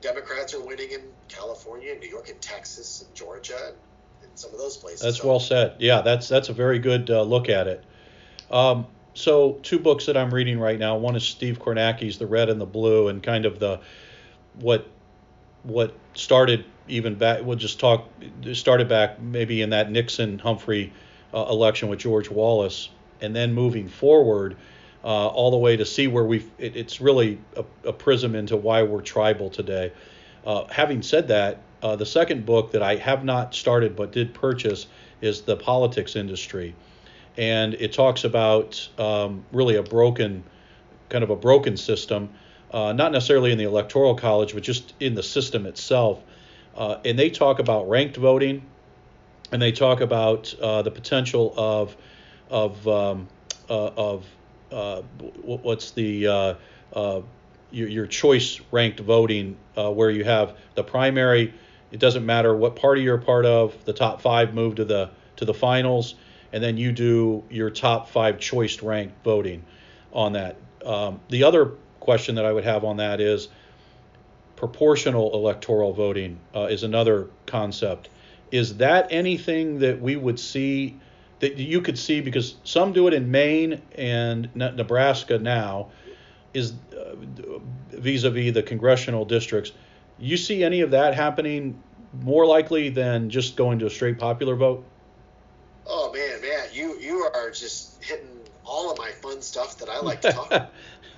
Democrats 0.01 0.53
are 0.53 0.61
winning 0.61 0.91
in 0.91 1.01
California, 1.27 1.95
New 1.99 2.09
York, 2.09 2.29
and 2.29 2.41
Texas, 2.41 3.05
and 3.05 3.15
Georgia, 3.15 3.57
and, 3.67 3.75
and 4.23 4.31
some 4.35 4.51
of 4.51 4.57
those 4.57 4.77
places. 4.77 5.01
That's 5.01 5.17
so, 5.17 5.27
well 5.27 5.39
said. 5.39 5.75
Yeah, 5.79 6.01
that's 6.01 6.27
that's 6.27 6.49
a 6.49 6.53
very 6.53 6.79
good 6.79 7.09
uh, 7.09 7.21
look 7.21 7.49
at 7.49 7.67
it. 7.67 7.83
Um, 8.49 8.87
so 9.13 9.59
two 9.63 9.79
books 9.79 10.05
that 10.05 10.17
I'm 10.17 10.33
reading 10.33 10.59
right 10.59 10.79
now. 10.79 10.97
One 10.97 11.15
is 11.15 11.23
Steve 11.23 11.59
Kornacki's 11.59 12.17
The 12.17 12.27
Red 12.27 12.49
and 12.49 12.59
the 12.59 12.65
Blue, 12.65 13.07
and 13.07 13.21
kind 13.21 13.45
of 13.45 13.59
the 13.59 13.79
what 14.55 14.87
what 15.63 15.93
started 16.13 16.65
even 16.87 17.15
back. 17.15 17.41
We'll 17.43 17.57
just 17.57 17.79
talk 17.79 18.09
started 18.53 18.89
back 18.89 19.21
maybe 19.21 19.61
in 19.61 19.69
that 19.71 19.91
Nixon 19.91 20.39
Humphrey 20.39 20.91
uh, 21.33 21.45
election 21.49 21.89
with 21.89 21.99
George 21.99 22.29
Wallace, 22.29 22.89
and 23.21 23.35
then 23.35 23.53
moving 23.53 23.87
forward 23.87 24.55
uh, 25.03 25.27
all 25.27 25.51
the 25.51 25.57
way 25.57 25.77
to 25.77 25.85
see 25.85 26.07
where 26.07 26.23
we 26.23 26.45
it, 26.57 26.75
it's 26.75 27.01
really 27.01 27.39
a, 27.55 27.65
a, 27.85 27.93
prism 27.93 28.35
into 28.35 28.55
why 28.55 28.83
we're 28.83 29.01
tribal 29.01 29.49
today. 29.49 29.91
Uh, 30.45 30.65
having 30.69 31.01
said 31.01 31.27
that, 31.29 31.61
uh, 31.81 31.95
the 31.95 32.05
second 32.05 32.45
book 32.45 32.71
that 32.71 32.83
I 32.83 32.95
have 32.97 33.23
not 33.23 33.55
started 33.55 33.95
but 33.95 34.11
did 34.11 34.33
purchase 34.33 34.87
is 35.21 35.41
The 35.41 35.55
Politics 35.55 36.15
Industry. 36.15 36.75
And 37.37 37.73
it 37.75 37.93
talks 37.93 38.23
about 38.23 38.89
um, 38.97 39.45
really 39.51 39.75
a 39.75 39.83
broken, 39.83 40.43
kind 41.09 41.23
of 41.23 41.29
a 41.29 41.35
broken 41.35 41.77
system, 41.77 42.29
uh, 42.71 42.93
not 42.93 43.11
necessarily 43.11 43.51
in 43.51 43.57
the 43.57 43.63
Electoral 43.63 44.15
College, 44.15 44.53
but 44.53 44.63
just 44.63 44.93
in 44.99 45.15
the 45.15 45.23
system 45.23 45.65
itself. 45.65 46.21
Uh, 46.75 46.97
and 47.05 47.17
they 47.17 47.29
talk 47.29 47.59
about 47.59 47.89
ranked 47.89 48.17
voting, 48.17 48.63
and 49.51 49.61
they 49.61 49.71
talk 49.71 50.01
about 50.01 50.53
uh, 50.61 50.81
the 50.81 50.91
potential 50.91 51.53
of, 51.57 51.95
of, 52.49 52.87
um, 52.87 53.27
of 53.69 54.25
uh, 54.71 55.01
what's 55.43 55.91
the 55.91 56.27
uh, 56.27 56.53
uh, 56.93 57.21
your, 57.71 57.87
your, 57.87 58.07
choice 58.07 58.59
ranked 58.71 58.99
voting 58.99 59.57
where 59.75 60.09
you 60.09 60.23
have 60.23 60.57
the 60.75 60.83
primary. 60.83 61.53
It 61.91 61.99
doesn't 61.99 62.25
matter 62.25 62.55
what 62.55 62.75
party 62.75 63.01
you're 63.01 63.17
a 63.17 63.21
part 63.21 63.45
of. 63.45 63.85
The 63.85 63.93
top 63.93 64.21
five 64.21 64.53
move 64.53 64.75
to 64.75 64.85
the 64.85 65.11
to 65.37 65.45
the 65.45 65.53
finals, 65.53 66.15
and 66.53 66.63
then 66.63 66.77
you 66.77 66.91
do 66.91 67.43
your 67.49 67.69
top 67.69 68.09
five 68.09 68.39
choice 68.39 68.81
ranked 68.81 69.23
voting 69.23 69.63
on 70.13 70.33
that. 70.33 70.57
Um, 70.85 71.19
the 71.29 71.43
other 71.43 71.71
question 71.99 72.35
that 72.35 72.45
I 72.45 72.51
would 72.51 72.63
have 72.63 72.83
on 72.83 72.97
that 72.97 73.21
is 73.21 73.49
proportional 74.55 75.33
electoral 75.33 75.93
voting 75.93 76.39
uh, 76.55 76.67
is 76.69 76.83
another 76.83 77.29
concept. 77.45 78.09
Is 78.51 78.77
that 78.77 79.07
anything 79.09 79.79
that 79.79 80.01
we 80.01 80.15
would 80.15 80.39
see 80.39 80.99
that 81.41 81.57
you 81.57 81.81
could 81.81 81.97
see 81.97 82.21
because 82.21 82.55
some 82.63 82.93
do 82.93 83.07
it 83.07 83.13
in 83.13 83.29
Maine 83.29 83.81
and 83.95 84.49
Nebraska 84.55 85.39
now 85.39 85.89
is 86.53 86.73
uh, 86.93 87.15
vis-a-vis 87.89 88.53
the 88.53 88.63
congressional 88.63 89.25
districts. 89.25 89.71
You 90.19 90.37
see 90.37 90.63
any 90.63 90.81
of 90.81 90.91
that 90.91 91.15
happening 91.15 91.81
more 92.23 92.45
likely 92.45 92.89
than 92.89 93.29
just 93.29 93.55
going 93.55 93.79
to 93.79 93.87
a 93.87 93.89
straight 93.89 94.19
popular 94.19 94.55
vote? 94.55 94.85
Oh 95.87 96.13
man, 96.13 96.41
man, 96.41 96.67
you 96.71 96.99
you 96.99 97.27
are 97.33 97.49
just 97.49 98.03
hitting 98.03 98.27
all 98.63 98.91
of 98.91 98.99
my 98.99 99.09
fun 99.09 99.41
stuff 99.41 99.79
that 99.79 99.89
I 99.89 99.99
like 99.99 100.21
to 100.21 100.31
talk. 100.31 100.51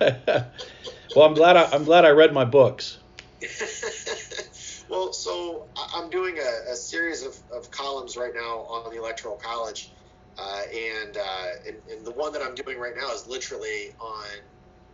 well, 1.14 1.26
I'm 1.26 1.34
glad 1.34 1.58
I, 1.58 1.64
I'm 1.70 1.84
glad 1.84 2.06
I 2.06 2.10
read 2.10 2.32
my 2.32 2.46
books. 2.46 2.98
well, 4.88 5.12
so 5.12 5.66
I'm 5.94 6.08
doing 6.08 6.38
a, 6.38 6.72
a 6.72 6.76
series 6.76 7.22
of, 7.22 7.36
of 7.54 7.70
columns 7.70 8.16
right 8.16 8.32
now 8.34 8.60
on 8.60 8.90
the 8.90 8.98
Electoral 8.98 9.36
College 9.36 9.92
uh, 10.38 10.62
and, 10.72 11.16
uh, 11.16 11.46
and, 11.66 11.76
and 11.90 12.06
the 12.06 12.10
one 12.10 12.32
that 12.32 12.42
I'm 12.42 12.54
doing 12.54 12.78
right 12.78 12.94
now 12.96 13.12
is 13.12 13.26
literally 13.26 13.94
on, 14.00 14.26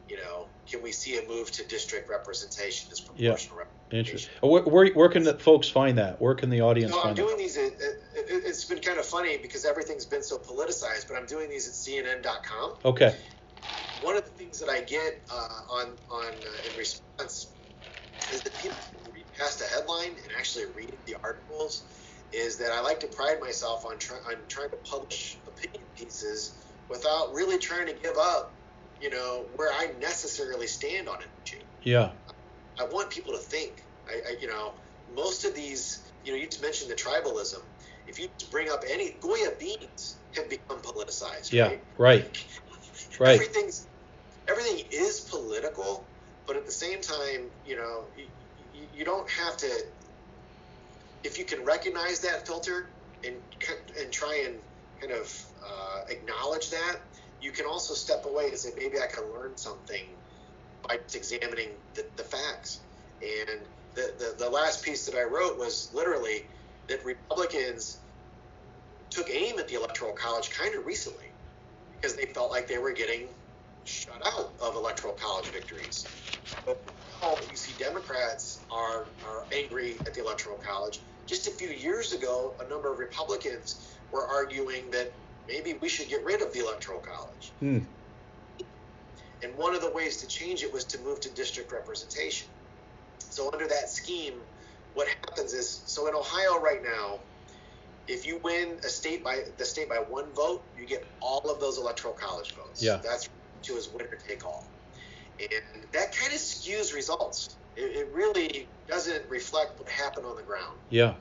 you 0.08 0.16
know, 0.16 0.48
can 0.68 0.82
we 0.82 0.92
see 0.92 1.18
a 1.18 1.28
move 1.28 1.50
to 1.52 1.66
district 1.66 2.08
representation 2.08 2.90
as 2.92 3.00
proportional 3.00 3.58
yeah. 3.58 3.64
Interesting. 3.92 4.32
Where, 4.40 4.62
where, 4.62 4.86
where, 4.92 5.08
can 5.08 5.24
the 5.24 5.34
folks 5.34 5.68
find 5.68 5.98
that? 5.98 6.20
Where 6.20 6.34
can 6.34 6.48
the 6.48 6.60
audience 6.60 6.92
so 6.92 7.02
find 7.02 7.18
I'm 7.18 7.26
doing 7.26 7.36
these. 7.36 7.56
It, 7.56 7.74
it, 8.14 8.44
has 8.44 8.64
been 8.64 8.78
kind 8.78 8.98
of 8.98 9.04
funny 9.04 9.36
because 9.38 9.64
everything's 9.64 10.06
been 10.06 10.22
so 10.22 10.38
politicized, 10.38 11.08
but 11.08 11.16
I'm 11.16 11.26
doing 11.26 11.50
these 11.50 11.66
at 11.66 11.74
CNN.com. 11.74 12.74
Okay. 12.84 13.16
One 14.02 14.16
of 14.16 14.24
the 14.24 14.30
things 14.30 14.60
that 14.60 14.68
I 14.68 14.80
get 14.82 15.20
uh, 15.30 15.48
on 15.68 15.86
on 16.08 16.26
uh, 16.26 16.70
in 16.70 16.78
response 16.78 17.48
is 18.32 18.42
that 18.42 18.54
people 18.62 18.76
can 19.04 19.12
read 19.12 19.24
past 19.36 19.60
a 19.60 19.64
headline 19.64 20.14
and 20.22 20.32
actually 20.38 20.66
read 20.76 20.92
the 21.06 21.16
articles 21.22 21.82
is 22.32 22.56
that 22.58 22.72
I 22.72 22.80
like 22.80 23.00
to 23.00 23.06
pride 23.06 23.40
myself 23.40 23.84
on, 23.84 23.98
try, 23.98 24.16
on 24.26 24.36
trying 24.48 24.70
to 24.70 24.76
publish 24.76 25.36
opinion 25.46 25.82
pieces 25.96 26.54
without 26.88 27.34
really 27.34 27.58
trying 27.58 27.86
to 27.86 27.92
give 27.92 28.16
up, 28.18 28.52
you 29.00 29.10
know, 29.10 29.44
where 29.56 29.72
I 29.72 29.90
necessarily 30.00 30.66
stand 30.66 31.08
on 31.08 31.18
it. 31.20 31.62
Yeah. 31.82 32.10
I 32.78 32.84
want 32.84 33.10
people 33.10 33.32
to 33.32 33.38
think. 33.38 33.82
I, 34.08 34.30
I, 34.30 34.36
you 34.40 34.48
know, 34.48 34.72
most 35.14 35.44
of 35.44 35.54
these 35.54 36.00
you 36.24 36.32
know, 36.32 36.38
you 36.38 36.46
just 36.46 36.62
mentioned 36.62 36.90
the 36.90 36.94
tribalism. 36.94 37.60
If 38.06 38.18
you 38.18 38.28
bring 38.50 38.70
up 38.70 38.84
any 38.88 39.16
Goya 39.20 39.52
beans 39.58 40.16
have 40.36 40.48
become 40.50 40.78
politicized. 40.78 41.52
Yeah, 41.52 41.68
right. 41.68 41.80
right. 41.98 42.44
Right. 43.18 43.34
Everything's 43.34 43.86
everything 44.48 44.86
is 44.90 45.20
political, 45.20 46.04
but 46.46 46.56
at 46.56 46.64
the 46.64 46.72
same 46.72 47.02
time, 47.02 47.50
you 47.66 47.76
know, 47.76 48.04
you, 48.16 48.24
you 48.94 49.04
don't 49.04 49.28
have 49.28 49.56
to. 49.58 49.68
If 51.22 51.38
you 51.38 51.44
can 51.44 51.64
recognize 51.64 52.20
that 52.20 52.46
filter 52.46 52.90
and 53.24 53.36
and 54.00 54.12
try 54.12 54.44
and 54.46 54.56
kind 55.00 55.12
of 55.12 55.44
uh, 55.64 56.00
acknowledge 56.08 56.70
that, 56.70 56.96
you 57.40 57.52
can 57.52 57.66
also 57.66 57.94
step 57.94 58.24
away 58.26 58.48
and 58.48 58.58
say 58.58 58.70
maybe 58.76 58.98
I 58.98 59.06
can 59.06 59.24
learn 59.34 59.56
something 59.56 60.04
by 60.86 60.98
examining 61.14 61.68
the, 61.94 62.04
the 62.16 62.22
facts. 62.22 62.80
And 63.22 63.60
the, 63.94 64.12
the, 64.18 64.44
the 64.44 64.50
last 64.50 64.84
piece 64.84 65.06
that 65.06 65.16
I 65.16 65.22
wrote 65.24 65.58
was 65.58 65.90
literally 65.94 66.42
that 66.88 67.04
Republicans 67.04 67.98
took 69.10 69.28
aim 69.30 69.58
at 69.58 69.68
the 69.68 69.74
Electoral 69.74 70.12
College 70.12 70.50
kind 70.50 70.74
of 70.74 70.86
recently 70.86 71.26
because 72.00 72.16
they 72.16 72.26
felt 72.26 72.50
like 72.50 72.68
they 72.68 72.78
were 72.78 72.92
getting 72.92 73.28
shut 73.84 74.22
out 74.26 74.52
of 74.62 74.76
Electoral 74.76 75.14
College 75.14 75.46
victories. 75.48 76.06
But 76.64 76.82
now 77.22 77.36
you 77.50 77.56
see 77.56 77.72
Democrats 77.82 78.64
are, 78.70 79.06
are 79.26 79.44
angry 79.52 79.94
at 80.06 80.14
the 80.14 80.22
Electoral 80.22 80.56
College. 80.56 81.00
Just 81.30 81.46
a 81.46 81.52
few 81.52 81.68
years 81.68 82.12
ago, 82.12 82.52
a 82.58 82.68
number 82.68 82.92
of 82.92 82.98
Republicans 82.98 83.94
were 84.10 84.26
arguing 84.26 84.90
that 84.90 85.12
maybe 85.46 85.74
we 85.74 85.88
should 85.88 86.08
get 86.08 86.24
rid 86.24 86.42
of 86.42 86.52
the 86.52 86.58
Electoral 86.58 86.98
College. 86.98 87.52
Hmm. 87.60 87.78
And 89.40 89.56
one 89.56 89.76
of 89.76 89.80
the 89.80 89.92
ways 89.92 90.16
to 90.22 90.26
change 90.26 90.64
it 90.64 90.72
was 90.72 90.82
to 90.86 90.98
move 91.02 91.20
to 91.20 91.30
district 91.30 91.70
representation. 91.70 92.48
So 93.20 93.48
under 93.52 93.68
that 93.68 93.88
scheme, 93.88 94.40
what 94.94 95.06
happens 95.06 95.52
is 95.52 95.82
so 95.86 96.08
in 96.08 96.16
Ohio 96.16 96.58
right 96.58 96.82
now, 96.82 97.20
if 98.08 98.26
you 98.26 98.38
win 98.42 98.78
a 98.84 98.88
state 98.88 99.22
by 99.22 99.44
the 99.56 99.64
state 99.64 99.88
by 99.88 99.98
one 99.98 100.32
vote, 100.32 100.64
you 100.76 100.84
get 100.84 101.06
all 101.20 101.48
of 101.48 101.60
those 101.60 101.78
electoral 101.78 102.12
college 102.12 102.56
votes. 102.56 102.82
Yeah. 102.82 102.96
That's 103.04 103.28
to 103.62 103.76
as 103.76 103.88
winner 103.88 104.18
take 104.26 104.44
all. 104.44 104.66
And 105.38 105.84
that 105.92 106.12
kind 106.12 106.32
of 106.32 106.40
skews 106.40 106.92
results. 106.92 107.56
It, 107.80 107.96
it 107.96 108.08
really 108.14 108.68
doesn't 108.88 109.22
reflect 109.30 109.78
what 109.78 109.88
happened 109.88 110.26
on 110.26 110.36
the 110.36 110.42
ground. 110.42 110.76
Yeah. 110.90 111.14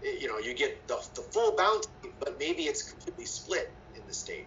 It- 0.00 0.22
you 0.22 0.28
know, 0.28 0.38
you 0.38 0.54
get 0.54 0.86
the, 0.88 0.96
the 1.14 1.22
full 1.32 1.56
bounty, 1.56 1.88
but 2.20 2.38
maybe 2.38 2.62
it's 2.64 2.82
completely 2.90 3.26
split 3.26 3.68
in 3.94 4.02
the 4.06 4.14
state. 4.14 4.46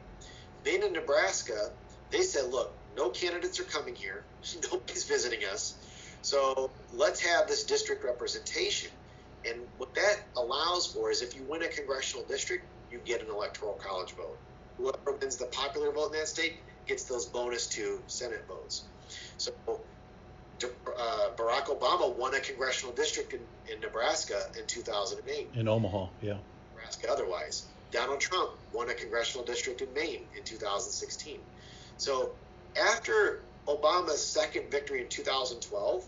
Then 0.64 0.84
in 0.84 0.94
Nebraska, 0.94 1.72
they 2.12 2.22
said, 2.22 2.46
look, 2.52 2.74
no 2.96 3.10
candidates 3.10 3.60
are 3.60 3.64
coming 3.64 3.96
here. 3.96 4.26
Nobody's 4.72 5.06
visiting 5.06 5.42
us. 5.52 5.78
So 6.22 6.72
let's 6.92 7.22
have 7.22 7.48
this 7.48 7.64
district 7.66 8.04
representation. 8.04 8.90
And 9.46 9.62
what 9.78 9.94
that 9.96 10.16
allows 10.36 10.88
for 10.88 11.12
is 11.12 11.22
if 11.22 11.36
you 11.36 11.46
win 11.48 11.64
a 11.64 11.68
congressional 11.68 12.26
district, 12.28 12.64
you 12.90 13.00
get 13.06 13.22
an 13.22 13.28
electoral 13.34 13.74
college 13.82 14.14
vote. 14.16 14.40
Whoever 14.78 15.18
wins 15.22 15.38
the 15.38 15.46
popular 15.48 15.92
vote 15.92 16.08
in 16.14 16.20
that 16.20 16.28
state 16.28 16.54
gets 16.88 17.06
those 17.06 17.28
bonus 17.28 17.68
two 17.68 18.00
Senate 18.08 18.46
votes. 18.48 18.88
So 19.38 19.52
uh, 20.64 21.30
Barack 21.36 21.66
Obama 21.66 22.16
won 22.16 22.34
a 22.34 22.40
congressional 22.40 22.94
district 22.94 23.34
in, 23.34 23.40
in 23.72 23.80
Nebraska 23.80 24.42
in 24.58 24.66
2008. 24.66 25.50
In 25.56 25.68
Omaha. 25.68 26.08
Yeah. 26.22 26.38
Nebraska 26.76 27.12
otherwise. 27.12 27.66
Donald 27.92 28.20
Trump 28.20 28.52
won 28.74 28.90
a 28.90 28.94
congressional 28.94 29.46
district 29.46 29.82
in 29.82 29.94
Maine 29.94 30.26
in 30.36 30.44
2016. 30.44 31.40
So 31.98 32.32
after 32.80 33.42
Obama's 33.68 34.24
second 34.24 34.70
victory 34.70 35.02
in 35.02 35.10
2012, 35.10 36.06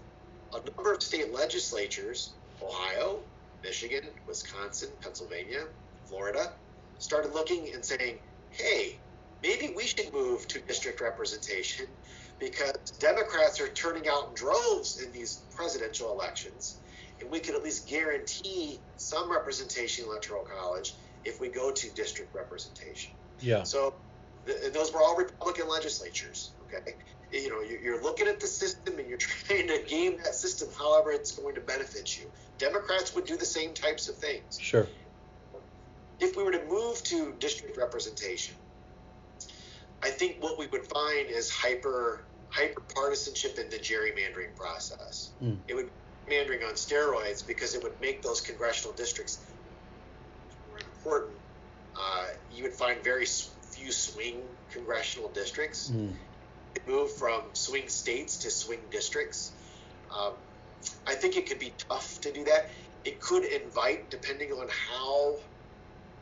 a 0.54 0.76
number 0.76 0.94
of 0.94 1.02
state 1.02 1.34
legislatures, 1.34 2.34
Ohio, 2.62 3.20
Michigan, 3.64 4.06
Wisconsin, 4.28 4.90
Pennsylvania, 5.02 5.66
Florida, 6.06 6.52
started 6.98 7.34
looking 7.34 7.74
and 7.74 7.84
saying, 7.84 8.20
hey, 8.52 8.98
maybe 9.42 9.74
we 9.76 9.86
should 9.86 10.12
move 10.14 10.48
to 10.48 10.60
district 10.62 11.02
representation 11.02 11.88
because 12.40 12.74
Democrats 13.00 13.60
are 13.60 13.68
turning 13.70 14.08
out 14.08 14.30
in 14.30 14.34
droves 14.36 15.02
in 15.02 15.12
these 15.12 15.42
presidential 15.56 16.12
elections, 16.12 16.78
and 17.20 17.30
we 17.30 17.40
could 17.40 17.56
at 17.56 17.64
least 17.64 17.88
guarantee 17.88 18.80
some 18.98 19.32
representation 19.32 20.06
in 20.06 20.10
electoral 20.10 20.44
college 20.44 20.94
if 21.26 21.40
we 21.42 21.50
go 21.50 21.72
to 21.72 21.90
district 21.92 22.34
representation. 22.34 23.12
Yeah. 23.40 23.64
So 23.64 23.94
th- 24.46 24.74
those 24.74 24.94
were 24.94 25.02
all 25.02 25.18
Republican 25.18 25.68
legislatures. 25.68 26.52
Okay, 26.68 26.96
you 27.32 27.50
know 27.50 27.62
you're, 27.62 27.82
you're 27.82 28.04
looking 28.04 28.28
at 28.28 28.40
the 28.40 28.48
system 28.48 28.98
and 29.00 29.08
you're 29.08 29.18
trying 29.48 29.68
to 29.68 29.84
game 29.88 30.18
that 30.24 30.36
system 30.36 30.70
however 30.78 31.12
it's 31.12 31.32
going 31.32 31.56
to 31.56 31.62
benefit 31.62 32.18
you. 32.18 32.30
Democrats 32.58 33.14
would 33.16 33.26
do 33.26 33.38
the 33.38 33.46
same 33.46 33.74
types 33.74 34.10
of 34.10 34.16
things. 34.16 34.60
Sure. 34.60 34.88
If 36.20 36.36
we 36.36 36.44
were 36.44 36.52
to 36.52 36.66
move 36.66 37.02
to 37.04 37.34
district 37.40 37.78
representation, 37.78 38.56
I 40.04 40.10
think 40.10 40.38
what 40.42 40.58
we 40.60 40.68
would 40.68 40.86
find 40.86 41.30
is 41.30 41.50
hyper 41.50 42.24
hyper 42.50 42.82
partisanship 42.82 43.58
in 43.60 43.70
the 43.70 43.78
gerrymandering 43.78 44.56
process. 44.56 45.32
Mm. 45.44 45.58
It 45.68 45.76
would 45.76 45.90
be 46.26 46.36
gerrymandering 46.36 46.68
on 46.68 46.74
steroids 46.74 47.46
because 47.46 47.76
it 47.76 47.84
would 47.84 48.00
make 48.02 48.22
those 48.22 48.42
congressional 48.42 48.94
districts 48.94 49.40
more 50.70 50.80
important. 50.80 51.36
Uh, 51.96 52.26
you 52.54 52.64
would 52.64 52.74
find 52.74 53.04
very 53.04 53.26
few 53.26 53.92
swing 53.92 54.42
congressional 54.72 55.30
districts. 55.30 55.92
Mm. 55.92 56.14
It 56.76 56.88
move 56.88 57.12
from 57.12 57.44
swing 57.54 57.88
states 57.88 58.38
to 58.38 58.52
swing 58.52 58.80
districts. 58.92 59.52
Um, 60.16 60.34
I 61.08 61.16
think 61.16 61.38
it 61.38 61.48
could 61.48 61.60
be 61.60 61.74
tough 61.78 62.22
to 62.22 62.32
do 62.32 62.44
that. 62.46 62.70
It 63.06 63.20
could 63.20 63.44
invite, 63.44 64.10
depending 64.10 64.52
on 64.52 64.68
how 64.70 65.36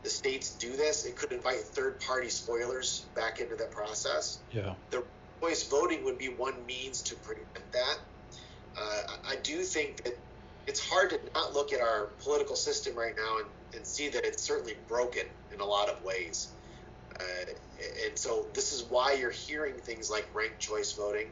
the 0.02 0.10
states 0.10 0.50
do 0.50 0.76
this, 0.76 1.04
it 1.04 1.16
could 1.16 1.32
invite 1.32 1.58
third 1.58 2.00
party 2.00 2.28
spoilers 2.28 3.04
back 3.14 3.40
into 3.40 3.56
the 3.56 3.64
process. 3.64 4.38
Yeah. 4.52 4.74
The 4.90 5.02
voice 5.40 5.66
voting 5.68 6.04
would 6.04 6.18
be 6.18 6.28
one 6.28 6.54
means 6.66 7.02
to 7.02 7.14
prevent 7.16 7.72
that. 7.72 7.98
Uh, 8.76 9.02
I 9.28 9.36
do 9.42 9.62
think 9.62 10.04
that 10.04 10.18
it's 10.66 10.80
hard 10.80 11.10
to 11.10 11.18
not 11.34 11.54
look 11.54 11.72
at 11.72 11.80
our 11.80 12.06
political 12.22 12.56
system 12.56 12.94
right 12.96 13.14
now 13.16 13.38
and, 13.38 13.46
and 13.74 13.86
see 13.86 14.08
that 14.08 14.24
it's 14.24 14.42
certainly 14.42 14.74
broken 14.86 15.24
in 15.52 15.60
a 15.60 15.64
lot 15.64 15.88
of 15.88 16.02
ways. 16.04 16.48
Uh, 17.18 17.22
and 18.06 18.18
so 18.18 18.46
this 18.54 18.72
is 18.72 18.84
why 18.90 19.14
you're 19.14 19.30
hearing 19.30 19.74
things 19.74 20.10
like 20.10 20.28
ranked 20.34 20.58
choice 20.58 20.92
voting, 20.92 21.26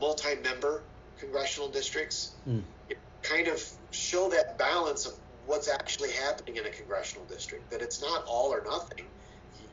multi-member 0.00 0.82
congressional 1.18 1.68
districts, 1.68 2.32
Mm. 2.48 2.62
it 2.90 2.98
kind 3.22 3.48
of 3.48 3.62
show 3.92 4.28
that 4.30 4.58
balance 4.58 5.06
of 5.06 5.14
what's 5.46 5.68
actually 5.68 6.10
happening 6.10 6.56
in 6.56 6.66
a 6.66 6.70
congressional 6.70 7.24
district. 7.26 7.70
That 7.70 7.80
it's 7.80 8.02
not 8.02 8.24
all 8.26 8.52
or 8.52 8.62
nothing. 8.64 9.06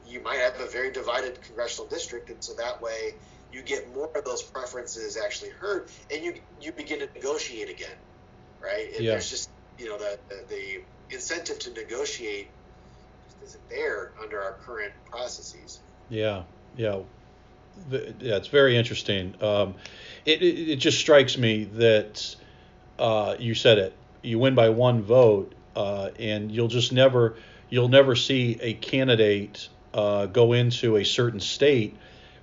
You 0.08 0.22
might 0.22 0.38
have 0.38 0.60
a 0.60 0.68
very 0.68 0.92
divided 0.92 1.42
congressional 1.42 1.90
district, 1.90 2.30
and 2.30 2.42
so 2.44 2.54
that 2.54 2.82
way 2.82 3.16
you 3.52 3.64
get 3.64 3.94
more 3.94 4.10
of 4.16 4.24
those 4.26 4.44
preferences 4.44 5.18
actually 5.18 5.52
heard, 5.52 5.90
and 6.14 6.24
you 6.24 6.34
you 6.60 6.72
begin 6.72 7.00
to 7.00 7.10
negotiate 7.14 7.70
again, 7.70 7.96
right? 8.62 8.88
And 8.96 9.06
Yeah. 9.06 9.12
there's 9.12 9.30
just 9.30 9.50
you 9.78 9.88
know 9.88 9.98
the, 9.98 10.20
the 10.30 10.36
the 10.50 11.16
incentive 11.16 11.60
to 11.60 11.74
negotiate 11.74 12.50
just 13.26 13.42
isn't 13.44 13.70
there 13.70 14.12
under 14.22 14.42
our 14.42 14.58
current 14.66 14.94
processes. 15.10 15.82
Yeah, 16.10 16.44
yeah, 16.76 17.00
Th- 17.90 18.16
yeah. 18.20 18.36
It's 18.36 18.48
very 18.48 18.78
interesting. 18.78 19.36
Um, 19.42 19.76
it, 20.26 20.42
it 20.42 20.72
it 20.72 20.76
just 20.78 21.00
strikes 21.00 21.38
me 21.38 21.66
that 21.66 22.36
uh, 23.00 23.36
you 23.40 23.56
said 23.56 23.78
it. 23.78 23.98
You 24.22 24.40
win 24.40 24.56
by 24.56 24.70
one 24.70 25.02
vote, 25.02 25.54
uh, 25.76 26.10
and 26.20 26.52
you'll 26.52 26.68
just 26.68 26.92
never 26.94 27.36
you'll 27.70 27.90
never 27.90 28.16
see 28.16 28.58
a 28.62 28.74
candidate 28.74 29.70
uh, 29.94 30.26
go 30.28 30.54
into 30.54 30.98
a 30.98 31.04
certain 31.06 31.40
state 31.40 31.98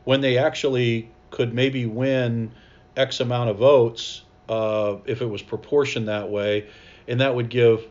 when 0.05 0.21
they 0.21 0.39
actually 0.39 1.11
could 1.31 1.53
maybe 1.53 1.87
win 1.87 2.51
X 2.97 3.21
amount 3.21 3.51
of 3.51 3.59
votes 3.59 4.23
uh, 4.49 4.97
if 5.05 5.21
it 5.21 5.27
was 5.27 5.43
proportioned 5.43 6.09
that 6.09 6.31
way, 6.31 6.67
and 7.07 7.21
that 7.21 7.35
would 7.35 7.49
give, 7.49 7.87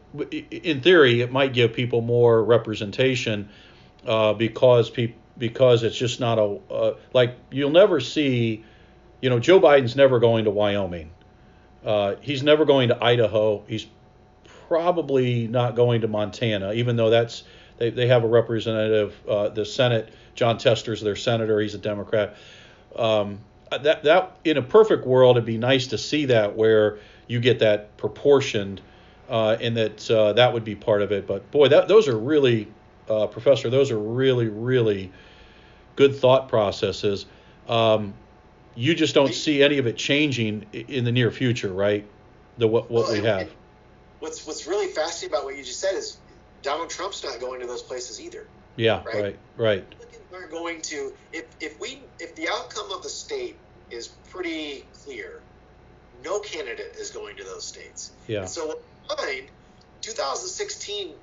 in 0.51 0.81
theory, 0.81 1.21
it 1.21 1.31
might 1.31 1.53
give 1.53 1.73
people 1.73 2.01
more 2.01 2.43
representation 2.43 3.49
uh, 4.05 4.33
because 4.33 4.89
people 4.89 5.19
because 5.37 5.83
it's 5.83 5.97
just 5.97 6.19
not 6.19 6.39
a 6.39 6.59
uh, 6.71 6.93
like 7.13 7.35
you'll 7.51 7.69
never 7.69 7.99
see, 7.99 8.63
you 9.21 9.29
know, 9.29 9.39
Joe 9.39 9.59
Biden's 9.59 9.95
never 9.95 10.19
going 10.19 10.45
to 10.45 10.51
Wyoming. 10.51 11.11
Uh, 11.85 12.15
he's 12.21 12.43
never 12.43 12.65
going 12.65 12.89
to 12.89 13.03
Idaho. 13.03 13.63
He's 13.67 13.87
probably 14.67 15.47
not 15.47 15.75
going 15.75 16.01
to 16.01 16.07
Montana, 16.07 16.73
even 16.73 16.95
though 16.95 17.09
that's 17.09 17.43
they, 17.77 17.89
they 17.89 18.07
have 18.07 18.23
a 18.23 18.27
representative, 18.27 19.15
uh, 19.27 19.49
the 19.49 19.65
Senate. 19.65 20.13
Jon 20.35 20.57
Tester's 20.57 21.01
their 21.01 21.15
senator. 21.15 21.59
He's 21.59 21.73
a 21.73 21.79
Democrat. 21.79 22.35
Um, 22.95 23.39
that 23.71 24.03
that 24.03 24.37
in 24.43 24.57
a 24.57 24.61
perfect 24.61 25.05
world, 25.05 25.37
it'd 25.37 25.45
be 25.45 25.57
nice 25.57 25.87
to 25.87 25.97
see 25.97 26.25
that 26.25 26.55
where 26.55 26.99
you 27.27 27.39
get 27.39 27.59
that 27.59 27.97
proportioned, 27.97 28.81
uh, 29.29 29.57
and 29.59 29.75
that 29.75 30.09
uh, 30.09 30.33
that 30.33 30.53
would 30.53 30.63
be 30.63 30.75
part 30.75 31.01
of 31.01 31.11
it. 31.11 31.27
But 31.27 31.49
boy, 31.51 31.67
that 31.69 31.87
those 31.87 32.07
are 32.07 32.17
really, 32.17 32.67
uh, 33.09 33.27
Professor, 33.27 33.69
those 33.69 33.91
are 33.91 33.99
really 33.99 34.47
really 34.47 35.11
good 35.95 36.15
thought 36.15 36.49
processes. 36.49 37.25
Um, 37.67 38.13
you 38.75 38.93
just 38.93 39.15
don't 39.15 39.33
see 39.33 39.63
any 39.63 39.79
of 39.79 39.87
it 39.87 39.97
changing 39.97 40.67
in 40.71 41.03
the 41.03 41.11
near 41.11 41.31
future, 41.31 41.73
right? 41.73 42.07
The 42.57 42.67
what 42.67 42.89
what 42.89 43.11
we 43.11 43.19
have. 43.19 43.49
what's 44.19 44.45
what's 44.47 44.67
really 44.67 44.87
fascinating 44.87 45.35
about 45.35 45.45
what 45.45 45.57
you 45.57 45.63
just 45.63 45.79
said 45.79 45.95
is 45.95 46.17
Donald 46.61 46.89
Trump's 46.89 47.23
not 47.23 47.39
going 47.39 47.61
to 47.61 47.67
those 47.67 47.81
places 47.81 48.21
either. 48.21 48.47
Yeah, 48.75 49.03
right, 49.03 49.23
right. 49.23 49.39
right. 49.57 49.95
We're 50.31 50.47
going 50.47 50.81
to 50.83 51.13
if 51.33 51.45
if 51.59 51.79
we 51.79 52.01
if 52.19 52.35
the 52.35 52.49
outcome 52.49 52.91
of 52.91 53.01
the 53.01 53.09
state 53.09 53.55
is 53.89 54.09
pretty 54.29 54.85
clear, 55.03 55.41
no 56.23 56.39
candidate 56.39 56.95
is 56.99 57.11
going 57.11 57.37
to 57.37 57.43
those 57.43 57.65
states. 57.65 58.11
Yeah. 58.27 58.41
And 58.41 58.49
so 58.49 58.79
find 59.07 59.43
2016 60.01 61.13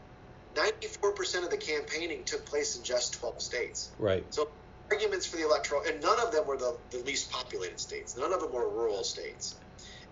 94% 0.54 1.44
of 1.44 1.50
the 1.50 1.56
campaigning 1.56 2.24
took 2.24 2.44
place 2.44 2.76
in 2.76 2.84
just 2.84 3.14
12 3.14 3.42
states. 3.42 3.90
Right. 3.98 4.24
So 4.32 4.48
arguments 4.90 5.26
for 5.26 5.36
the 5.36 5.44
electoral, 5.44 5.82
and 5.82 6.00
none 6.00 6.20
of 6.20 6.32
them 6.32 6.46
were 6.46 6.56
the, 6.56 6.76
the 6.90 6.98
least 6.98 7.30
populated 7.30 7.80
states. 7.80 8.16
None 8.16 8.32
of 8.32 8.40
them 8.40 8.52
were 8.52 8.68
rural 8.68 9.02
states. 9.02 9.56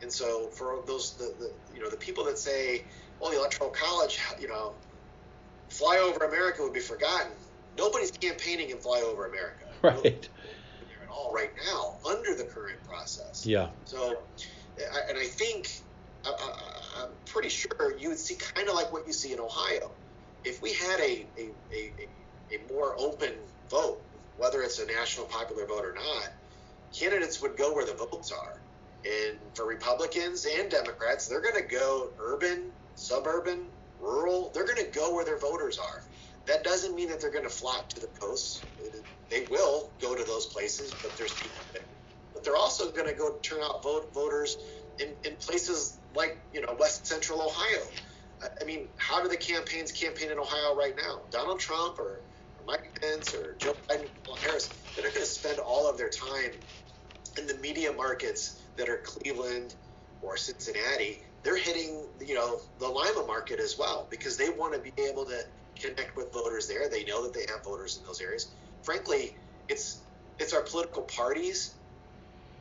And 0.01 0.13
so 0.13 0.49
for 0.49 0.79
those, 0.87 1.13
the, 1.13 1.33
the 1.39 1.53
you 1.75 1.83
know, 1.83 1.89
the 1.89 1.97
people 1.97 2.25
that 2.25 2.39
say, 2.39 2.85
well, 3.21 3.31
the 3.31 3.39
electoral 3.39 3.71
college, 3.71 4.19
you 4.41 4.49
know, 4.49 4.75
flyover 5.73 6.29
America 6.29 6.63
would 6.63 6.73
be 6.73 6.81
forgotten. 6.81 7.33
Nobody's 7.79 8.11
campaigning 8.11 8.71
in 8.71 8.79
flyover 8.79 9.29
America. 9.29 9.59
Right. 9.83 10.07
At 10.07 11.09
all 11.11 11.33
right 11.35 11.51
now 11.67 11.97
under 12.09 12.37
the 12.37 12.45
current 12.45 12.79
process. 12.85 13.45
Yeah. 13.45 13.71
So, 13.85 14.17
and 14.79 15.19
I 15.19 15.25
think 15.25 15.69
I, 16.25 17.03
am 17.03 17.09
pretty 17.27 17.49
sure 17.49 17.99
you 17.99 18.11
would 18.11 18.19
see 18.19 18.37
kind 18.37 18.69
of 18.69 18.77
like 18.77 18.93
what 18.93 19.09
you 19.09 19.13
see 19.13 19.33
in 19.33 19.41
Ohio. 19.41 19.91
If 20.45 20.63
we 20.63 20.73
had 20.73 21.01
a, 21.01 21.27
a, 21.37 21.51
a, 21.73 21.93
a 22.55 22.73
more 22.73 22.95
open 22.97 23.33
vote, 23.69 24.01
whether 24.37 24.63
it's 24.63 24.79
a 24.79 24.87
national 24.87 25.27
popular 25.27 25.67
vote 25.67 25.85
or 25.85 25.95
not, 25.95 26.31
candidates 26.93 27.43
would 27.43 27.57
go 27.57 27.75
where 27.75 27.85
the 27.85 27.95
votes 27.95 28.31
are. 28.31 28.61
And 29.05 29.39
for 29.55 29.67
Republicans 29.67 30.47
and 30.47 30.71
Democrats, 30.71 31.27
they're 31.27 31.41
going 31.41 31.57
to 31.57 31.69
go 31.69 32.11
urban, 32.21 32.71
suburban, 32.95 33.67
rural. 34.03 34.51
They're 34.53 34.67
going 34.67 34.85
to 34.85 34.91
go 34.91 35.15
where 35.15 35.25
their 35.25 35.39
voters 35.39 35.79
are. 35.79 36.03
That 36.47 36.65
doesn't 36.65 36.95
mean 36.95 37.09
that 37.09 37.21
they're 37.21 37.31
going 37.31 37.45
to 37.45 37.51
flock 37.51 37.89
to 37.91 38.01
the 38.01 38.09
coast. 38.09 38.65
They 39.31 39.47
will 39.51 39.93
go 40.01 40.15
to 40.15 40.25
those 40.25 40.47
places, 40.47 40.93
but 41.03 41.17
there's 41.17 41.33
people 41.33 41.57
there. 41.73 41.83
But 42.35 42.45
they're 42.45 42.57
also 42.57 42.91
going 42.91 43.07
to 43.07 43.15
go 43.15 43.39
turn 43.43 43.61
out 43.63 43.83
vote 43.83 44.13
voters 44.13 44.57
in, 44.99 45.15
in 45.25 45.37
places 45.37 46.01
like 46.15 46.39
you 46.53 46.61
know 46.61 46.77
West 46.79 47.07
Central 47.07 47.41
Ohio. 47.41 47.81
I 48.61 48.65
mean, 48.65 48.89
how 48.97 49.23
do 49.23 49.29
the 49.29 49.37
campaigns 49.37 49.93
campaign 49.93 50.31
in 50.31 50.39
Ohio 50.39 50.75
right 50.75 50.95
now? 50.97 51.21
Donald 51.31 51.61
Trump 51.61 51.99
or, 51.99 52.23
or 52.59 52.65
Mike 52.67 52.99
Pence 53.01 53.35
or 53.35 53.55
Joe 53.59 53.75
Biden, 53.89 54.09
Harris, 54.43 54.69
they're 54.97 55.05
not 55.05 55.15
going 55.15 55.25
to 55.25 55.31
spend 55.31 55.61
all 55.61 55.89
of 55.89 55.97
their 55.97 56.09
time 56.09 56.51
in 57.39 57.47
the 57.47 57.55
media 57.59 57.93
markets 57.93 58.61
that 58.77 58.89
are 58.89 58.99
Cleveland 59.05 59.77
or 60.21 60.37
Cincinnati. 60.37 61.23
They're 61.43 61.59
hitting, 61.59 62.07
you 62.21 62.35
know, 62.35 62.59
the 62.79 62.87
Lima 62.87 63.27
market 63.27 63.59
as 63.59 63.77
well 63.79 64.07
because 64.11 64.37
they 64.37 64.49
want 64.51 64.75
to 64.75 64.81
be 64.81 64.93
able 65.03 65.25
to 65.25 65.41
connect 65.81 66.17
with 66.17 66.33
voters 66.33 66.69
there. 66.69 66.89
They 66.89 67.05
know 67.05 67.23
that 67.25 67.35
they 67.35 67.47
have 67.53 67.65
voters 67.65 67.99
in 67.99 68.07
those 68.07 68.21
areas. 68.21 68.53
Frankly, 68.83 69.37
it's 69.69 70.03
it's 70.39 70.53
our 70.53 70.63
political 70.63 71.03
parties 71.03 71.75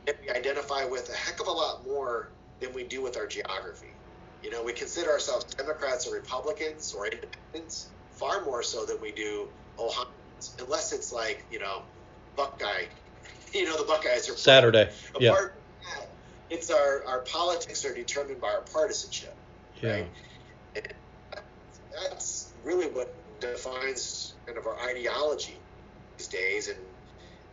that 0.05 0.15
we 0.21 0.29
identify 0.29 0.86
with 0.86 1.09
a 1.09 1.15
heck 1.15 1.39
of 1.39 1.47
a 1.47 1.51
lot 1.51 1.86
more 1.86 2.32
than 2.59 2.73
we 2.73 2.84
do 2.84 3.03
with 3.03 3.17
our 3.17 3.27
geography. 3.27 3.88
You 4.43 4.49
know, 4.49 4.63
we 4.63 4.73
consider 4.73 5.11
ourselves 5.11 5.45
Democrats 5.55 6.07
or 6.07 6.15
Republicans 6.15 6.93
or 6.93 7.05
independents 7.05 7.89
far 8.11 8.43
more 8.45 8.63
so 8.63 8.86
than 8.86 8.97
we 9.01 9.11
do 9.11 9.47
Ohioans, 9.79 10.55
unless 10.59 10.93
it's 10.93 11.11
like, 11.11 11.45
you 11.51 11.59
know, 11.59 11.84
Buckeye. 12.36 12.86
You 13.53 13.65
know, 13.65 13.77
the 13.77 13.84
Buckeyes 13.84 14.29
are 14.29 14.38
Saturday. 14.38 14.89
Yeah. 15.19 15.36
It's 16.52 16.70
our, 16.70 17.04
our 17.08 17.20
politics 17.22 17.86
are 17.86 17.95
determined 17.95 18.41
by 18.41 18.49
our 18.49 18.62
partisanship. 18.62 19.34
Yeah. 19.82 19.91
Right? 19.93 20.08
And 20.76 20.93
that's 21.93 22.52
really 22.64 22.88
what 22.88 23.14
defines 23.39 24.34
kind 24.45 24.58
of 24.58 24.68
our 24.68 24.78
ideology 24.82 25.58
these 26.18 26.28
days. 26.28 26.68
And, 26.68 26.78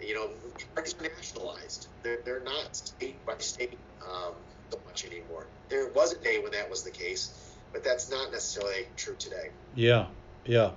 you 0.00 0.14
know, 0.14 0.28
parties 0.74 0.94
are 0.98 1.04
nationalized. 1.04 1.86
They're, 2.02 2.18
they're 2.24 2.40
not 2.40 2.74
state 2.74 3.24
by 3.24 3.38
state 3.38 3.78
um, 4.02 4.34
so 4.70 4.80
much 4.84 5.06
anymore. 5.06 5.46
There 5.68 5.88
was 5.90 6.12
a 6.12 6.18
day 6.18 6.40
when 6.40 6.52
that 6.52 6.68
was 6.68 6.82
the 6.82 6.90
case, 6.90 7.54
but 7.72 7.84
that's 7.84 8.10
not 8.10 8.32
necessarily 8.32 8.86
true 8.96 9.14
today. 9.18 9.50
Yeah, 9.74 10.06
yeah. 10.44 10.72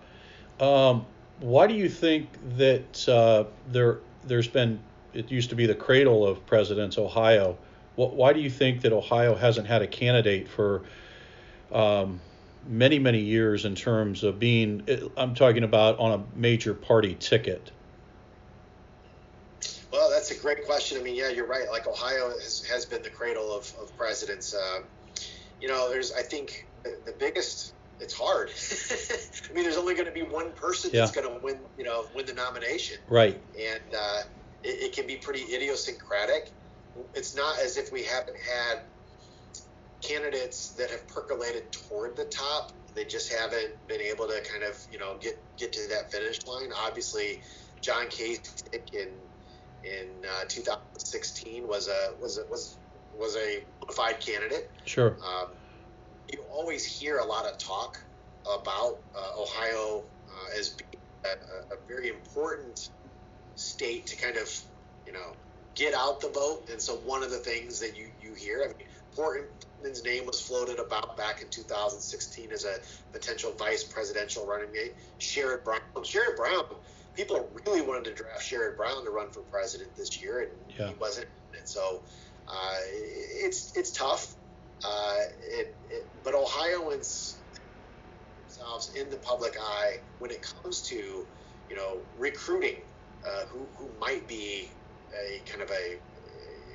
Um, 0.60 1.06
why 1.40 1.66
do 1.66 1.74
you 1.74 1.90
think 1.90 2.30
that 2.58 3.10
uh, 3.10 3.46
there 3.72 3.98
there's 4.24 4.48
been 4.48 4.80
it 5.14 5.32
used 5.32 5.50
to 5.50 5.56
be 5.56 5.66
the 5.66 5.76
cradle 5.76 6.26
of 6.26 6.46
presidents, 6.46 6.98
Ohio? 6.98 7.58
Why 7.96 8.34
do 8.34 8.40
you 8.40 8.50
think 8.50 8.82
that 8.82 8.94
Ohio 8.94 9.36
hasn't 9.36 9.68
had 9.68 9.82
a 9.82 9.88
candidate 9.88 10.48
for 10.48 10.84
um, 11.72 12.22
many 12.68 13.00
many 13.00 13.20
years 13.20 13.66
in 13.66 13.76
terms 13.76 14.24
of 14.24 14.40
being? 14.40 14.88
I'm 15.18 15.36
talking 15.36 15.64
about 15.64 16.00
on 16.00 16.20
a 16.20 16.24
major 16.38 16.74
party 16.74 17.16
ticket. 17.20 17.72
Well, 19.92 20.10
that's 20.10 20.32
a 20.32 20.36
great 20.36 20.66
question. 20.66 20.98
I 20.98 21.04
mean, 21.04 21.16
yeah, 21.16 21.30
you're 21.30 21.46
right. 21.46 21.70
Like 21.70 21.86
Ohio 21.86 22.30
has, 22.30 22.66
has 22.68 22.86
been 22.86 23.04
the 23.04 23.10
cradle 23.10 23.54
of, 23.54 23.74
of 23.82 23.96
presidents. 23.98 24.56
Uh, 24.56 24.82
you 25.60 25.68
know, 25.68 25.90
there's, 25.90 26.14
I 26.14 26.22
think, 26.22 26.68
the, 26.84 26.98
the 27.06 27.12
biggest. 27.12 27.74
It's 28.00 28.14
hard. 28.14 28.50
I 29.50 29.54
mean, 29.54 29.64
there's 29.64 29.78
only 29.78 29.94
going 29.94 30.08
to 30.08 30.12
be 30.12 30.24
one 30.24 30.52
person 30.54 30.90
yeah. 30.94 31.02
that's 31.02 31.12
going 31.12 31.28
to 31.28 31.44
win. 31.44 31.60
You 31.78 31.84
know, 31.84 32.06
win 32.16 32.26
the 32.26 32.34
nomination. 32.34 33.00
Right. 33.10 33.40
And 33.60 33.96
uh, 33.96 34.22
it, 34.64 34.84
it 34.84 34.94
can 34.94 35.06
be 35.08 35.18
pretty 35.18 35.42
idiosyncratic. 35.54 36.52
It's 37.14 37.36
not 37.36 37.60
as 37.60 37.78
if 37.78 37.92
we 37.92 38.04
haven't 38.04 38.38
had 38.38 38.82
candidates 40.02 40.70
that 40.72 40.90
have 40.90 41.08
percolated 41.08 41.72
toward 41.72 42.16
the 42.16 42.26
top. 42.26 42.72
They 42.94 43.06
just 43.06 43.32
haven't 43.32 43.88
been 43.88 44.02
able 44.02 44.28
to 44.28 44.42
kind 44.42 44.64
of, 44.64 44.78
you 44.92 45.00
know, 45.00 45.18
get 45.20 45.38
get 45.58 45.74
to 45.74 45.88
that 45.90 46.12
finish 46.12 46.46
line. 46.46 46.72
Obviously, 46.76 47.42
John 47.82 48.08
Kasich 48.08 49.02
and 49.02 49.12
in 49.84 50.08
uh, 50.26 50.46
2016 50.48 51.68
was 51.68 51.88
a 51.88 52.14
was 52.20 52.38
a, 52.38 52.46
was 52.46 52.78
was 53.18 53.36
a 53.36 53.64
bona 53.80 53.94
fide 53.94 54.20
candidate. 54.20 54.70
Sure. 54.86 55.18
Um, 55.26 55.50
you 56.32 56.40
always 56.52 56.86
hear 56.86 57.20
a 57.20 57.26
lot 57.26 57.46
of 57.46 57.58
talk 57.58 58.00
about 58.44 59.00
uh, 59.16 59.42
Ohio 59.42 60.04
uh, 60.30 60.60
as 60.60 60.70
being 60.70 61.02
a, 61.26 61.74
a, 61.74 61.78
very 61.88 62.10
important 62.10 62.90
state 63.56 64.08
to 64.08 64.16
kind 64.16 64.38
of 64.38 64.50
you 65.06 65.14
know 65.14 65.34
get 65.76 65.94
out 65.94 66.22
the 66.22 66.30
vote. 66.30 66.68
And 66.72 66.82
so 66.82 66.96
one 66.98 67.24
of 67.24 67.32
the 67.32 67.38
things 67.38 67.80
that 67.80 67.98
you 67.98 68.08
you 68.22 68.34
hear, 68.34 68.64
I 68.64 68.68
mean, 68.68 68.88
Portman's 69.16 70.04
name 70.04 70.26
was 70.26 70.42
floated 70.42 70.80
about 70.80 71.18
back 71.18 71.42
in 71.42 71.50
2016 71.50 72.52
as 72.52 72.66
a 72.66 72.78
potential 73.12 73.52
vice 73.58 73.84
presidential 73.84 74.46
running 74.46 74.72
mate. 74.72 74.94
Sherrod 75.20 75.64
Brown. 75.64 75.82
Sherrod 75.98 76.36
Brown 76.36 76.66
people 77.16 77.50
really 77.66 77.82
wanted 77.82 78.06
to 78.06 78.14
draft 78.14 78.42
Sherrod 78.42 78.78
Brown 78.78 79.04
to 79.04 79.12
run 79.12 79.30
for 79.32 79.42
president 79.42 79.96
this 79.96 80.22
year, 80.22 80.42
and 80.42 80.52
yeah. 80.78 80.88
he 80.88 80.94
wasn't. 80.96 81.28
And 81.58 81.68
so 81.68 82.02
uh, 82.48 82.76
it's 82.86 83.76
it's 83.76 83.92
tough. 83.92 84.36
Uh, 84.84 85.16
it, 85.44 85.76
it, 85.90 86.08
but 86.24 86.34
Ohioans 86.34 87.38
themselves 88.48 88.94
in 88.96 89.10
the 89.10 89.18
public 89.18 89.56
eye 89.60 90.00
when 90.20 90.32
it 90.32 90.42
comes 90.42 90.82
to 90.82 91.26
you 91.70 91.76
know 91.76 91.98
recruiting 92.18 92.78
uh, 93.26 93.46
who 93.50 93.66
who 93.76 93.90
might 94.00 94.28
be 94.28 94.70
a 95.14 95.42
kind 95.50 95.62
of 95.62 95.70
a 95.72 95.98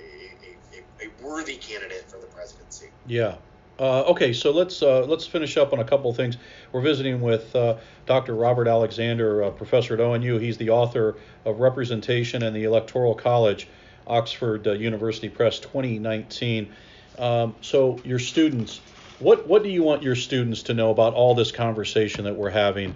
a, 0.00 1.04
a, 1.04 1.06
a 1.06 1.24
worthy 1.26 1.56
candidate 1.56 2.04
for 2.08 2.18
the 2.18 2.26
presidency. 2.26 2.90
Yeah, 3.06 3.36
uh, 3.78 4.02
okay, 4.02 4.32
so 4.32 4.50
let's 4.52 4.82
uh, 4.82 5.04
let's 5.04 5.26
finish 5.26 5.56
up 5.58 5.72
on 5.72 5.80
a 5.80 5.84
couple 5.84 6.10
of 6.10 6.16
things. 6.16 6.38
We're 6.72 6.80
visiting 6.80 7.20
with 7.20 7.54
uh, 7.54 7.76
Dr. 8.06 8.34
Robert 8.34 8.68
Alexander, 8.68 9.44
uh, 9.44 9.50
professor 9.50 9.94
at 9.94 10.00
ONU. 10.00 10.40
He's 10.40 10.56
the 10.56 10.70
author 10.70 11.16
of 11.44 11.60
Representation 11.60 12.42
and 12.42 12.56
the 12.56 12.64
Electoral 12.64 13.14
College, 13.14 13.68
Oxford 14.06 14.66
uh, 14.66 14.72
University 14.72 15.28
Press, 15.28 15.58
2019. 15.58 16.72
Um, 17.18 17.54
so 17.60 17.98
your 18.02 18.18
students, 18.18 18.80
what 19.18 19.46
what 19.46 19.62
do 19.62 19.68
you 19.68 19.82
want 19.82 20.02
your 20.02 20.16
students 20.16 20.62
to 20.64 20.74
know 20.74 20.90
about 20.90 21.12
all 21.12 21.34
this 21.34 21.52
conversation 21.52 22.24
that 22.24 22.34
we're 22.34 22.50
having? 22.50 22.94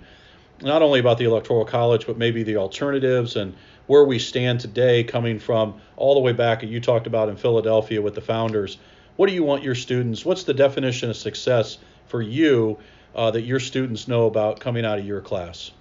Not 0.63 0.83
only 0.83 1.01
about 1.01 1.19
the 1.19 1.25
Electoral 1.25 1.65
College, 1.65 2.07
but 2.07 2.19
maybe 2.19 2.43
the 2.43 2.57
alternatives 2.57 3.37
and 3.37 3.55
where 3.87 4.05
we 4.05 4.19
stand 4.19 4.61
today, 4.61 5.03
coming 5.05 5.39
from 5.39 5.81
all 5.97 6.15
the 6.15 6.21
way 6.21 6.33
back 6.33 6.63
you 6.63 6.81
talked 6.81 7.07
about 7.07 7.29
in 7.29 7.37
Philadelphia 7.37 8.01
with 8.01 8.15
the 8.15 8.21
founders 8.21 8.79
what 9.21 9.29
do 9.29 9.35
you 9.35 9.45
want 9.45 9.63
your 9.63 9.75
students? 9.75 10.25
What's 10.25 10.45
the 10.45 10.55
definition 10.55 11.11
of 11.11 11.17
success 11.17 11.77
for 12.07 12.23
you 12.23 12.79
uh, 13.15 13.31
that 13.33 13.43
your 13.43 13.61
students 13.61 14.09
know 14.09 14.25
about 14.25 14.61
coming 14.61 14.87
out 14.87 14.99
of 14.99 15.05
your 15.05 15.21
class? 15.21 15.73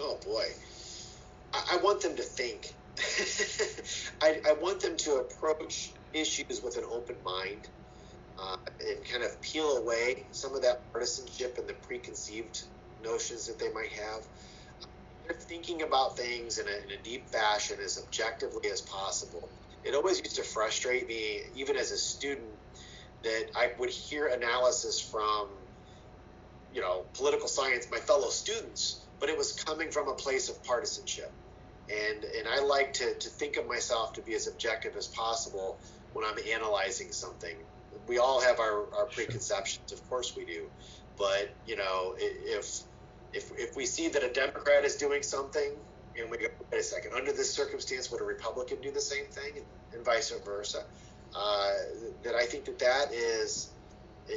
Oh 0.00 0.18
boy, 0.24 0.46
I, 1.52 1.72
I 1.72 1.76
want 1.82 2.00
them 2.00 2.16
to 2.16 2.22
think. 2.22 2.72
I, 4.22 4.40
I, 4.48 4.52
want 4.54 4.80
them 4.80 4.96
to 4.96 5.16
approach 5.16 5.90
issues 6.14 6.62
with 6.62 6.78
an 6.78 6.84
open 6.90 7.16
mind 7.22 7.68
uh, 8.38 8.56
and 8.80 9.04
kind 9.04 9.22
of 9.22 9.38
peel 9.42 9.76
away 9.76 10.24
some 10.32 10.54
of 10.54 10.62
that 10.62 10.90
partisanship 10.94 11.58
and 11.58 11.68
the 11.68 11.74
preconceived 11.74 12.62
notions 13.02 13.46
that 13.46 13.58
they 13.58 13.72
might 13.72 13.92
have. 13.92 14.24
They're 15.26 15.36
thinking 15.36 15.82
about 15.82 16.16
things 16.16 16.58
in 16.58 16.66
a, 16.66 16.84
in 16.84 16.98
a 16.98 17.02
deep 17.02 17.28
fashion 17.28 17.78
as 17.82 18.02
objectively 18.02 18.70
as 18.70 18.80
possible 18.80 19.48
it 19.84 19.94
always 19.94 20.18
used 20.18 20.36
to 20.36 20.42
frustrate 20.42 21.08
me, 21.08 21.40
even 21.56 21.76
as 21.76 21.90
a 21.90 21.98
student, 21.98 22.46
that 23.22 23.46
I 23.56 23.72
would 23.78 23.90
hear 23.90 24.28
analysis 24.28 25.00
from 25.00 25.48
you 26.74 26.80
know, 26.80 27.04
political 27.14 27.48
science, 27.48 27.86
my 27.90 27.98
fellow 27.98 28.30
students, 28.30 29.00
but 29.20 29.28
it 29.28 29.36
was 29.36 29.52
coming 29.52 29.90
from 29.90 30.08
a 30.08 30.14
place 30.14 30.48
of 30.48 30.62
partisanship. 30.64 31.30
And, 31.90 32.24
and 32.24 32.48
I 32.48 32.60
like 32.60 32.94
to, 32.94 33.14
to 33.14 33.28
think 33.28 33.56
of 33.56 33.66
myself 33.68 34.14
to 34.14 34.22
be 34.22 34.34
as 34.34 34.46
objective 34.46 34.96
as 34.96 35.08
possible 35.08 35.78
when 36.14 36.24
I'm 36.24 36.38
analyzing 36.50 37.12
something. 37.12 37.56
We 38.06 38.18
all 38.18 38.40
have 38.40 38.58
our, 38.58 38.86
our 38.94 39.06
preconceptions, 39.06 39.92
of 39.92 40.08
course 40.08 40.34
we 40.34 40.44
do. 40.44 40.70
But, 41.18 41.50
you 41.66 41.76
know, 41.76 42.14
if, 42.16 42.80
if, 43.32 43.50
if 43.58 43.76
we 43.76 43.86
see 43.86 44.08
that 44.08 44.22
a 44.22 44.28
Democrat 44.28 44.84
is 44.84 44.96
doing 44.96 45.22
something 45.22 45.72
and 46.18 46.30
we 46.30 46.38
go, 46.38 46.46
wait 46.70 46.80
a 46.80 46.82
second, 46.82 47.12
under 47.14 47.32
this 47.32 47.52
circumstance, 47.52 48.10
would 48.10 48.20
a 48.20 48.24
Republican 48.24 48.78
do 48.82 48.90
the 48.90 49.00
same 49.00 49.26
thing 49.26 49.64
and, 49.94 50.04
vice 50.04 50.32
versa? 50.44 50.84
Uh, 51.34 51.70
that 52.22 52.34
I 52.34 52.44
think 52.44 52.64
that 52.66 52.78
that 52.80 53.12
is 53.12 53.70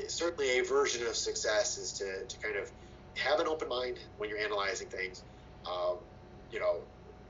certainly 0.08 0.60
a 0.60 0.64
version 0.64 1.06
of 1.08 1.16
success 1.16 1.78
is 1.78 1.92
to, 1.94 2.26
to 2.26 2.40
kind 2.40 2.56
of 2.56 2.72
have 3.16 3.40
an 3.40 3.48
open 3.48 3.68
mind 3.68 4.00
when 4.18 4.30
you're 4.30 4.40
analyzing 4.40 4.88
things. 4.88 5.24
Um, 5.66 5.98
you 6.52 6.60
know, 6.60 6.78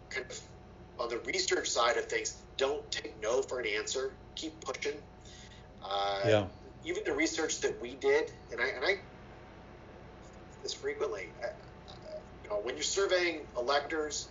kind 0.09 0.25
of 0.29 0.39
on 0.99 1.09
the 1.09 1.17
research 1.19 1.69
side 1.69 1.97
of 1.97 2.05
things, 2.05 2.35
don't 2.57 2.89
take 2.91 3.15
no 3.21 3.41
for 3.41 3.59
an 3.59 3.67
answer. 3.67 4.13
Keep 4.35 4.61
pushing. 4.61 4.97
Uh, 5.83 6.21
yeah. 6.25 6.45
Even 6.83 7.03
the 7.03 7.13
research 7.13 7.61
that 7.61 7.81
we 7.81 7.95
did, 7.95 8.31
and 8.51 8.61
I 8.61 8.67
and 8.67 8.85
I 8.85 8.99
this 10.65 10.73
frequently. 10.73 11.29
You 12.43 12.49
know, 12.49 12.59
when 12.61 12.75
you're 12.75 12.83
surveying 12.83 13.41
electors, 13.57 14.27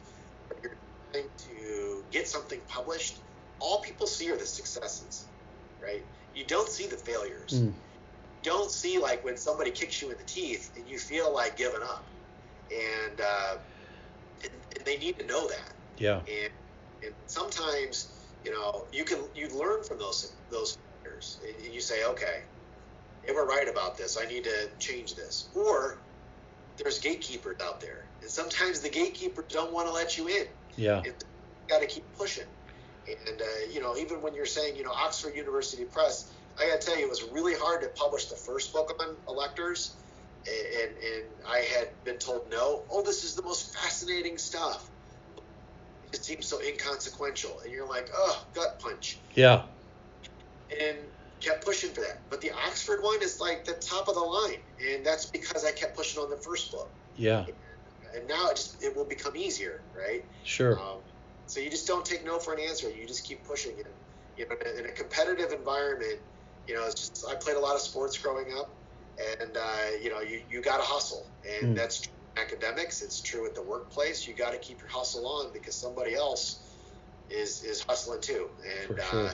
you're 0.62 0.76
trying 1.12 1.28
to 1.38 2.04
get 2.10 2.28
something 2.28 2.60
published. 2.68 3.16
All 3.60 3.80
people 3.80 4.06
see 4.06 4.30
are 4.30 4.36
the 4.36 4.46
successes, 4.46 5.24
right? 5.82 6.04
You 6.34 6.44
don't 6.44 6.68
see 6.68 6.86
the 6.86 6.96
failures. 6.96 7.62
Mm 7.62 7.72
don't 8.44 8.70
see 8.70 8.98
like 8.98 9.24
when 9.24 9.36
somebody 9.36 9.72
kicks 9.72 10.00
you 10.00 10.10
in 10.10 10.18
the 10.18 10.24
teeth 10.24 10.70
and 10.76 10.86
you 10.86 10.98
feel 10.98 11.34
like 11.34 11.56
giving 11.56 11.82
up, 11.82 12.04
and, 12.70 13.20
uh, 13.20 13.56
and, 14.42 14.52
and 14.76 14.84
they 14.84 14.98
need 14.98 15.18
to 15.18 15.26
know 15.26 15.48
that. 15.48 15.72
Yeah. 15.96 16.18
And 16.18 16.52
and 17.02 17.12
sometimes 17.26 18.08
you 18.44 18.52
know 18.52 18.84
you 18.92 19.04
can 19.04 19.18
you 19.34 19.48
learn 19.58 19.82
from 19.82 19.98
those 19.98 20.32
those 20.50 20.78
failures. 21.02 21.40
And 21.64 21.74
you 21.74 21.80
say, 21.80 22.04
okay, 22.04 22.42
they 23.26 23.32
were 23.32 23.46
right 23.46 23.68
about 23.68 23.96
this. 23.96 24.18
I 24.20 24.26
need 24.26 24.44
to 24.44 24.68
change 24.78 25.16
this. 25.16 25.48
Or 25.54 25.98
there's 26.76 26.98
gatekeepers 26.98 27.60
out 27.62 27.80
there, 27.80 28.04
and 28.20 28.30
sometimes 28.30 28.80
the 28.80 28.88
gatekeepers 28.88 29.46
don't 29.48 29.72
want 29.72 29.86
to 29.86 29.92
let 29.92 30.18
you 30.18 30.28
in. 30.28 30.46
Yeah. 30.76 31.02
Got 31.68 31.80
to 31.80 31.86
keep 31.86 32.04
pushing. 32.18 32.44
And 33.06 33.40
uh, 33.40 33.44
you 33.72 33.80
know, 33.80 33.96
even 33.96 34.22
when 34.22 34.34
you're 34.34 34.46
saying, 34.46 34.76
you 34.76 34.84
know, 34.84 34.92
Oxford 34.92 35.36
University 35.36 35.84
Press, 35.84 36.32
I 36.58 36.68
got 36.68 36.80
to 36.80 36.86
tell 36.86 36.98
you, 36.98 37.06
it 37.06 37.10
was 37.10 37.22
really 37.24 37.54
hard 37.54 37.82
to 37.82 37.88
publish 37.88 38.26
the 38.26 38.36
first 38.36 38.72
book 38.72 38.92
on 39.00 39.16
electors, 39.28 39.94
and, 40.46 40.90
and 40.96 41.24
I 41.48 41.58
had 41.58 41.88
been 42.04 42.18
told 42.18 42.50
no. 42.50 42.82
Oh, 42.90 43.02
this 43.02 43.24
is 43.24 43.34
the 43.34 43.42
most 43.42 43.76
fascinating 43.76 44.38
stuff. 44.38 44.88
It 46.12 46.24
seems 46.24 46.46
so 46.46 46.60
inconsequential, 46.60 47.60
and 47.64 47.72
you're 47.72 47.88
like, 47.88 48.08
oh, 48.14 48.44
gut 48.54 48.78
punch. 48.78 49.18
Yeah. 49.34 49.62
And 50.70 50.98
kept 51.44 51.64
pushing 51.64 51.90
for 51.90 52.00
that. 52.00 52.18
But 52.30 52.40
the 52.40 52.50
Oxford 52.50 53.02
one 53.02 53.22
is 53.22 53.40
like 53.40 53.64
the 53.64 53.74
top 53.74 54.08
of 54.08 54.14
the 54.14 54.20
line, 54.20 54.58
and 54.90 55.04
that's 55.04 55.26
because 55.26 55.64
I 55.64 55.72
kept 55.72 55.96
pushing 55.96 56.22
on 56.22 56.30
the 56.30 56.36
first 56.36 56.72
book. 56.72 56.88
Yeah. 57.16 57.46
And 58.14 58.26
now 58.28 58.50
it 58.50 58.56
just 58.56 58.82
it 58.82 58.96
will 58.96 59.04
become 59.04 59.36
easier, 59.36 59.80
right? 59.96 60.24
Sure. 60.44 60.78
Um, 60.78 60.98
so 61.46 61.60
you 61.60 61.70
just 61.70 61.86
don't 61.86 62.04
take 62.04 62.24
no 62.24 62.38
for 62.38 62.54
an 62.54 62.60
answer. 62.60 62.88
You 62.88 63.06
just 63.06 63.24
keep 63.24 63.44
pushing 63.44 63.78
it. 63.78 63.86
You 64.36 64.48
know, 64.48 64.56
in 64.78 64.86
a 64.86 64.92
competitive 64.92 65.52
environment, 65.52 66.18
you 66.66 66.74
know, 66.74 66.86
it's 66.86 67.08
just 67.08 67.26
I 67.28 67.34
played 67.34 67.56
a 67.56 67.60
lot 67.60 67.74
of 67.74 67.80
sports 67.80 68.16
growing 68.16 68.46
up, 68.56 68.70
and 69.40 69.56
uh, 69.56 69.96
you 70.02 70.10
know, 70.10 70.20
you 70.20 70.42
you 70.50 70.62
got 70.62 70.78
to 70.78 70.82
hustle, 70.82 71.26
and 71.60 71.72
mm. 71.72 71.76
that's 71.76 72.08
academics. 72.36 73.02
It's 73.02 73.20
true 73.20 73.46
at 73.46 73.54
the 73.54 73.62
workplace. 73.62 74.26
You 74.26 74.34
got 74.34 74.52
to 74.52 74.58
keep 74.58 74.80
your 74.80 74.88
hustle 74.88 75.26
on 75.26 75.52
because 75.52 75.74
somebody 75.74 76.14
else 76.14 76.60
is 77.30 77.62
is 77.62 77.82
hustling 77.82 78.20
too, 78.20 78.48
and 78.88 78.98
sure. 78.98 79.26
uh, 79.26 79.32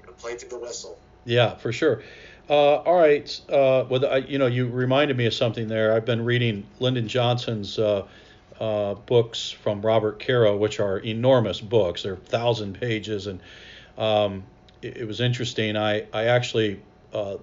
you 0.00 0.06
know, 0.06 0.12
play 0.12 0.36
through 0.36 0.50
the 0.50 0.58
whistle. 0.58 0.98
Yeah, 1.24 1.56
for 1.56 1.72
sure. 1.72 2.02
Uh, 2.48 2.76
all 2.76 2.96
right. 2.96 3.40
Uh, 3.48 3.84
well, 3.88 4.04
I, 4.06 4.18
you 4.18 4.38
know, 4.38 4.46
you 4.46 4.66
reminded 4.68 5.16
me 5.16 5.26
of 5.26 5.34
something 5.34 5.68
there. 5.68 5.92
I've 5.94 6.04
been 6.04 6.24
reading 6.24 6.66
Lyndon 6.80 7.06
Johnson's 7.06 7.78
uh, 7.78 8.06
uh, 8.60 8.94
books 8.94 9.50
from 9.50 9.80
Robert 9.82 10.18
Caro, 10.18 10.56
which 10.56 10.80
are 10.80 10.98
enormous 10.98 11.60
books. 11.60 12.02
They're 12.02 12.16
thousand 12.16 12.80
pages, 12.80 13.26
and 13.26 13.40
um, 13.96 14.42
it, 14.82 14.98
it 14.98 15.04
was 15.04 15.20
interesting. 15.20 15.76
I 15.76 16.06
I 16.12 16.24
actually 16.24 16.80
uh, 17.12 17.36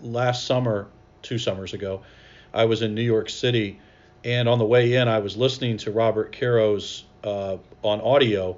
last 0.00 0.46
summer, 0.46 0.88
two 1.22 1.38
summers 1.38 1.72
ago, 1.72 2.02
I 2.52 2.64
was 2.64 2.82
in 2.82 2.94
New 2.94 3.02
York 3.02 3.30
City, 3.30 3.78
and 4.24 4.48
on 4.48 4.58
the 4.58 4.66
way 4.66 4.94
in, 4.94 5.08
I 5.08 5.20
was 5.20 5.36
listening 5.36 5.76
to 5.78 5.90
Robert 5.92 6.32
Caro's 6.32 7.04
uh, 7.24 7.56
on 7.82 8.00
audio, 8.00 8.56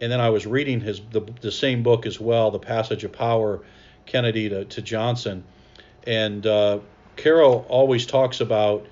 and 0.00 0.10
then 0.10 0.20
I 0.20 0.30
was 0.30 0.46
reading 0.46 0.80
his 0.80 1.00
the, 1.10 1.22
the 1.40 1.52
same 1.52 1.82
book 1.82 2.06
as 2.06 2.20
well, 2.20 2.50
The 2.50 2.58
Passage 2.58 3.04
of 3.04 3.12
Power, 3.12 3.60
Kennedy 4.06 4.48
to, 4.48 4.64
to 4.64 4.82
Johnson, 4.82 5.44
and 6.06 6.46
uh, 6.46 6.80
Caro 7.16 7.60
always 7.68 8.06
talks 8.06 8.40
about 8.40 8.86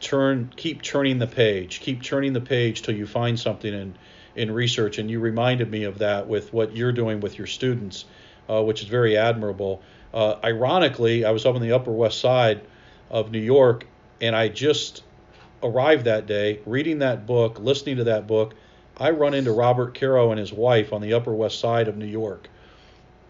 turn 0.00 0.52
keep 0.56 0.82
turning 0.82 1.18
the 1.18 1.26
page, 1.26 1.80
keep 1.80 2.02
turning 2.02 2.32
the 2.32 2.40
page 2.40 2.82
till 2.82 2.94
you 2.94 3.06
find 3.06 3.38
something 3.38 3.74
and 3.74 3.98
in 4.36 4.50
research, 4.50 4.98
and 4.98 5.10
you 5.10 5.20
reminded 5.20 5.70
me 5.70 5.84
of 5.84 5.98
that 5.98 6.26
with 6.26 6.52
what 6.52 6.74
you're 6.76 6.92
doing 6.92 7.20
with 7.20 7.38
your 7.38 7.46
students, 7.46 8.04
uh, 8.48 8.62
which 8.62 8.82
is 8.82 8.88
very 8.88 9.16
admirable. 9.16 9.80
Uh, 10.12 10.36
ironically, 10.42 11.24
I 11.24 11.30
was 11.30 11.46
up 11.46 11.54
on 11.54 11.60
the 11.60 11.72
Upper 11.72 11.92
West 11.92 12.20
Side 12.20 12.60
of 13.10 13.30
New 13.30 13.40
York, 13.40 13.86
and 14.20 14.34
I 14.34 14.48
just 14.48 15.02
arrived 15.62 16.04
that 16.04 16.26
day, 16.26 16.60
reading 16.66 16.98
that 16.98 17.26
book, 17.26 17.58
listening 17.58 17.96
to 17.96 18.04
that 18.04 18.26
book. 18.26 18.54
I 18.98 19.10
run 19.10 19.34
into 19.34 19.52
Robert 19.52 19.98
Caro 19.98 20.30
and 20.30 20.38
his 20.38 20.52
wife 20.52 20.92
on 20.92 21.00
the 21.00 21.14
Upper 21.14 21.34
West 21.34 21.58
Side 21.58 21.88
of 21.88 21.96
New 21.96 22.06
York, 22.06 22.48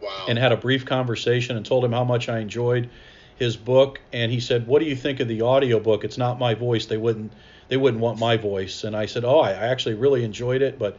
wow. 0.03 0.27
and 0.29 0.39
had 0.39 0.53
a 0.53 0.57
brief 0.57 0.85
conversation 0.85 1.57
and 1.57 1.65
told 1.65 1.85
him 1.85 1.93
how 1.93 2.05
much 2.05 2.29
I 2.29 2.41
enjoyed 2.41 2.91
his 3.37 3.57
book. 3.57 4.01
And 4.13 4.31
he 4.31 4.41
said, 4.41 4.67
"What 4.67 4.81
do 4.81 4.87
you 4.87 4.97
think 4.97 5.21
of 5.21 5.29
the 5.29 5.41
audio 5.43 5.81
book? 5.81 6.05
It's 6.05 6.19
not 6.19 6.39
my 6.39 6.55
voice. 6.55 6.87
They 6.87 6.99
wouldn't." 6.99 7.33
they 7.69 7.77
wouldn't 7.77 8.03
want 8.03 8.19
my 8.19 8.37
voice. 8.37 8.85
And 8.85 8.97
I 8.97 9.07
said, 9.07 9.25
oh, 9.25 9.41
I, 9.41 9.51
I 9.51 9.69
actually 9.69 9.95
really 9.95 10.25
enjoyed 10.25 10.63
it, 10.63 10.79
but 10.79 10.99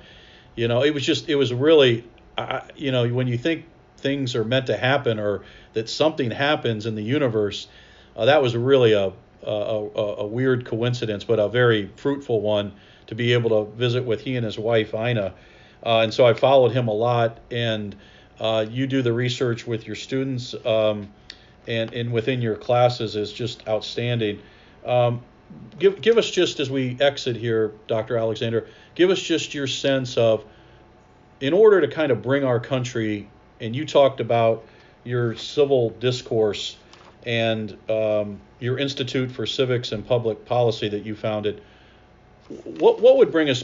you 0.55 0.67
know, 0.67 0.83
it 0.83 0.93
was 0.93 1.05
just 1.05 1.29
it 1.29 1.35
was 1.35 1.53
really, 1.53 2.03
I, 2.37 2.61
you 2.75 2.91
know, 2.91 3.07
when 3.07 3.27
you 3.27 3.37
think 3.37 3.65
things 3.97 4.35
are 4.35 4.43
meant 4.43 4.67
to 4.67 4.77
happen 4.77 5.19
or 5.19 5.43
that 5.73 5.89
something 5.89 6.31
happens 6.31 6.85
in 6.85 6.95
the 6.95 7.03
universe, 7.03 7.67
uh, 8.15 8.25
that 8.25 8.41
was 8.41 8.55
really 8.55 8.93
a, 8.93 9.11
a, 9.43 9.51
a, 9.51 10.15
a 10.17 10.27
weird 10.27 10.65
coincidence, 10.65 11.23
but 11.23 11.39
a 11.39 11.49
very 11.49 11.91
fruitful 11.97 12.41
one 12.41 12.73
to 13.07 13.15
be 13.15 13.33
able 13.33 13.49
to 13.49 13.71
visit 13.77 14.03
with 14.05 14.21
he 14.21 14.35
and 14.35 14.45
his 14.45 14.57
wife 14.57 14.93
Ina. 14.93 15.33
Uh, 15.85 15.99
and 15.99 16.13
so 16.13 16.25
I 16.25 16.33
followed 16.33 16.71
him 16.71 16.87
a 16.87 16.93
lot. 16.93 17.39
And 17.51 17.95
uh, 18.39 18.65
you 18.69 18.87
do 18.87 19.01
the 19.01 19.13
research 19.13 19.65
with 19.65 19.87
your 19.87 19.95
students 19.95 20.55
um, 20.65 21.11
and, 21.67 21.93
and 21.93 22.11
within 22.11 22.41
your 22.41 22.55
classes 22.55 23.15
is 23.15 23.31
just 23.31 23.67
outstanding. 23.67 24.41
Um, 24.85 25.21
give 25.79 26.01
give 26.01 26.17
us 26.17 26.29
just 26.29 26.59
as 26.59 26.69
we 26.69 26.97
exit 26.99 27.35
here, 27.35 27.71
Dr. 27.87 28.17
Alexander, 28.17 28.67
give 28.93 29.09
us 29.09 29.19
just 29.19 29.53
your 29.53 29.67
sense 29.67 30.17
of, 30.17 30.43
in 31.39 31.53
order 31.53 31.81
to 31.81 31.87
kind 31.87 32.11
of 32.11 32.21
bring 32.21 32.43
our 32.43 32.59
country, 32.59 33.29
and 33.59 33.75
you 33.75 33.85
talked 33.85 34.19
about 34.19 34.65
your 35.03 35.35
civil 35.35 35.91
discourse 35.91 36.77
and 37.25 37.77
um, 37.89 38.39
your 38.59 38.77
Institute 38.77 39.31
for 39.31 39.45
Civics 39.45 39.91
and 39.91 40.05
Public 40.05 40.45
Policy 40.45 40.89
that 40.89 41.05
you 41.05 41.15
founded. 41.15 41.61
What 42.47 43.01
what 43.01 43.17
would 43.17 43.31
bring 43.31 43.49
us 43.49 43.63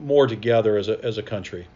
more 0.00 0.26
together 0.26 0.76
as 0.76 0.88
a 0.88 1.02
as 1.04 1.18
a 1.18 1.22
country? 1.22 1.66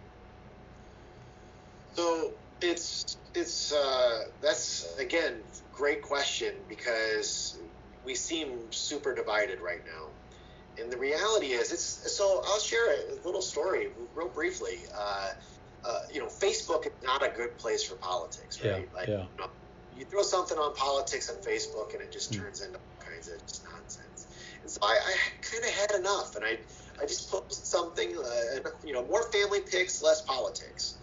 So 1.95 2.33
it's 2.61 3.17
it's 3.35 3.73
uh, 3.73 4.25
that's 4.41 4.97
again 4.99 5.35
great 5.73 6.03
question 6.03 6.55
because 6.69 7.59
we 8.05 8.15
seem 8.15 8.59
super 8.71 9.15
divided 9.15 9.61
right 9.61 9.85
now. 9.87 10.07
And 10.83 10.93
the 10.93 10.97
reality 10.97 11.49
is, 11.49 11.73
it's 11.73 11.83
so. 11.83 12.43
I'll 12.47 12.61
share 12.61 12.93
a 12.93 13.27
little 13.27 13.43
story 13.43 13.89
real 14.15 14.29
briefly. 14.29 14.79
Uh, 14.97 15.31
uh, 15.85 16.01
you 16.13 16.21
know, 16.21 16.27
Facebook 16.27 16.87
is 16.87 16.93
not 17.03 17.23
a 17.25 17.31
good 17.31 17.57
place 17.59 17.83
for 17.83 17.97
politics, 17.97 18.63
right? 18.65 18.89
Yeah, 18.93 18.99
like, 18.99 19.09
yeah. 19.09 19.15
You, 19.15 19.29
know, 19.39 19.51
you 19.97 20.05
throw 20.05 20.23
something 20.23 20.59
on 20.59 20.75
politics 20.75 21.31
on 21.31 21.37
Facebook, 21.37 21.95
and 21.95 22.03
it 22.03 22.13
just 22.13 22.33
mm. 22.33 22.39
turns 22.39 22.63
into 22.63 22.79
all 22.79 23.05
kinds 23.05 23.29
of 23.29 23.45
just 23.47 23.65
nonsense. 23.65 24.18
So 24.67 24.79
I, 24.83 24.99
I 25.07 25.17
kind 25.51 25.65
of 25.65 25.71
had 25.71 26.01
enough, 26.01 26.37
and 26.37 26.45
I, 26.45 26.59
I 27.03 27.07
just 27.07 27.31
posted 27.31 27.67
something, 27.67 28.17
uh, 28.19 28.71
you 28.85 28.93
know, 28.93 29.07
more 29.07 29.31
family 29.33 29.61
pics, 29.71 30.03
less 30.03 30.23
politics. 30.23 30.99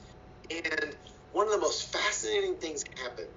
And 0.51 0.95
one 1.32 1.47
of 1.47 1.53
the 1.53 1.60
most 1.60 1.91
fascinating 1.91 2.58
things 2.58 2.84
happened 3.01 3.30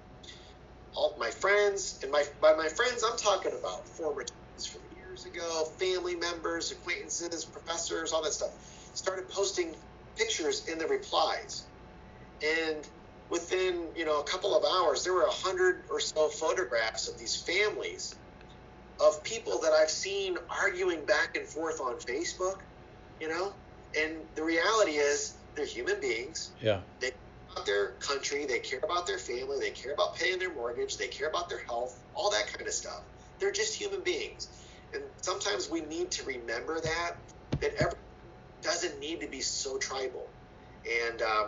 all 0.95 1.15
my 1.19 1.29
friends, 1.29 1.99
and 2.03 2.11
my 2.11 2.23
by 2.41 2.53
my 2.53 2.67
friends, 2.67 3.03
I'm 3.03 3.17
talking 3.17 3.51
about 3.57 3.87
former 3.97 4.23
teachers 4.23 4.67
from 4.71 4.81
years 4.95 5.25
ago, 5.25 5.65
family 5.79 6.15
members, 6.15 6.71
acquaintances, 6.71 7.45
professors, 7.45 8.11
all 8.11 8.23
that 8.23 8.33
stuff, 8.33 8.49
started 8.93 9.29
posting 9.29 9.75
pictures 10.17 10.63
in 10.71 10.77
the 10.77 10.87
replies, 10.87 11.67
and 12.43 12.85
within 13.29 13.91
you 13.95 14.05
know 14.05 14.19
a 14.19 14.23
couple 14.23 14.55
of 14.57 14.63
hours, 14.65 15.03
there 15.03 15.13
were 15.13 15.25
a 15.25 15.31
hundred 15.31 15.83
or 15.91 15.99
so 15.99 16.29
photographs 16.29 17.07
of 17.07 17.17
these 17.19 17.35
families 17.35 18.15
of 18.99 19.23
people 19.23 19.59
that 19.59 19.71
I've 19.71 19.89
seen 19.89 20.37
arguing 20.61 21.05
back 21.05 21.35
and 21.35 21.45
forth 21.45 21.79
on 21.79 21.95
Facebook, 21.99 22.59
you 23.19 23.29
know, 23.29 23.53
and 23.97 24.17
the 24.35 24.43
reality 24.43 24.93
is 24.93 25.35
they're 25.55 25.65
human 25.65 25.99
beings. 26.01 26.51
Yeah. 26.61 26.81
They 26.99 27.07
care 27.09 27.17
about 27.53 27.65
their 27.65 27.87
country, 27.99 28.45
they 28.45 28.59
care 28.59 28.79
about 28.83 29.07
their 29.07 29.17
family, 29.17 29.57
they 29.59 29.71
care 29.71 29.93
about 29.93 30.15
paying 30.15 30.39
their 30.39 30.53
mortgage, 30.53 30.97
they 30.97 31.07
care 31.07 31.29
about 31.29 31.49
their 31.49 31.63
health, 31.65 31.99
all 32.13 32.29
that 32.31 32.47
kind 32.53 32.67
of 32.67 32.73
stuff. 32.73 33.01
They're 33.39 33.51
just 33.51 33.75
human 33.75 34.01
beings. 34.03 34.47
And 34.93 35.03
sometimes 35.21 35.69
we 35.69 35.81
need 35.81 36.11
to 36.11 36.25
remember 36.25 36.79
that, 36.81 37.15
that 37.61 37.73
every 37.79 37.97
doesn't 38.61 38.99
need 38.99 39.21
to 39.21 39.27
be 39.27 39.41
so 39.41 39.77
tribal. 39.77 40.27
And 41.09 41.21
um, 41.21 41.45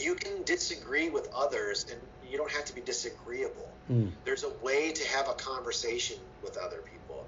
you 0.00 0.14
can 0.14 0.42
disagree 0.44 1.10
with 1.10 1.28
others 1.36 1.86
and 1.90 2.00
you 2.30 2.36
don't 2.36 2.50
have 2.52 2.64
to 2.66 2.74
be 2.74 2.80
disagreeable. 2.80 3.68
Mm. 3.90 4.12
There's 4.24 4.44
a 4.44 4.52
way 4.62 4.92
to 4.92 5.08
have 5.08 5.28
a 5.28 5.34
conversation 5.34 6.16
with 6.42 6.56
other 6.56 6.78
people. 6.90 7.24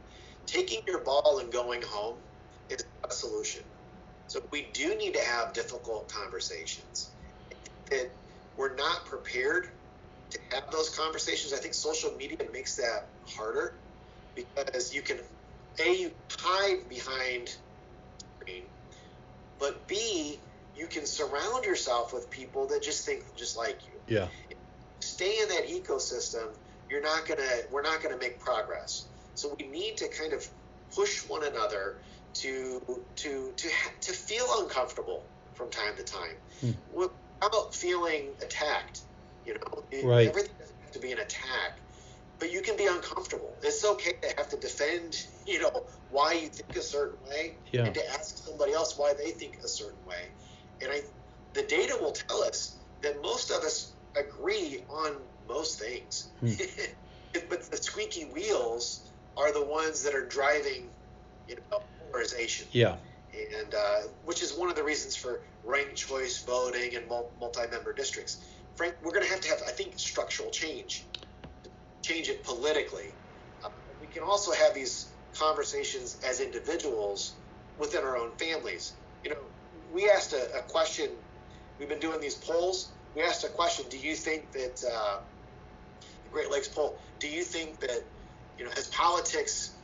Taking 0.46 0.80
your 0.86 1.00
ball 1.00 1.40
and 1.40 1.52
going 1.52 1.82
home 1.82 2.16
is 2.70 2.84
a 3.08 3.12
solution. 3.12 3.62
So 4.28 4.40
we 4.50 4.66
do 4.72 4.96
need 4.96 5.14
to 5.14 5.20
have 5.20 5.52
difficult 5.52 6.08
conversations. 6.08 7.10
That 7.90 8.10
we're 8.56 8.74
not 8.74 9.04
prepared 9.06 9.68
to 10.30 10.38
have 10.52 10.64
those 10.72 10.96
conversations. 10.96 11.52
I 11.52 11.58
think 11.58 11.74
social 11.74 12.10
media 12.18 12.38
makes 12.52 12.76
that 12.76 13.08
harder 13.26 13.74
because 14.34 14.94
you 14.94 15.02
can 15.02 15.18
a 15.84 15.94
you 15.94 16.10
hide 16.40 16.88
behind 16.88 17.48
the 17.48 18.24
screen, 18.40 18.62
but 19.58 19.86
b 19.86 20.38
you 20.76 20.86
can 20.86 21.06
surround 21.06 21.64
yourself 21.64 22.12
with 22.12 22.30
people 22.30 22.66
that 22.68 22.82
just 22.82 23.06
think 23.06 23.22
just 23.36 23.56
like 23.56 23.78
you. 23.86 24.16
Yeah. 24.16 24.28
Stay 25.16 25.38
in 25.40 25.48
that 25.48 25.66
ecosystem. 25.66 26.48
You're 26.90 27.00
not 27.00 27.26
gonna. 27.26 27.48
We're 27.72 27.80
not 27.80 28.02
gonna 28.02 28.18
make 28.18 28.38
progress. 28.38 29.06
So 29.34 29.56
we 29.58 29.66
need 29.66 29.96
to 29.96 30.08
kind 30.08 30.34
of 30.34 30.46
push 30.94 31.26
one 31.26 31.42
another 31.42 31.96
to 32.42 32.82
to 33.22 33.52
to 33.56 33.68
to 34.02 34.12
feel 34.12 34.44
uncomfortable 34.60 35.22
from 35.54 35.70
time 35.70 35.96
to 35.96 36.02
time 36.04 36.36
Hmm. 36.60 36.72
without 36.92 37.74
feeling 37.74 38.34
attacked. 38.42 39.00
You 39.46 39.54
know, 39.54 39.84
It- 39.90 40.04
Right. 40.04 40.28
everything 40.28 40.54
doesn't 40.58 40.80
have 40.82 40.92
to 40.92 40.98
be 40.98 41.12
an 41.12 41.18
attack, 41.20 41.80
but 42.38 42.50
you 42.50 42.60
can 42.60 42.76
be 42.76 42.84
uncomfortable. 42.86 43.56
It's 43.62 43.82
okay 43.86 44.12
to 44.20 44.34
have 44.36 44.50
to 44.50 44.58
defend, 44.58 45.16
you 45.46 45.60
know, 45.60 45.86
why 46.10 46.34
you 46.34 46.48
think 46.50 46.76
a 46.76 46.82
certain 46.82 47.24
way, 47.26 47.56
Yeah. 47.72 47.86
and 47.86 47.94
to 47.94 48.06
ask 48.10 48.36
somebody 48.44 48.74
else 48.74 48.98
why 48.98 49.14
they 49.14 49.30
think 49.30 49.56
a 49.64 49.68
certain 49.68 50.04
way. 50.04 50.24
And 50.82 50.92
I, 50.92 51.00
the 51.54 51.62
data 51.62 51.96
will 52.02 52.12
tell 52.12 52.42
us 52.42 52.76
that 53.00 53.22
most 53.22 53.50
of 53.50 53.62
us 53.64 53.95
agree 54.18 54.84
on 54.88 55.16
most 55.48 55.78
things, 55.78 56.32
Hmm. 56.40 56.52
but 57.50 57.70
the 57.70 57.76
squeaky 57.76 58.24
wheels 58.24 59.12
are 59.36 59.52
the 59.52 59.64
ones 59.64 60.02
that 60.04 60.14
are 60.14 60.26
driving, 60.26 60.90
you 61.46 61.56
know, 61.56 61.78
polarization 61.98 62.66
Yeah. 62.72 62.96
and 63.32 63.74
uh, 63.74 64.00
which 64.24 64.42
is 64.42 64.56
one 64.56 64.70
of 64.70 64.76
the 64.76 64.82
reasons 64.84 65.16
for 65.16 65.42
ranked 65.62 65.96
choice 65.96 66.44
voting 66.44 66.94
and 66.96 67.06
multi-member 67.08 67.92
districts. 67.92 68.38
Frank, 68.76 68.94
we're 69.02 69.12
going 69.12 69.24
to 69.26 69.30
have 69.30 69.40
to 69.42 69.48
have, 69.48 69.62
I 69.66 69.72
think, 69.72 69.98
structural 69.98 70.50
change, 70.50 71.08
change 72.02 72.28
it 72.28 72.44
politically. 72.44 73.16
Uh, 73.64 73.68
we 74.00 74.06
can 74.06 74.22
also 74.22 74.52
have 74.52 74.74
these 74.74 75.12
conversations 75.38 76.18
as 76.26 76.40
individuals 76.40 77.36
within 77.76 78.02
our 78.04 78.16
own 78.16 78.36
families. 78.38 78.94
You 79.22 79.30
know, 79.30 79.36
we 79.92 80.08
asked 80.10 80.32
a, 80.32 80.58
a 80.58 80.62
question. 80.62 81.08
We've 81.78 81.88
been 81.88 82.00
doing 82.00 82.20
these 82.20 82.36
polls. 82.36 82.95
We 83.16 83.22
asked 83.22 83.44
a 83.44 83.48
question: 83.48 83.86
Do 83.90 83.98
you 83.98 84.14
think 84.14 84.52
that 84.52 84.76
uh, 84.86 85.16
the 86.24 86.30
Great 86.30 86.50
Lakes 86.50 86.68
poll? 86.68 86.98
Do 87.18 87.28
you 87.28 87.42
think 87.42 87.80
that 87.80 88.02
you 88.58 88.66
know 88.66 88.70
has 88.76 88.88
politics 88.88 89.78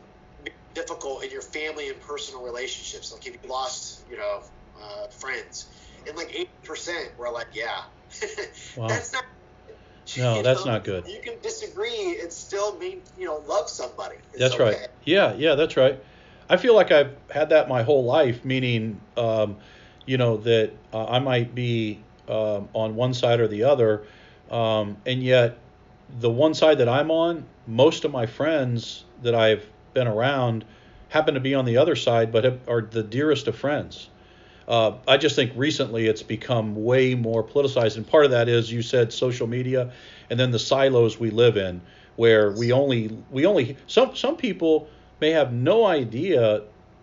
been 0.44 0.52
difficult 0.74 1.24
in 1.24 1.30
your 1.30 1.40
family 1.40 1.88
and 1.88 1.98
personal 2.00 2.44
relationships? 2.44 3.10
Like 3.10 3.26
if 3.26 3.42
you 3.42 3.50
lost, 3.50 4.04
you 4.10 4.18
know, 4.18 4.42
uh, 4.78 5.06
friends, 5.18 5.70
and 6.06 6.14
like 6.14 6.34
eight 6.38 6.62
percent 6.62 7.08
were 7.18 7.32
like, 7.32 7.48
yeah. 7.54 7.68
Wow. 8.76 8.88
That's 8.88 9.12
not. 9.14 9.24
No, 10.18 10.36
you 10.36 10.42
that's 10.42 10.66
know, 10.66 10.72
not 10.72 10.84
good. 10.84 11.06
You 11.06 11.20
can 11.22 11.34
disagree 11.42 12.18
and 12.20 12.30
still 12.30 12.78
mean, 12.78 13.00
you 13.16 13.24
know, 13.24 13.42
love 13.46 13.70
somebody. 13.70 14.16
It's 14.32 14.40
That's 14.40 14.54
okay. 14.54 14.64
right. 14.64 14.88
Yeah, 15.04 15.32
yeah, 15.34 15.54
that's 15.54 15.76
right. 15.76 15.98
I 16.50 16.58
feel 16.58 16.74
like 16.74 16.90
I've 16.92 17.16
had 17.30 17.48
that 17.48 17.68
my 17.68 17.82
whole 17.82 18.04
life, 18.04 18.44
meaning, 18.44 19.00
um, 19.16 19.56
you 20.04 20.18
know, 20.18 20.36
that 20.38 20.72
uh, 20.92 21.06
I 21.06 21.18
might 21.18 21.54
be 21.54 22.04
um, 22.28 22.68
on 22.72 22.94
one 22.94 23.14
side 23.14 23.40
or 23.40 23.48
the 23.48 23.64
other, 23.64 24.02
um, 24.50 24.96
and 25.06 25.22
yet 25.22 25.58
the 26.20 26.30
one 26.30 26.54
side 26.54 26.78
that 26.78 26.88
I'm 26.88 27.10
on, 27.10 27.44
most 27.66 28.04
of 28.04 28.12
my 28.12 28.26
friends 28.26 29.04
that 29.22 29.34
I've 29.34 29.66
been 29.94 30.08
around 30.08 30.64
happen 31.08 31.34
to 31.34 31.40
be 31.40 31.54
on 31.54 31.64
the 31.64 31.76
other 31.76 31.96
side, 31.96 32.32
but 32.32 32.44
have, 32.44 32.68
are 32.68 32.82
the 32.82 33.02
dearest 33.02 33.48
of 33.48 33.56
friends. 33.56 34.08
Uh, 34.66 34.92
I 35.08 35.16
just 35.16 35.36
think 35.36 35.52
recently 35.56 36.06
it's 36.06 36.22
become 36.22 36.84
way 36.84 37.14
more 37.14 37.42
politicized, 37.42 37.96
and 37.96 38.06
part 38.06 38.24
of 38.24 38.30
that 38.30 38.48
is 38.48 38.70
you 38.70 38.82
said 38.82 39.12
social 39.12 39.46
media, 39.46 39.92
and 40.30 40.38
then 40.38 40.50
the 40.50 40.58
silos 40.58 41.18
we 41.18 41.30
live 41.30 41.56
in, 41.56 41.80
where 42.16 42.52
we 42.52 42.72
only 42.72 43.16
we 43.30 43.44
only 43.44 43.76
some 43.86 44.14
some 44.14 44.36
people 44.36 44.88
may 45.20 45.30
have 45.30 45.52
no 45.52 45.84
idea 45.86 46.62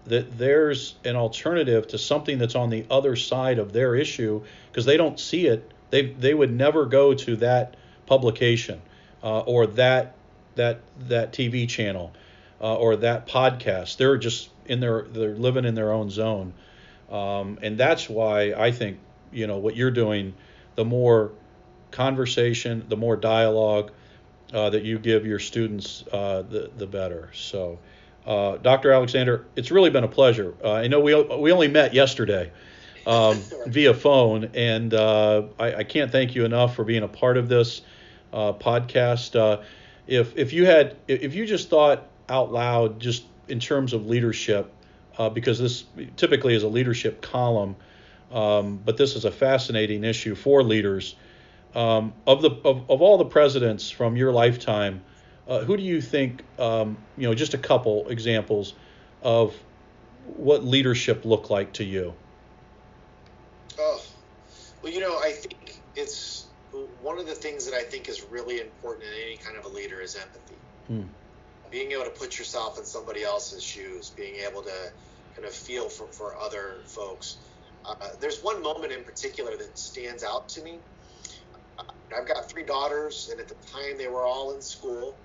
that 0.10 0.38
there's 0.38 0.96
an 1.06 1.16
alternative 1.16 1.88
to 1.88 1.98
something 1.98 2.38
that's 2.38 2.56
on 2.56 2.70
the 2.70 2.86
other 2.90 3.16
side 3.16 3.60
of 3.60 3.74
their 3.74 3.96
issue 3.96 4.42
because 4.72 4.86
they 4.86 4.98
don't 4.98 5.20
see 5.20 5.48
it. 5.48 5.72
They 5.90 6.08
they 6.08 6.34
would 6.34 6.52
never 6.52 6.86
go 6.86 7.14
to 7.14 7.36
that 7.38 7.76
publication 8.06 8.82
uh, 9.24 9.40
or 9.42 9.68
that 9.68 10.16
that 10.56 10.82
that 11.08 11.34
TV 11.34 11.68
channel 11.68 12.12
uh, 12.62 12.76
or 12.76 12.98
that 12.98 13.28
podcast. 13.28 13.98
They're 13.98 14.18
just 14.18 14.50
in 14.66 14.80
their 14.80 15.04
they're 15.04 15.36
living 15.36 15.66
in 15.66 15.76
their 15.76 15.92
own 15.92 16.10
zone. 16.10 16.54
Um, 17.12 17.58
and 17.62 17.78
that's 17.78 18.10
why 18.10 18.54
I 18.54 18.72
think 18.72 19.00
you 19.32 19.48
know 19.48 19.58
what 19.58 19.76
you're 19.76 19.92
doing. 19.92 20.34
The 20.76 20.86
more 20.86 21.32
conversation, 21.92 22.86
the 22.88 22.98
more 22.98 23.16
dialogue 23.16 23.92
uh, 24.54 24.70
that 24.70 24.84
you 24.84 25.00
give 25.00 25.26
your 25.26 25.40
students, 25.40 26.04
uh, 26.12 26.44
the 26.44 26.72
the 26.78 26.88
better. 26.88 27.30
So, 27.34 27.80
uh, 28.30 28.58
Dr. 28.58 28.92
Alexander, 28.92 29.48
it's 29.56 29.72
really 29.72 29.90
been 29.90 30.04
a 30.04 30.08
pleasure. 30.08 30.54
Uh, 30.64 30.74
I 30.74 30.88
know 30.88 31.00
we 31.00 31.16
we 31.16 31.52
only 31.52 31.68
met 31.68 31.96
yesterday 31.96 32.52
um, 33.08 33.42
via 33.66 33.96
phone, 33.96 34.52
and 34.54 34.94
uh, 34.94 35.48
I, 35.60 35.76
I 35.78 35.84
can't 35.84 36.12
thank 36.12 36.36
you 36.36 36.46
enough 36.46 36.76
for 36.76 36.84
being 36.84 37.02
a 37.02 37.08
part 37.08 37.38
of 37.38 37.50
this 37.50 37.82
uh, 38.32 38.54
podcast. 38.54 39.36
Uh, 39.36 39.64
if 40.06 40.38
if 40.38 40.54
you 40.54 40.68
had 40.68 40.96
if 41.08 41.34
you 41.34 41.48
just 41.48 41.70
thought 41.70 42.08
out 42.30 42.52
loud, 42.52 43.00
just 43.00 43.24
in 43.48 43.60
terms 43.60 43.94
of 43.94 44.06
leadership, 44.06 44.72
uh, 45.18 45.32
because 45.32 45.58
this 45.58 45.86
typically 46.16 46.54
is 46.54 46.62
a 46.62 46.68
leadership 46.68 47.24
column, 47.24 47.76
um, 48.32 48.80
but 48.86 48.96
this 48.96 49.16
is 49.16 49.26
a 49.26 49.32
fascinating 49.32 50.04
issue 50.04 50.36
for 50.36 50.62
leaders. 50.62 51.16
Um, 51.74 52.14
of 52.28 52.44
the 52.44 52.52
of, 52.64 52.92
of 52.92 53.02
all 53.02 53.18
the 53.18 53.26
presidents 53.26 53.90
from 53.90 54.18
your 54.18 54.32
lifetime, 54.32 55.02
uh, 55.50 55.64
who 55.66 55.76
do 55.76 55.84
you 55.84 56.00
think? 56.00 56.44
Um, 56.60 56.98
you 57.18 57.28
know, 57.28 57.34
just 57.34 57.56
a 57.56 57.58
couple 57.58 58.08
examples 58.10 58.74
of 59.24 59.56
what 60.38 60.64
leadership 60.64 61.26
looked 61.26 61.50
like 61.50 61.74
to 61.74 61.84
you. 61.84 62.14
Oh, 63.80 64.02
well, 64.84 64.94
you 64.94 65.00
know, 65.00 65.18
I 65.18 65.32
think 65.32 65.80
it's 65.96 66.46
one 67.02 67.18
of 67.18 67.26
the 67.26 67.34
things 67.34 67.66
that 67.66 67.76
I 67.76 67.82
think 67.82 68.08
is 68.08 68.24
really 68.24 68.62
important 68.62 69.06
in 69.06 69.14
any 69.26 69.38
kind 69.38 69.58
of 69.58 69.66
a 69.66 69.70
leader 69.70 70.00
is 70.00 70.16
empathy. 70.16 70.56
Hmm. 70.88 71.02
Being 71.72 71.92
able 71.92 72.04
to 72.04 72.12
put 72.12 72.38
yourself 72.38 72.78
in 72.78 72.86
somebody 72.86 73.24
else's 73.24 73.64
shoes, 73.64 74.12
being 74.12 74.36
able 74.48 74.62
to 74.62 74.92
kind 75.36 75.48
of 75.48 75.54
feel 75.54 75.90
for, 75.90 76.08
for 76.08 76.36
other 76.36 76.76
folks. 76.86 77.38
Uh, 77.86 77.96
there's 78.20 78.44
one 78.44 78.62
moment 78.62 78.92
in 78.92 79.04
particular 79.04 79.56
that 79.58 79.78
stands 79.78 80.24
out 80.24 80.48
to 80.50 80.62
me. 80.62 80.78
Uh, 81.78 81.84
I've 82.16 82.28
got 82.28 82.50
three 82.50 82.64
daughters, 82.64 83.30
and 83.32 83.40
at 83.40 83.48
the 83.48 83.56
time 83.72 83.98
they 83.98 84.08
were 84.08 84.26
all 84.26 84.54
in 84.54 84.62
school, 84.62 85.16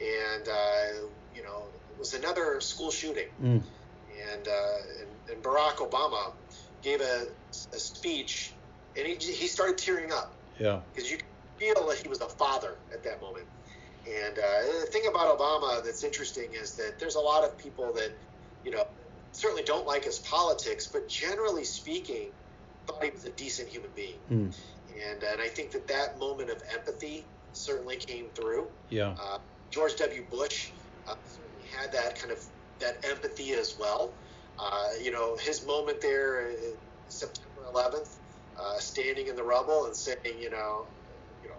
and 0.00 0.48
uh, 0.48 1.06
you 1.34 1.42
know 1.42 1.64
it 1.92 1.98
was 1.98 2.14
another 2.14 2.60
school 2.60 2.90
shooting, 2.90 3.28
Mm. 3.42 3.62
and, 4.32 4.48
uh, 4.48 4.50
and 5.00 5.08
and 5.34 5.42
Barack 5.42 5.76
Obama 5.76 6.32
gave 6.82 7.00
a, 7.00 7.26
a 7.72 7.78
speech, 7.78 8.52
and 8.96 9.06
he 9.06 9.14
he 9.14 9.46
started 9.46 9.78
tearing 9.78 10.12
up 10.12 10.32
Yeah. 10.58 10.80
because 10.94 11.10
you 11.10 11.18
feel 11.58 11.86
that 11.88 11.98
he 11.98 12.08
was 12.08 12.20
a 12.20 12.28
father 12.28 12.76
at 12.92 13.02
that 13.04 13.20
moment. 13.20 13.46
And 14.06 14.38
uh, 14.38 14.42
the 14.80 14.86
thing 14.86 15.06
about 15.08 15.36
Obama 15.36 15.82
that's 15.84 16.04
interesting 16.04 16.50
is 16.52 16.74
that 16.76 16.98
there's 17.00 17.16
a 17.16 17.20
lot 17.20 17.42
of 17.42 17.58
people 17.58 17.92
that, 17.94 18.12
you 18.64 18.70
know, 18.70 18.86
certainly 19.32 19.64
don't 19.64 19.84
like 19.84 20.04
his 20.04 20.20
politics, 20.20 20.86
but 20.86 21.08
generally 21.08 21.64
speaking, 21.64 22.28
thought 22.86 23.02
he 23.02 23.10
was 23.10 23.24
a 23.24 23.30
decent 23.30 23.68
human 23.68 23.90
being. 23.96 24.18
Mm. 24.30 24.54
And 25.10 25.22
and 25.24 25.40
I 25.40 25.48
think 25.48 25.72
that 25.72 25.88
that 25.88 26.20
moment 26.20 26.50
of 26.50 26.62
empathy 26.72 27.24
certainly 27.52 27.96
came 27.96 28.26
through. 28.34 28.68
Yeah. 28.90 29.16
Uh, 29.20 29.38
George 29.76 29.94
W. 29.96 30.24
Bush 30.30 30.70
uh, 31.06 31.14
had 31.70 31.92
that 31.92 32.18
kind 32.18 32.32
of 32.32 32.42
that 32.80 32.96
empathy 33.04 33.52
as 33.52 33.76
well. 33.78 34.10
Uh, 34.58 34.88
you 35.04 35.10
know, 35.10 35.36
his 35.36 35.66
moment 35.66 36.00
there, 36.00 36.48
uh, 36.48 36.52
September 37.08 37.60
11th, 37.74 38.16
uh, 38.58 38.78
standing 38.78 39.26
in 39.26 39.36
the 39.36 39.42
rubble 39.42 39.84
and 39.84 39.94
saying, 39.94 40.16
you 40.40 40.48
know, 40.48 40.86
you 41.42 41.50
know, 41.50 41.56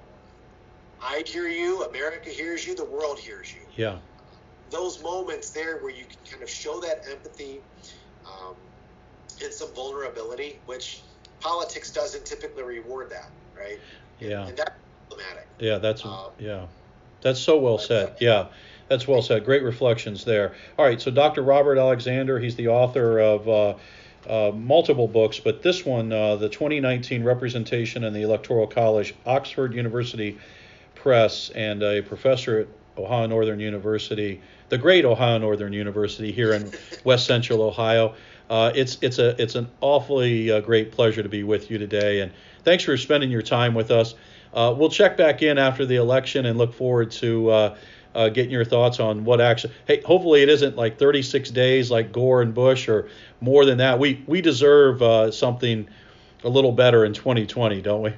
I 1.00 1.22
hear 1.28 1.48
you, 1.48 1.84
America 1.84 2.32
hears 2.32 2.66
you, 2.66 2.76
the 2.76 2.86
world 2.86 3.20
hears 3.20 3.54
you. 3.54 3.62
Yeah. 3.76 3.98
those 4.72 5.02
moments 5.04 5.52
there 5.52 5.78
where 5.78 5.92
you 5.92 6.06
can 6.06 6.18
kind 6.32 6.42
of 6.42 6.50
show 6.50 6.80
that 6.82 7.04
empathy 7.12 7.60
um, 8.26 8.56
and 9.44 9.54
some 9.54 9.70
vulnerability, 9.76 10.60
which 10.66 11.04
politics 11.40 11.92
doesn't 11.92 12.26
typically 12.26 12.64
reward 12.64 13.12
that, 13.12 13.30
right? 13.56 13.78
Yeah. 14.20 14.40
And, 14.40 14.50
and 14.50 14.58
that's 14.58 14.72
problematic. 15.08 15.48
Yeah, 15.60 15.78
that's 15.78 16.04
um, 16.04 16.32
yeah, 16.40 16.66
that's 17.22 17.40
so 17.40 17.58
well 17.58 17.78
said. 17.78 18.16
Yeah. 18.20 18.48
That's 18.88 19.08
well 19.08 19.22
said. 19.22 19.44
Great 19.44 19.64
reflections 19.64 20.24
there. 20.24 20.54
All 20.78 20.86
right, 20.86 21.02
so 21.02 21.12
Dr. 21.12 21.42
Robert 21.42 21.78
Alexander, 21.78 22.40
he's 22.40 22.56
the 22.56 22.70
author 22.70 23.20
of 23.20 23.48
uh, 23.50 23.74
uh, 24.28 24.52
multiple 24.52 25.08
books, 25.08 25.40
but 25.40 25.62
this 25.62 25.86
one, 25.86 26.12
uh, 26.12 26.36
the 26.38 26.50
2019 26.50 27.24
Representation 27.24 28.04
in 28.04 28.14
the 28.14 28.22
Electoral 28.22 28.68
College, 28.68 29.14
Oxford 29.26 29.74
University 29.74 30.38
Press, 30.96 31.50
and 31.50 31.84
a 31.84 32.02
professor 32.02 32.60
at 32.62 32.68
Ohio 32.98 33.28
Northern 33.28 33.60
University, 33.60 34.42
the 34.70 34.78
great 34.78 35.06
Ohio 35.06 35.38
Northern 35.38 35.74
University 35.74 36.32
here 36.32 36.54
in 36.54 36.72
West 37.04 37.26
Central 37.26 37.62
Ohio. 37.62 38.16
Uh, 38.50 38.72
it's 38.74 38.98
it's 39.02 39.20
a 39.20 39.42
it's 39.42 39.56
an 39.56 39.68
awfully 39.82 40.50
uh, 40.50 40.62
great 40.62 40.92
pleasure 40.92 41.22
to 41.22 41.30
be 41.30 41.44
with 41.44 41.70
you 41.70 41.78
today, 41.78 42.22
and 42.22 42.32
thanks 42.64 42.84
for 42.84 42.96
spending 42.96 43.30
your 43.30 43.42
time 43.42 43.74
with 43.74 43.92
us. 43.92 44.16
Uh, 44.54 44.74
we'll 44.78 44.90
check 44.90 45.18
back 45.18 45.42
in 45.42 45.58
after 45.58 45.86
the 45.86 45.96
election 45.96 46.46
and 46.46 46.58
look 46.58 46.74
forward 46.74 47.12
to 47.12 47.50
uh, 47.50 47.78
uh, 48.16 48.30
getting 48.30 48.52
your 48.52 48.66
thoughts 48.66 49.00
on 49.00 49.24
what 49.26 49.40
action. 49.40 49.72
Hey, 49.86 50.02
hopefully 50.02 50.42
it 50.42 50.50
isn't 50.50 50.76
like 50.76 50.98
36 50.98 51.52
days 51.52 51.92
like 51.92 52.12
Gore 52.12 52.42
and 52.42 52.54
Bush 52.54 52.88
or 52.88 53.10
more 53.42 53.66
than 53.66 53.78
that. 53.78 54.00
We 54.00 54.24
we 54.28 54.42
deserve 54.42 55.02
uh, 55.02 55.32
something 55.32 55.88
a 56.44 56.50
little 56.50 56.72
better 56.72 57.06
in 57.06 57.14
2020, 57.14 57.82
don't 57.82 58.02
we? 58.02 58.14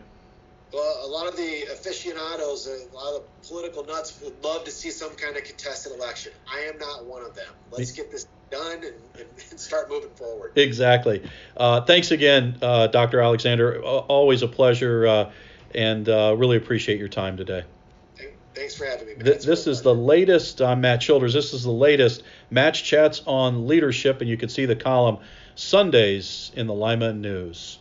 Well, 0.72 1.02
a 1.04 1.08
lot 1.08 1.28
of 1.28 1.36
the 1.36 1.64
aficionados, 1.74 2.68
a 2.68 2.96
lot 2.96 3.16
of 3.16 3.24
the 3.24 3.48
political 3.48 3.84
nuts 3.86 4.20
would 4.24 4.44
love 4.44 4.64
to 4.66 4.72
see 4.72 4.92
some 4.92 5.16
kind 5.16 5.36
of 5.36 5.44
contested 5.44 5.94
election. 5.94 6.32
I 6.52 6.60
am 6.72 6.78
not 6.78 7.06
one 7.06 7.24
of 7.24 7.34
them. 7.36 7.48
Let's 7.72 7.92
get 7.92 8.12
this 8.12 8.28
done 8.52 8.84
and, 8.84 8.94
and 9.52 9.60
start 9.60 9.90
moving 9.90 10.12
forward. 10.12 10.52
Exactly. 10.56 11.28
Uh, 11.58 11.82
thanks 11.82 12.12
again, 12.12 12.58
uh, 12.62 12.88
Dr. 12.88 13.20
Alexander. 13.20 13.82
Always 13.82 14.44
a 14.44 14.48
pleasure, 14.48 15.08
uh, 15.08 15.32
and 15.74 16.08
uh, 16.08 16.36
really 16.38 16.58
appreciate 16.58 17.00
your 17.00 17.10
time 17.10 17.38
today. 17.38 17.64
Thanks 18.56 18.76
for 18.76 18.86
having 18.86 19.08
me. 19.08 19.16
Th- 19.16 19.42
this 19.42 19.68
is 19.68 19.82
the 19.82 19.96
latest. 19.96 20.62
I'm 20.62 20.82
Matt 20.82 21.02
Childers. 21.02 21.34
This 21.34 21.54
is 21.54 21.64
the 21.64 21.72
latest 21.72 22.24
Matt 22.50 22.74
Chats 22.74 23.22
on 23.26 23.68
Leadership, 23.68 24.22
and 24.22 24.30
you 24.30 24.38
can 24.38 24.50
see 24.50 24.66
the 24.66 24.76
column 24.76 25.20
Sundays 25.56 26.52
in 26.56 26.68
the 26.68 26.74
Lima 26.74 27.14
News. 27.14 27.79